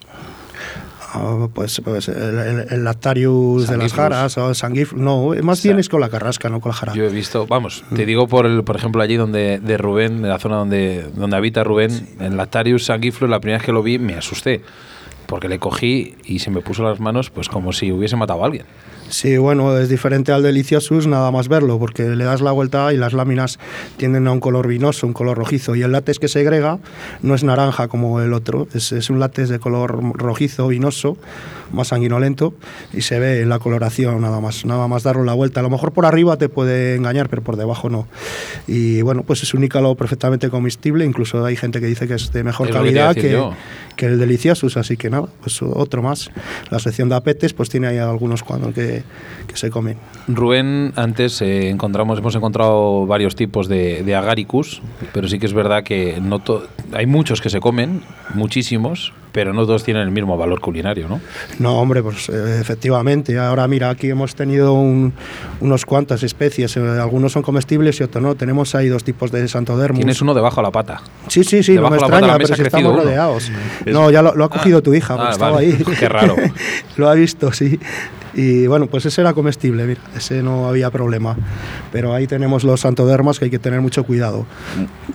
Ah, 1.13 1.49
pues, 1.53 1.81
pues 1.85 2.09
el, 2.09 2.39
el- 2.39 2.67
el 2.71 2.85
lactarius 2.85 3.67
de 3.69 3.77
las 3.77 3.93
jaras 3.93 4.39
o 4.39 4.55
sanguif 4.55 4.93
no, 4.93 5.33
más 5.43 5.63
bien 5.63 5.79
es 5.79 5.89
con 5.89 6.01
la 6.01 6.09
carrasca, 6.09 6.49
no 6.49 6.61
con 6.61 6.71
la 6.71 6.75
jara. 6.77 6.95
Yo 6.95 7.05
he 7.05 7.09
visto, 7.09 7.47
vamos, 7.47 7.83
te 7.95 8.07
digo 8.07 8.29
por 8.29 8.47
el, 8.47 8.63
por 8.65 8.77
ejemplo 8.77 9.03
allí 9.03 9.17
donde 9.17 9.59
de 9.59 9.77
Rubén, 9.77 10.17
en 10.25 10.29
la 10.29 10.39
zona 10.39 10.57
donde 10.57 11.07
donde 11.15 11.37
habita 11.37 11.65
Rubén, 11.65 12.09
en 12.21 12.37
Lactarius 12.37 12.85
sanguiflus, 12.85 13.29
la 13.29 13.41
primera 13.41 13.59
vez 13.59 13.67
que 13.67 13.73
lo 13.73 13.83
vi 13.83 13.99
me 13.99 14.15
asusté. 14.15 14.63
Porque 15.31 15.49
le 15.49 15.59
cogí 15.59 16.17
y 16.25 16.41
se 16.41 16.51
me 16.51 16.61
puso 16.61 16.83
las 16.83 17.01
manos 17.01 17.31
pues 17.31 17.49
como 17.49 17.73
si 17.73 17.91
hubiese 17.93 18.17
matado 18.17 18.43
a 18.43 18.47
alguien. 18.47 18.67
Sí, 19.11 19.39
bueno, 19.39 19.77
es 19.77 19.89
diferente 19.89 20.31
al 20.31 20.45
deliciosus 20.45 21.09
nada 21.09 21.33
más 21.33 21.49
verlo, 21.49 21.81
porque 21.81 22.05
le 22.05 22.25
das 22.25 22.41
la 22.41 22.53
vuelta 22.53 22.93
y 22.93 22.97
las 22.97 23.13
láminas 23.13 23.59
tienden 23.97 24.29
a 24.29 24.33
un 24.33 24.39
color 24.39 24.69
vinoso, 24.69 25.05
un 25.05 25.13
color 25.13 25.37
rojizo, 25.37 25.75
y 25.75 25.83
el 25.83 25.91
látex 25.91 26.21
que 26.21 26.29
segrega 26.29 26.79
no 27.21 27.35
es 27.35 27.43
naranja 27.43 27.89
como 27.89 28.21
el 28.21 28.33
otro, 28.33 28.69
es, 28.73 28.93
es 28.93 29.11
un 29.11 29.19
látex 29.19 29.49
de 29.49 29.59
color 29.59 30.01
rojizo, 30.15 30.69
vinoso, 30.69 31.17
más 31.73 31.89
sanguinolento, 31.89 32.55
y 32.93 33.03
se 33.03 33.19
ve 33.19 33.43
en 33.43 33.49
la 33.49 33.59
coloración 33.59 34.21
nada 34.21 34.41
más, 34.41 34.65
nada 34.65 34.89
más 34.89 35.03
darle 35.03 35.25
la 35.25 35.35
vuelta. 35.35 35.61
A 35.61 35.63
lo 35.63 35.71
mejor 35.71 35.93
por 35.93 36.07
arriba 36.07 36.37
te 36.37 36.49
puede 36.49 36.97
engañar, 36.97 37.29
pero 37.29 37.43
por 37.43 37.57
debajo 37.57 37.91
no. 37.91 38.07
Y 38.67 39.03
bueno, 39.03 39.23
pues 39.23 39.43
es 39.43 39.55
un 39.55 39.61
nícalo 39.61 39.95
perfectamente 39.95 40.51
comestible, 40.51 41.05
incluso 41.05 41.45
hay 41.45 41.57
gente 41.57 41.81
que 41.81 41.87
dice 41.87 42.07
que 42.07 42.15
es 42.15 42.33
de 42.33 42.45
mejor 42.45 42.69
Es 42.69 42.73
que 42.73 42.79
calidad 42.79 43.15
que, 43.15 43.33
yo. 43.33 43.53
que 43.97 44.07
el 44.07 44.19
deliciosus, 44.19 44.77
así 44.77 44.97
que 44.97 45.11
nada, 45.11 45.29
pues 45.41 45.63
otro 45.63 46.03
más. 46.03 46.31
La 46.71 46.79
sección 46.79 47.09
de 47.09 47.17
apetes 47.17 47.53
pues 47.53 47.69
tiene 47.69 47.87
ahí 47.87 47.99
algunos 47.99 48.43
cuando 48.43 48.73
que, 48.73 49.03
que 49.47 49.57
se 49.57 49.71
comen. 49.71 49.97
Rubén, 50.29 50.93
antes 50.97 51.41
eh, 51.43 51.69
encontramos, 51.69 52.19
hemos 52.19 52.35
encontrado 52.35 53.07
varios 53.07 53.37
tipos 53.37 53.69
de, 53.69 54.03
de 54.03 54.15
agaricus, 54.15 54.83
pero 55.13 55.29
sí 55.29 55.39
que 55.39 55.47
es 55.47 55.53
verdad 55.53 55.83
que 55.83 56.19
no 56.21 56.43
hay 56.93 57.07
muchos 57.07 57.41
que 57.41 57.51
se 57.51 57.61
comen, 57.61 58.03
muchísimos, 58.35 59.13
pero 59.33 59.53
no 59.53 59.65
todos 59.67 59.85
tienen 59.85 60.03
el 60.03 60.11
mismo 60.11 60.37
valor 60.37 60.61
culinario, 60.61 61.09
¿no? 61.09 61.21
No, 61.59 61.79
hombre, 61.81 62.03
pues 62.03 62.29
eh, 62.29 62.59
efectivamente. 62.61 63.39
Ahora 63.39 63.67
mira, 63.69 63.91
aquí 63.91 64.09
hemos 64.11 64.35
tenido 64.35 64.73
un- 64.75 65.13
unos 65.61 65.85
cuantas 65.87 66.23
especies. 66.23 66.77
eh, 66.77 66.81
algunos 66.81 67.33
son 67.33 67.43
comestibles 67.43 67.99
y 68.01 68.03
otros 68.05 68.23
no. 68.23 68.35
Tenemos 68.35 68.75
ahí 68.75 68.89
dos 68.89 69.05
tipos 69.05 69.31
de 69.33 69.47
santodermus. 69.49 69.99
Tienes 69.99 70.21
uno 70.23 70.35
debajo 70.35 70.57
de 70.61 70.63
la 70.67 70.71
pata. 70.73 71.03
Sí, 71.29 71.45
sí, 71.45 71.63
sí, 71.63 71.73
no 71.73 71.83
Debajo 71.91 71.95
me 71.95 72.01
pata 72.01 72.15
de 72.17 72.21
la 72.21 72.37
extraña, 72.37 72.39
pero 72.45 72.57
si 72.57 72.63
estamos 72.63 72.93
uno. 72.93 73.03
rodeados. 73.03 73.51
Es- 73.87 73.93
No, 73.95 74.11
ya 74.11 74.23
lo, 74.23 74.35
lo 74.35 74.45
ha 74.45 74.49
cogido 74.51 74.83
tu 74.83 74.95
hija, 74.95 75.15
porque 75.15 75.29
ah, 75.29 75.33
estaba 75.33 75.53
vale. 75.53 75.67
ahí. 75.67 75.85
Qué 75.99 76.09
raro. 76.09 76.37
lo 76.97 77.09
ha 77.09 77.15
visto, 77.15 77.53
sí. 77.53 77.79
Y 78.35 78.67
bueno, 78.67 78.87
pues 78.87 79.07
ese 79.07 79.21
era 79.21 79.33
comestible, 79.33 79.85
mira, 79.87 80.01
ese 80.17 80.43
no 80.43 80.69
había 80.69 80.91
problema. 80.91 81.37
Pero 81.93 82.15
ahí 82.15 82.27
tenemos 82.27 82.65
los 82.65 82.81
santodermas 82.81 83.39
que 83.39 83.47
hay 83.47 83.51
que 83.51 83.59
tener 83.59 83.81
mucho 83.81 84.05
cuidado. 84.05 84.47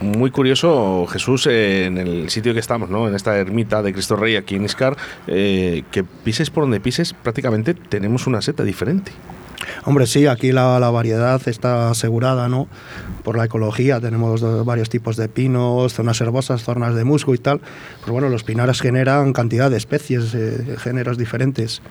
Muy 0.01 0.31
curioso, 0.31 1.05
Jesús, 1.07 1.47
eh, 1.47 1.85
en 1.85 1.97
el 1.97 2.29
sitio 2.29 2.53
que 2.53 2.59
estamos, 2.59 2.89
¿no? 2.89 3.07
En 3.07 3.15
esta 3.15 3.37
ermita 3.37 3.81
de 3.81 3.93
Cristo 3.93 4.15
Rey 4.15 4.35
aquí 4.35 4.55
en 4.55 4.65
Iscar, 4.65 4.97
eh, 5.27 5.83
que 5.91 6.03
pises 6.03 6.49
por 6.49 6.63
donde 6.63 6.79
pises, 6.79 7.13
prácticamente 7.13 7.73
tenemos 7.73 8.27
una 8.27 8.41
seta 8.41 8.63
diferente. 8.63 9.11
Hombre, 9.85 10.05
sí, 10.05 10.27
aquí 10.27 10.51
la, 10.51 10.79
la 10.79 10.89
variedad 10.89 11.41
está 11.47 11.89
asegurada, 11.89 12.49
¿no? 12.49 12.67
Por 13.23 13.37
la 13.37 13.45
ecología, 13.45 13.99
tenemos 13.99 14.41
do- 14.41 14.63
varios 14.65 14.89
tipos 14.89 15.15
de 15.15 15.27
pinos, 15.29 15.93
zonas 15.93 16.19
herbosas, 16.21 16.63
zonas 16.63 16.93
de 16.95 17.03
musgo 17.03 17.33
y 17.33 17.37
tal. 17.37 17.61
Pero 18.01 18.13
bueno, 18.13 18.29
los 18.29 18.43
pinares 18.43 18.81
generan 18.81 19.33
cantidad 19.33 19.71
de 19.71 19.77
especies, 19.77 20.35
eh, 20.35 20.75
géneros 20.77 21.17
diferentes. 21.17 21.81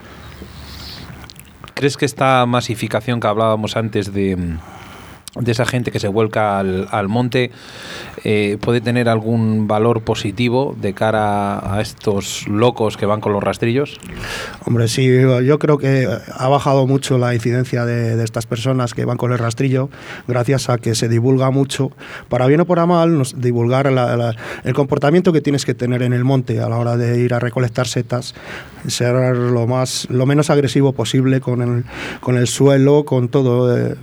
¿Crees 1.75 1.97
que 1.97 2.05
esta 2.05 2.47
masificación 2.47 3.20
que 3.20 3.27
hablábamos 3.27 3.77
antes 3.77 4.12
de, 4.12 4.39
de 5.37 5.53
esa 5.53 5.66
gente 5.66 5.91
que 5.91 5.99
se 5.99 6.09
vuelca 6.09 6.59
al, 6.59 6.87
al 6.91 7.09
monte 7.09 7.51
eh, 8.26 8.57
puede 8.61 8.80
tener 8.80 9.09
algún 9.09 9.66
valor 9.66 10.03
positivo 10.03 10.74
de 10.80 10.95
cara 10.95 11.74
a 11.74 11.80
estos 11.80 12.49
locos 12.49 12.97
que 12.97 13.05
van 13.05 13.20
con 13.20 13.32
los 13.32 13.43
rastrillos? 13.43 13.99
Hombre, 14.64 14.89
sí, 14.89 15.07
yo 15.45 15.59
creo 15.59 15.78
que 15.78 16.09
ha 16.32 16.49
bajado 16.49 16.87
mucho 16.87 17.18
la 17.18 17.35
incidencia 17.35 17.85
de, 17.85 18.22
estas 18.24 18.47
personas 18.47 18.95
que 18.95 19.05
van 19.05 19.18
con 19.18 19.32
el 19.32 19.39
rastrillo 19.39 19.91
gracias 20.26 20.70
a 20.70 20.78
que 20.78 20.95
se 20.95 21.09
divulga 21.09 21.51
mucho, 21.51 21.91
para 22.28 22.47
bien 22.47 22.61
o 22.61 22.64
para 22.64 22.87
mal, 22.87 23.22
divulgar 23.37 23.87
el 24.64 24.74
comportamiento 24.74 25.32
que 25.32 25.41
tienes 25.41 25.66
que 25.66 25.74
tener 25.74 26.03
en 26.03 26.12
el 26.12 26.24
monte 26.24 26.61
a 26.61 26.68
la 26.68 26.78
hora 26.78 26.97
de 26.97 27.20
ir 27.20 27.35
a 27.35 27.41
recolectar 27.41 27.87
setas, 27.87 28.35
ser 28.87 29.14
lo, 29.37 29.66
más, 29.66 30.07
lo 30.09 30.24
menos 30.24 30.49
agresivo 30.49 30.93
posible 30.93 31.41
con 31.41 31.61
el, 31.61 31.85
con 32.20 32.39
el 32.39 32.47
suelo, 32.47 33.05
con 33.05 33.28
todo, 33.28 33.76
eh, 33.76 33.97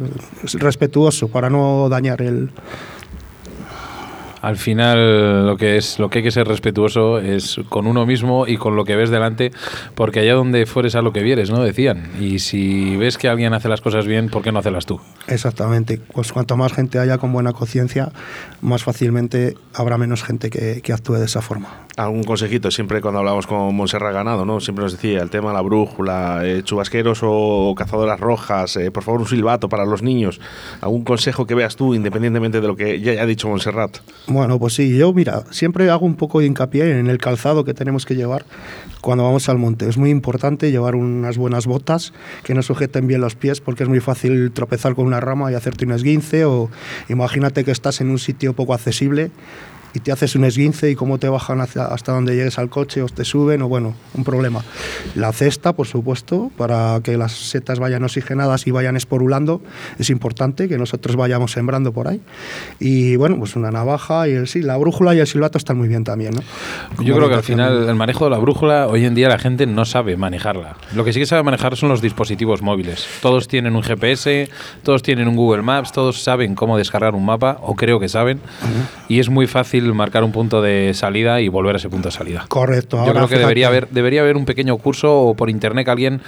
respetuoso 0.53 1.20
para 1.27 1.49
no 1.49 1.89
dañar 1.89 2.21
el, 2.21 2.49
Al 4.41 4.57
final 4.57 5.45
lo 5.45 5.57
que 5.57 5.77
es 5.77 5.99
lo 5.99 6.09
que 6.09 6.19
hay 6.19 6.23
que 6.23 6.31
ser 6.31 6.47
respetuoso 6.47 7.19
es 7.19 7.59
con 7.69 7.87
uno 7.87 8.05
mismo 8.05 8.47
y 8.47 8.57
con 8.57 8.75
lo 8.75 8.85
que 8.85 8.95
ves 8.95 9.09
delante, 9.09 9.51
porque 9.95 10.21
allá 10.21 10.33
donde 10.33 10.65
fueres 10.65 10.95
a 10.95 11.01
lo 11.01 11.13
que 11.13 11.21
vieres, 11.21 11.51
¿no? 11.51 11.63
Decían. 11.63 12.09
Y 12.19 12.39
si 12.39 12.95
ves 12.97 13.17
que 13.17 13.27
alguien 13.27 13.53
hace 13.53 13.69
las 13.69 13.81
cosas 13.81 14.07
bien, 14.07 14.29
¿por 14.29 14.41
qué 14.41 14.51
no 14.51 14.59
hacerlas 14.59 14.85
tú? 14.85 14.99
Exactamente. 15.27 15.99
Pues 16.13 16.31
cuanto 16.31 16.57
más 16.57 16.73
gente 16.73 16.99
haya 16.99 17.17
con 17.17 17.31
buena 17.31 17.53
conciencia, 17.53 18.11
más 18.61 18.83
fácilmente 18.83 19.55
habrá 19.73 19.97
menos 19.97 20.23
gente 20.23 20.49
que, 20.49 20.81
que 20.81 20.93
actúe 20.93 21.15
de 21.15 21.25
esa 21.25 21.41
forma. 21.41 21.69
Algún 21.97 22.23
consejito, 22.23 22.71
siempre 22.71 23.01
cuando 23.01 23.19
hablamos 23.19 23.45
con 23.45 23.75
Monserrat 23.75 24.13
Ganado, 24.13 24.45
¿no? 24.45 24.59
Siempre 24.59 24.83
nos 24.83 24.93
decía 24.93 25.21
el 25.21 25.29
tema 25.29 25.49
de 25.49 25.55
la 25.55 25.61
brújula, 25.61 26.41
eh, 26.43 26.63
chubasqueros 26.63 27.19
o 27.21 27.75
cazadoras 27.77 28.19
rojas, 28.19 28.77
eh, 28.77 28.91
por 28.91 29.03
favor 29.03 29.21
un 29.21 29.27
silbato 29.27 29.69
para 29.69 29.85
los 29.85 30.01
niños. 30.01 30.39
¿Algún 30.79 31.03
consejo 31.03 31.45
que 31.45 31.53
veas 31.53 31.75
tú, 31.75 31.93
independientemente 31.93 32.61
de 32.61 32.67
lo 32.67 32.75
que 32.75 32.99
ya 33.01 33.11
haya 33.11 33.25
dicho 33.25 33.49
Monserrat? 33.49 33.97
Bueno, 34.31 34.59
pues 34.59 34.75
sí, 34.75 34.97
yo 34.97 35.11
mira, 35.11 35.43
siempre 35.51 35.89
hago 35.89 36.05
un 36.05 36.15
poco 36.15 36.39
de 36.39 36.45
hincapié 36.45 36.97
en 36.97 37.07
el 37.07 37.17
calzado 37.17 37.65
que 37.65 37.73
tenemos 37.73 38.05
que 38.05 38.15
llevar 38.15 38.45
cuando 39.01 39.25
vamos 39.25 39.49
al 39.49 39.57
monte. 39.57 39.89
Es 39.89 39.97
muy 39.97 40.09
importante 40.09 40.71
llevar 40.71 40.95
unas 40.95 41.37
buenas 41.37 41.65
botas 41.67 42.13
que 42.43 42.53
nos 42.53 42.65
sujeten 42.65 43.07
bien 43.07 43.19
los 43.19 43.35
pies 43.35 43.59
porque 43.59 43.83
es 43.83 43.89
muy 43.89 43.99
fácil 43.99 44.53
tropezar 44.53 44.95
con 44.95 45.05
una 45.05 45.19
rama 45.19 45.51
y 45.51 45.55
hacerte 45.55 45.83
un 45.83 45.91
esguince 45.91 46.45
o 46.45 46.69
imagínate 47.09 47.65
que 47.65 47.71
estás 47.71 47.99
en 47.99 48.09
un 48.09 48.19
sitio 48.19 48.53
poco 48.53 48.73
accesible 48.73 49.31
y 49.93 49.99
te 49.99 50.11
haces 50.11 50.35
un 50.35 50.45
esguince 50.45 50.89
y 50.91 50.95
cómo 50.95 51.17
te 51.17 51.27
bajan 51.29 51.61
hacia- 51.61 51.85
hasta 51.85 52.11
donde 52.13 52.35
llegues 52.35 52.57
al 52.59 52.69
coche 52.69 53.01
o 53.01 53.07
te 53.07 53.25
suben 53.25 53.61
o 53.61 53.67
bueno, 53.67 53.93
un 54.13 54.23
problema. 54.23 54.61
La 55.15 55.31
cesta, 55.33 55.73
por 55.73 55.87
supuesto, 55.87 56.51
para 56.57 56.99
que 57.03 57.17
las 57.17 57.31
setas 57.33 57.79
vayan 57.79 58.03
oxigenadas 58.03 58.67
y 58.67 58.71
vayan 58.71 58.95
esporulando, 58.97 59.61
es 59.99 60.09
importante 60.09 60.67
que 60.69 60.77
nosotros 60.77 61.15
vayamos 61.15 61.51
sembrando 61.51 61.91
por 61.91 62.07
ahí. 62.07 62.21
Y 62.79 63.15
bueno, 63.15 63.37
pues 63.37 63.55
una 63.55 63.71
navaja 63.71 64.27
y 64.27 64.31
el, 64.33 64.47
sí, 64.47 64.61
la 64.61 64.77
brújula 64.77 65.13
y 65.15 65.19
el 65.19 65.27
silbato 65.27 65.57
están 65.57 65.77
muy 65.77 65.87
bien 65.87 66.03
también, 66.03 66.33
¿no? 66.35 66.41
Yo 67.03 67.15
creo 67.15 67.29
que 67.29 67.35
al 67.35 67.43
final 67.43 67.89
el 67.89 67.95
manejo 67.95 68.25
de 68.25 68.31
la 68.31 68.37
brújula, 68.37 68.87
hoy 68.87 69.05
en 69.05 69.15
día 69.15 69.29
la 69.29 69.39
gente 69.39 69.65
no 69.65 69.85
sabe 69.85 70.15
manejarla. 70.17 70.75
Lo 70.95 71.03
que 71.03 71.13
sí 71.13 71.19
que 71.19 71.25
sabe 71.25 71.43
manejar 71.43 71.75
son 71.75 71.89
los 71.89 72.01
dispositivos 72.01 72.61
móviles. 72.61 73.05
Todos 73.21 73.47
tienen 73.47 73.75
un 73.75 73.83
GPS, 73.83 74.49
todos 74.83 75.03
tienen 75.03 75.27
un 75.27 75.35
Google 75.35 75.61
Maps, 75.63 75.91
todos 75.91 76.21
saben 76.23 76.55
cómo 76.55 76.77
descargar 76.77 77.15
un 77.15 77.25
mapa, 77.25 77.57
o 77.61 77.75
creo 77.75 77.99
que 77.99 78.09
saben, 78.09 78.39
y 79.07 79.19
es 79.19 79.29
muy 79.29 79.47
fácil 79.47 79.80
marcar 79.93 80.23
un 80.23 80.31
punto 80.31 80.61
de 80.61 80.93
salida 80.93 81.41
y 81.41 81.47
volver 81.47 81.75
a 81.75 81.77
ese 81.77 81.89
punto 81.89 82.09
de 82.09 82.13
salida. 82.13 82.45
Correcto. 82.47 82.97
Yo 82.97 83.03
ahora 83.03 83.13
creo 83.13 83.27
que 83.27 83.37
debería 83.37 83.67
haber, 83.67 83.89
debería 83.89 84.21
haber 84.21 84.37
un 84.37 84.45
pequeño 84.45 84.77
curso 84.77 85.13
o 85.13 85.35
por 85.35 85.49
internet 85.49 85.85
que 85.85 85.91
alguien, 85.91 86.21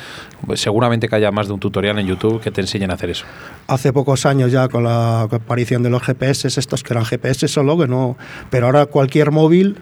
pues 0.45 0.61
seguramente 0.61 1.07
que 1.07 1.15
haya 1.15 1.31
más 1.31 1.47
de 1.47 1.53
un 1.53 1.59
tutorial 1.59 1.99
en 1.99 2.07
YouTube 2.07 2.41
que 2.41 2.51
te 2.51 2.61
enseñen 2.61 2.91
a 2.91 2.95
hacer 2.95 3.09
eso. 3.09 3.25
Hace 3.67 3.93
pocos 3.93 4.25
años 4.25 4.51
ya 4.51 4.67
con 4.67 4.83
la 4.83 5.21
aparición 5.21 5.83
de 5.83 5.89
los 5.89 6.03
GPS, 6.03 6.47
estos 6.47 6.83
que 6.83 6.93
eran 6.93 7.05
GPS 7.05 7.47
solo, 7.47 7.77
que 7.77 7.87
no. 7.87 8.17
Pero 8.49 8.65
ahora 8.67 8.85
cualquier 8.85 9.31
móvil 9.31 9.77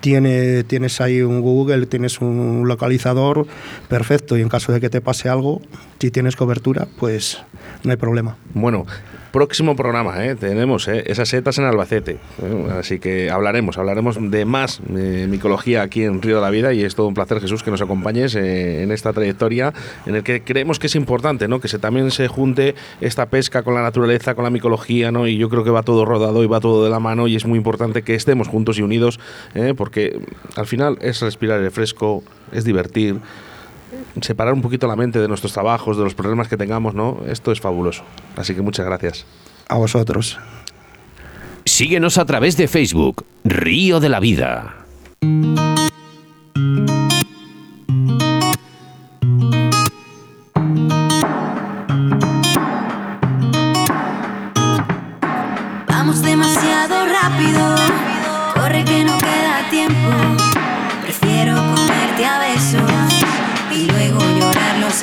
tiene, 0.00 0.64
tienes 0.64 1.00
ahí 1.00 1.22
un 1.22 1.40
Google, 1.40 1.86
tienes 1.86 2.20
un 2.20 2.64
localizador 2.66 3.46
perfecto 3.88 4.36
y 4.36 4.42
en 4.42 4.48
caso 4.48 4.72
de 4.72 4.80
que 4.80 4.90
te 4.90 5.00
pase 5.00 5.28
algo, 5.28 5.60
si 5.98 6.10
tienes 6.10 6.36
cobertura, 6.36 6.86
pues 6.98 7.42
no 7.82 7.90
hay 7.90 7.96
problema. 7.96 8.36
Bueno, 8.54 8.86
próximo 9.36 9.76
programa, 9.76 10.24
¿eh? 10.24 10.34
tenemos 10.34 10.88
¿eh? 10.88 11.04
esas 11.08 11.28
setas 11.28 11.58
en 11.58 11.66
Albacete. 11.66 12.12
¿eh? 12.12 12.68
Así 12.78 12.98
que 12.98 13.30
hablaremos, 13.30 13.76
hablaremos 13.76 14.16
de 14.18 14.46
más 14.46 14.80
eh, 14.96 15.26
micología 15.28 15.82
aquí 15.82 16.04
en 16.04 16.22
Río 16.22 16.36
de 16.36 16.40
la 16.40 16.48
Vida 16.48 16.72
y 16.72 16.82
es 16.82 16.94
todo 16.94 17.06
un 17.06 17.12
placer, 17.12 17.38
Jesús, 17.42 17.62
que 17.62 17.70
nos 17.70 17.82
acompañes 17.82 18.34
en 18.34 18.90
esta 18.92 19.12
trayectoria 19.12 19.74
en 20.06 20.16
el 20.16 20.22
que 20.22 20.42
creemos 20.42 20.78
que 20.78 20.86
es 20.86 20.94
importante, 20.94 21.48
¿no? 21.48 21.60
Que 21.60 21.68
se, 21.68 21.78
también 21.78 22.10
se 22.12 22.28
junte 22.28 22.76
esta 23.02 23.26
pesca 23.26 23.62
con 23.62 23.74
la 23.74 23.82
naturaleza, 23.82 24.34
con 24.34 24.42
la 24.42 24.48
micología, 24.48 25.12
¿no? 25.12 25.26
Y 25.26 25.36
yo 25.36 25.50
creo 25.50 25.64
que 25.64 25.70
va 25.70 25.82
todo 25.82 26.06
rodado 26.06 26.42
y 26.42 26.46
va 26.46 26.60
todo 26.60 26.82
de 26.82 26.88
la 26.88 26.98
mano 26.98 27.28
y 27.28 27.36
es 27.36 27.44
muy 27.44 27.58
importante 27.58 28.00
que 28.00 28.14
estemos 28.14 28.48
juntos 28.48 28.78
y 28.78 28.82
unidos, 28.82 29.20
porque 29.76 30.18
al 30.54 30.66
final 30.66 30.96
es 31.02 31.20
respirar 31.20 31.60
el 31.60 31.70
fresco, 31.70 32.24
es 32.52 32.64
divertir 32.64 33.16
separar 34.20 34.54
un 34.54 34.62
poquito 34.62 34.86
la 34.86 34.96
mente 34.96 35.20
de 35.20 35.28
nuestros 35.28 35.52
trabajos, 35.52 35.96
de 35.96 36.04
los 36.04 36.14
problemas 36.14 36.48
que 36.48 36.56
tengamos, 36.56 36.94
¿no? 36.94 37.20
Esto 37.26 37.52
es 37.52 37.60
fabuloso. 37.60 38.02
Así 38.36 38.54
que 38.54 38.62
muchas 38.62 38.86
gracias. 38.86 39.26
A 39.68 39.76
vosotros. 39.76 40.38
Síguenos 41.64 42.18
a 42.18 42.24
través 42.24 42.56
de 42.56 42.68
Facebook, 42.68 43.24
Río 43.44 44.00
de 44.00 44.08
la 44.08 44.20
Vida. 44.20 44.86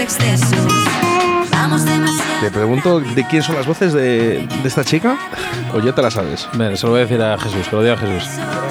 Excesos. 0.03 0.49
Vamos 1.49 1.85
demasiado 1.85 2.41
Te 2.41 2.51
pregunto 2.51 2.99
de 2.99 3.25
quién 3.27 3.41
son 3.41 3.55
las 3.55 3.65
voces 3.65 3.93
de, 3.93 4.45
de 4.45 4.67
esta 4.67 4.83
chica 4.83 5.17
o 5.73 5.79
ya 5.79 5.93
te 5.93 6.01
la 6.01 6.11
sabes. 6.11 6.47
Mira, 6.53 6.75
se 6.75 6.85
lo 6.85 6.91
voy 6.91 7.01
a 7.01 7.03
decir 7.05 7.21
a 7.21 7.37
Jesús, 7.37 7.67
que 7.69 7.75
lo 7.75 7.83
diga 7.83 7.97
Jesús. 7.97 8.29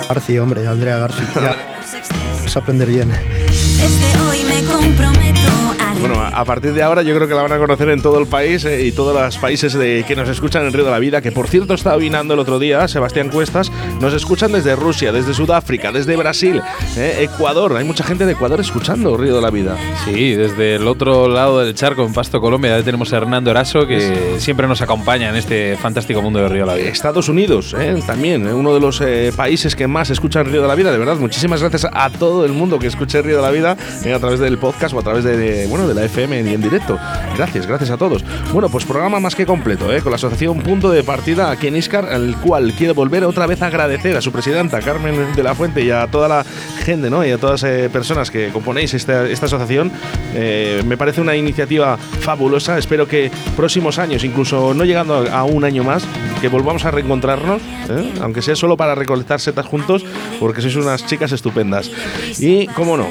Garci, 0.09 0.39
hombre, 0.39 0.67
Andrea 0.67 0.99
Garci. 0.99 1.23
Ya, 1.35 1.57
vas 2.43 2.57
a 2.57 2.61
aprender 2.61 2.89
bien. 2.89 3.09
Desde 3.09 4.21
hoy 4.21 4.45
me 4.45 4.63
comprometo 4.71 5.51
a 5.71 5.72
Bueno, 6.03 6.21
a 6.21 6.45
partir 6.45 6.73
de 6.73 6.83
ahora 6.83 7.03
yo 7.03 7.15
creo 7.15 7.29
que 7.29 7.35
la 7.35 7.43
van 7.43 7.53
a 7.53 7.59
conocer 7.59 7.89
en 7.91 8.03
todo 8.03 8.19
el 8.19 8.27
país 8.27 8.65
eh, 8.65 8.85
y 8.85 8.91
todos 8.91 9.15
los 9.15 9.39
países 9.39 9.73
de, 9.73 10.05
que 10.05 10.17
nos 10.17 10.29
escuchan 10.29 10.67
en 10.67 10.73
Río 10.73 10.85
de 10.85 10.91
la 10.91 10.99
Vida, 10.99 11.21
que 11.21 11.31
por 11.31 11.47
cierto 11.47 11.75
estaba 11.75 11.97
vinando 11.97 12.35
el 12.35 12.41
otro 12.41 12.59
día, 12.59 12.89
Sebastián 12.89 13.29
Cuestas, 13.29 13.71
nos 14.01 14.13
escuchan 14.13 14.51
desde 14.51 14.75
Rusia, 14.75 15.13
desde 15.13 15.33
Sudáfrica, 15.33 15.93
desde 15.93 16.17
Brasil, 16.17 16.61
eh, 16.97 17.19
Ecuador, 17.21 17.77
hay 17.77 17.85
mucha 17.85 18.03
gente 18.03 18.27
de 18.27 18.33
Ecuador 18.33 18.59
escuchando 18.59 19.17
Río 19.17 19.37
de 19.37 19.43
la 19.43 19.51
Vida. 19.51 19.77
Sí, 20.05 20.35
desde 20.35 20.75
el 20.75 20.89
otro 20.89 21.29
lado 21.29 21.61
del 21.61 21.73
charco, 21.77 22.05
en 22.05 22.13
Pasto, 22.13 22.41
Colombia, 22.41 22.83
tenemos 22.83 23.13
a 23.13 23.19
Hernando 23.19 23.53
Eraso, 23.53 23.87
que 23.87 24.39
siempre 24.39 24.67
nos 24.67 24.83
acompaña 24.83 25.31
en 25.31 25.37
este 25.37 25.77
fantástico 25.77 26.21
mundo 26.21 26.41
de 26.41 26.49
Río 26.49 26.63
de 26.63 26.67
la 26.67 26.75
Vida. 26.75 26.89
Estados 26.89 27.29
Unidos, 27.29 27.77
eh, 27.79 28.03
también, 28.05 28.49
eh, 28.49 28.53
uno 28.53 28.75
de 28.75 28.81
los 28.81 29.01
países 29.37 29.77
que 29.77 29.87
más 29.87 30.11
escuchan 30.11 30.47
Río 30.47 30.63
de 30.63 30.69
la 30.69 30.75
Vida, 30.75 30.91
de 30.91 30.99
verdad, 30.99 31.17
muchísimas 31.19 31.61
gracias. 31.61 31.87
a 31.93 32.11
todo 32.11 32.45
el 32.45 32.53
mundo 32.53 32.81
que 32.81 32.89
escuche 32.89 33.23
Río 33.23 33.37
de 33.37 33.43
la 33.43 33.53
Vida 33.53 33.77
a 34.13 34.19
través 34.19 34.41
del 34.41 34.59
podcast 34.59 34.95
o 34.95 34.99
a 34.99 35.03
través 35.03 35.23
de, 35.23 35.69
bueno, 35.69 35.87
de 35.87 35.92
la 35.95 36.05
FM 36.05 36.43
y 36.43 36.55
en 36.55 36.61
directo. 36.61 36.99
Gracias, 37.37 37.67
gracias 37.67 37.91
a 37.91 37.97
todos. 37.97 38.25
Bueno, 38.53 38.69
pues 38.69 38.85
programa 38.85 39.21
más 39.21 39.35
que 39.35 39.47
completo, 39.47 39.93
eh, 39.93 40.01
con 40.01 40.11
la 40.11 40.17
asociación 40.17 40.61
Punto 40.61 40.91
de 40.91 41.03
Partida 41.03 41.51
aquí 41.51 41.69
en 41.69 41.77
Iscar, 41.77 42.07
al 42.07 42.37
cual 42.41 42.73
quiero 42.77 42.95
volver 42.95 43.25
otra 43.25 43.47
vez 43.47 43.63
a 43.63 43.67
agradecer 43.67 44.17
a 44.17 44.21
su 44.21 44.33
presidenta 44.33 44.81
Carmen 44.81 45.35
de 45.35 45.43
la 45.43 45.55
Fuente 45.55 45.83
y 45.83 45.91
a 45.91 46.07
toda 46.07 46.29
la 46.29 46.45
gente, 46.85 47.11
¿no? 47.11 47.25
Y 47.25 47.31
a 47.31 47.39
todas 47.39 47.63
las 47.63 47.91
personas 47.91 48.31
que 48.31 48.51
componéis 48.51 48.95
esta, 48.95 49.29
esta 49.29 49.47
asociación. 49.47 49.91
Eh, 50.35 50.83
me 50.87 50.97
parece 50.97 51.21
una 51.21 51.37
iniciativa 51.37 51.97
fabulosa. 51.97 52.79
Espero 52.79 53.07
que 53.07 53.31
próximos 53.57 53.99
años, 53.99 54.25
incluso 54.25 54.75
no 54.75 54.85
llegando 54.85 55.25
a, 55.31 55.45
un 55.45 55.65
año 55.65 55.85
más, 55.85 56.05
que 56.41 56.49
volvamos 56.49 56.85
a 56.85 56.91
reencontrarnos, 56.91 57.61
¿eh? 57.89 58.13
aunque 58.21 58.43
sea 58.43 58.57
solo 58.57 58.77
para 58.77 58.95
recolectar 58.95 59.41
setas 59.41 59.67
juntos, 59.67 60.05
porque 60.41 60.61
sois 60.61 60.77
unas 60.77 61.07
chicas 61.07 61.33
estupendas. 61.33 61.91
Y, 62.39 62.67
cómo 62.69 62.97
no, 62.97 63.09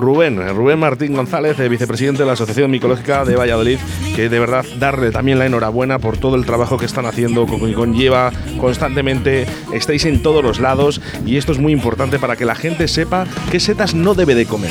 Rubén, 0.00 0.40
eh, 0.40 0.52
Rubén 0.52 0.78
Martín 0.78 1.14
González, 1.14 1.58
eh, 1.60 1.68
vicepresidente 1.82 2.22
de 2.22 2.26
la 2.26 2.34
Asociación 2.34 2.70
Micológica 2.70 3.24
de 3.24 3.34
Valladolid, 3.34 3.78
que 4.14 4.28
de 4.28 4.38
verdad 4.38 4.64
darle 4.78 5.10
también 5.10 5.40
la 5.40 5.46
enhorabuena 5.46 5.98
por 5.98 6.16
todo 6.16 6.36
el 6.36 6.46
trabajo 6.46 6.78
que 6.78 6.86
están 6.86 7.06
haciendo, 7.06 7.44
que 7.44 7.74
conlleva 7.74 8.30
constantemente, 8.60 9.46
estáis 9.74 10.04
en 10.04 10.22
todos 10.22 10.44
los 10.44 10.60
lados 10.60 11.00
y 11.26 11.38
esto 11.38 11.50
es 11.50 11.58
muy 11.58 11.72
importante 11.72 12.20
para 12.20 12.36
que 12.36 12.44
la 12.44 12.54
gente 12.54 12.86
sepa 12.86 13.26
qué 13.50 13.58
setas 13.58 13.96
no 13.96 14.14
debe 14.14 14.36
de 14.36 14.46
comer. 14.46 14.70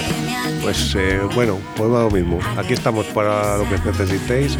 Pues 0.61 0.95
eh, 0.97 1.19
bueno, 1.35 1.57
pues 1.75 1.91
va 1.91 2.03
lo 2.03 2.11
mismo. 2.11 2.39
Aquí 2.55 2.71
estamos 2.71 3.05
para 3.07 3.57
lo 3.57 3.65
que 3.65 3.77
necesitéis. 3.83 4.57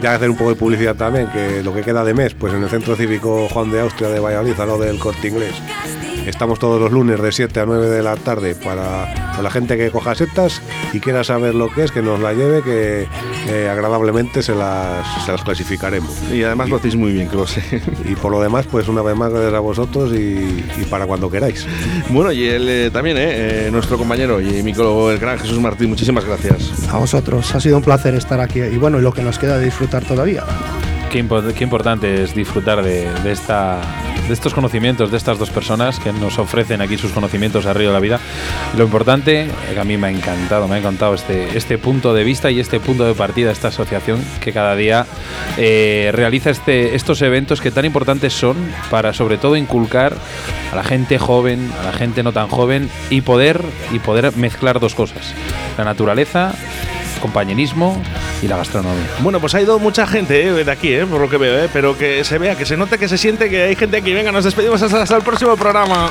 Ya 0.00 0.14
hacer 0.14 0.30
un 0.30 0.38
poco 0.38 0.50
de 0.50 0.56
publicidad 0.56 0.96
también, 0.96 1.28
que 1.32 1.62
lo 1.62 1.74
que 1.74 1.82
queda 1.82 2.02
de 2.02 2.14
mes, 2.14 2.32
pues 2.32 2.54
en 2.54 2.62
el 2.62 2.70
Centro 2.70 2.96
Cívico 2.96 3.46
Juan 3.50 3.70
de 3.70 3.82
Austria 3.82 4.08
de 4.08 4.20
Valladolid, 4.20 4.58
a 4.58 4.64
lo 4.64 4.78
del 4.78 4.98
Corte 4.98 5.28
Inglés. 5.28 5.52
Estamos 6.26 6.58
todos 6.58 6.80
los 6.80 6.90
lunes 6.90 7.20
de 7.20 7.32
7 7.32 7.60
a 7.60 7.66
9 7.66 7.88
de 7.88 8.02
la 8.02 8.16
tarde 8.16 8.54
para, 8.54 9.12
para 9.14 9.42
la 9.42 9.50
gente 9.50 9.76
que 9.76 9.90
coja 9.90 10.14
setas 10.14 10.62
y 10.92 11.00
quiera 11.00 11.22
saber 11.22 11.54
lo 11.54 11.68
que 11.70 11.84
es, 11.84 11.90
que 11.92 12.00
nos 12.00 12.18
la 12.18 12.32
lleve, 12.32 12.62
que 12.62 13.06
eh, 13.48 13.68
agradablemente 13.70 14.42
se 14.42 14.54
las, 14.54 15.06
se 15.24 15.32
las 15.32 15.42
clasificaremos. 15.42 16.10
Y 16.32 16.42
además 16.42 16.70
lo 16.70 16.76
hacéis 16.76 16.96
muy 16.96 17.12
bien, 17.12 17.28
que 17.28 17.36
lo 17.36 17.46
sé. 17.46 17.62
Y 18.08 18.14
por 18.16 18.32
lo 18.32 18.40
demás, 18.40 18.66
pues 18.70 18.88
una 18.88 19.02
vez 19.02 19.14
más 19.16 19.30
gracias 19.30 19.52
a 19.54 19.58
vosotros 19.60 20.12
y, 20.14 20.64
y 20.80 20.84
para 20.88 21.06
cuando 21.06 21.30
queráis. 21.30 21.66
Bueno, 22.08 22.32
y 22.32 22.44
él 22.44 22.66
eh, 22.68 22.90
también, 22.90 23.18
eh, 23.18 23.66
eh, 23.66 23.68
nuestro 23.70 23.98
compañero 23.98 24.40
y 24.40 24.62
micólogo, 24.62 25.10
el 25.10 25.18
gran 25.18 25.38
Jesús 25.38 25.60
Martín, 25.60 25.90
muchísimas 25.90 26.24
gracias. 26.24 26.72
A 26.90 26.96
vosotros, 26.98 27.54
ha 27.54 27.60
sido 27.60 27.76
un 27.76 27.82
placer 27.84 28.14
estar 28.14 28.40
aquí 28.40 28.60
y 28.60 28.78
bueno, 28.78 28.98
y 28.98 29.02
lo 29.02 29.12
que 29.12 29.22
nos 29.22 29.38
queda 29.38 29.58
de 29.58 29.66
disfrutar 29.66 30.02
todavía. 30.04 30.42
Qué, 31.12 31.22
impo- 31.22 31.52
qué 31.52 31.64
importante 31.64 32.22
es 32.24 32.34
disfrutar 32.34 32.82
de, 32.82 33.08
de 33.22 33.32
esta, 33.32 33.80
de 34.28 34.34
estos 34.34 34.54
conocimientos 34.54 35.10
de 35.10 35.16
estas 35.16 35.38
dos 35.38 35.50
personas 35.50 35.98
que 35.98 36.12
nos 36.12 36.38
ofrecen 36.38 36.80
aquí 36.80 36.96
sus 36.96 37.12
conocimientos 37.12 37.66
a 37.66 37.72
Río 37.72 37.88
de 37.88 37.94
la 37.94 38.00
Vida. 38.00 38.20
Y 38.72 38.76
lo 38.76 38.84
importante, 38.84 39.48
que 39.72 39.78
a 39.78 39.84
mí 39.84 39.96
me 39.96 40.08
ha 40.08 40.10
encantado, 40.10 40.68
me 40.68 40.76
ha 40.76 40.78
encantado 40.78 41.14
este, 41.14 41.56
este 41.56 41.78
punto 41.78 42.14
de 42.14 42.24
vista 42.24 42.50
y 42.50 42.60
este 42.60 42.80
punto 42.80 43.04
de 43.04 43.14
partida 43.14 43.50
esta 43.50 43.68
asociación 43.68 44.22
que 44.40 44.52
cada 44.52 44.76
día 44.76 45.06
eh, 45.58 46.10
realiza 46.14 46.50
este, 46.50 46.94
estos 46.94 47.22
eventos 47.22 47.60
que 47.60 47.70
tan 47.70 47.84
importantes 47.84 48.32
son 48.32 48.56
para 48.90 49.12
sobre 49.12 49.36
todo 49.36 49.56
inculcar 49.56 50.14
a 50.72 50.76
la 50.76 50.84
gente 50.84 51.18
joven, 51.18 51.70
a 51.80 51.84
la 51.84 51.92
gente 51.92 52.22
no 52.22 52.32
tan 52.32 52.48
joven 52.48 52.88
y 53.10 53.20
poder, 53.20 53.60
y 53.92 53.98
poder 53.98 54.36
mezclar 54.36 54.80
dos 54.80 54.94
cosas, 54.94 55.34
la 55.76 55.84
naturaleza, 55.84 56.54
compañerismo 57.20 58.00
y 58.44 58.48
la 58.48 58.58
gastronomía. 58.58 59.08
Bueno, 59.20 59.40
pues 59.40 59.54
ha 59.54 59.60
ido 59.60 59.78
mucha 59.78 60.06
gente 60.06 60.46
eh, 60.46 60.64
de 60.64 60.70
aquí, 60.70 60.92
eh, 60.92 61.06
por 61.06 61.20
lo 61.20 61.28
que 61.28 61.38
veo, 61.38 61.64
eh, 61.64 61.70
pero 61.72 61.96
que 61.96 62.24
se 62.24 62.38
vea, 62.38 62.56
que 62.56 62.66
se 62.66 62.76
note, 62.76 62.98
que 62.98 63.08
se 63.08 63.18
siente 63.18 63.48
que 63.48 63.62
hay 63.62 63.76
gente 63.76 63.96
aquí. 63.96 64.12
Venga, 64.12 64.32
nos 64.32 64.44
despedimos 64.44 64.82
hasta, 64.82 65.02
hasta 65.02 65.16
el 65.16 65.22
próximo 65.22 65.56
programa. 65.56 66.10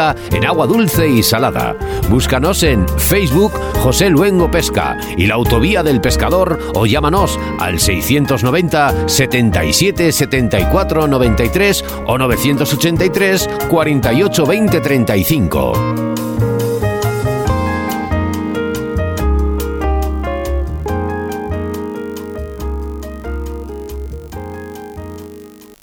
en 0.31 0.45
agua 0.45 0.67
dulce 0.67 1.07
y 1.07 1.23
salada. 1.23 1.75
Búscanos 2.09 2.63
en 2.63 2.87
Facebook 2.97 3.53
José 3.81 4.09
Luengo 4.09 4.49
Pesca 4.49 4.97
y 5.17 5.27
la 5.27 5.35
Autovía 5.35 5.83
del 5.83 6.01
Pescador 6.01 6.59
o 6.75 6.85
llámanos 6.85 7.39
al 7.59 7.79
690 7.79 9.07
77 9.07 10.11
74 10.11 11.07
93 11.07 11.85
o 12.07 12.17
983 12.17 13.49
48 13.69 14.45
20 14.45 14.81
35. 14.81 16.10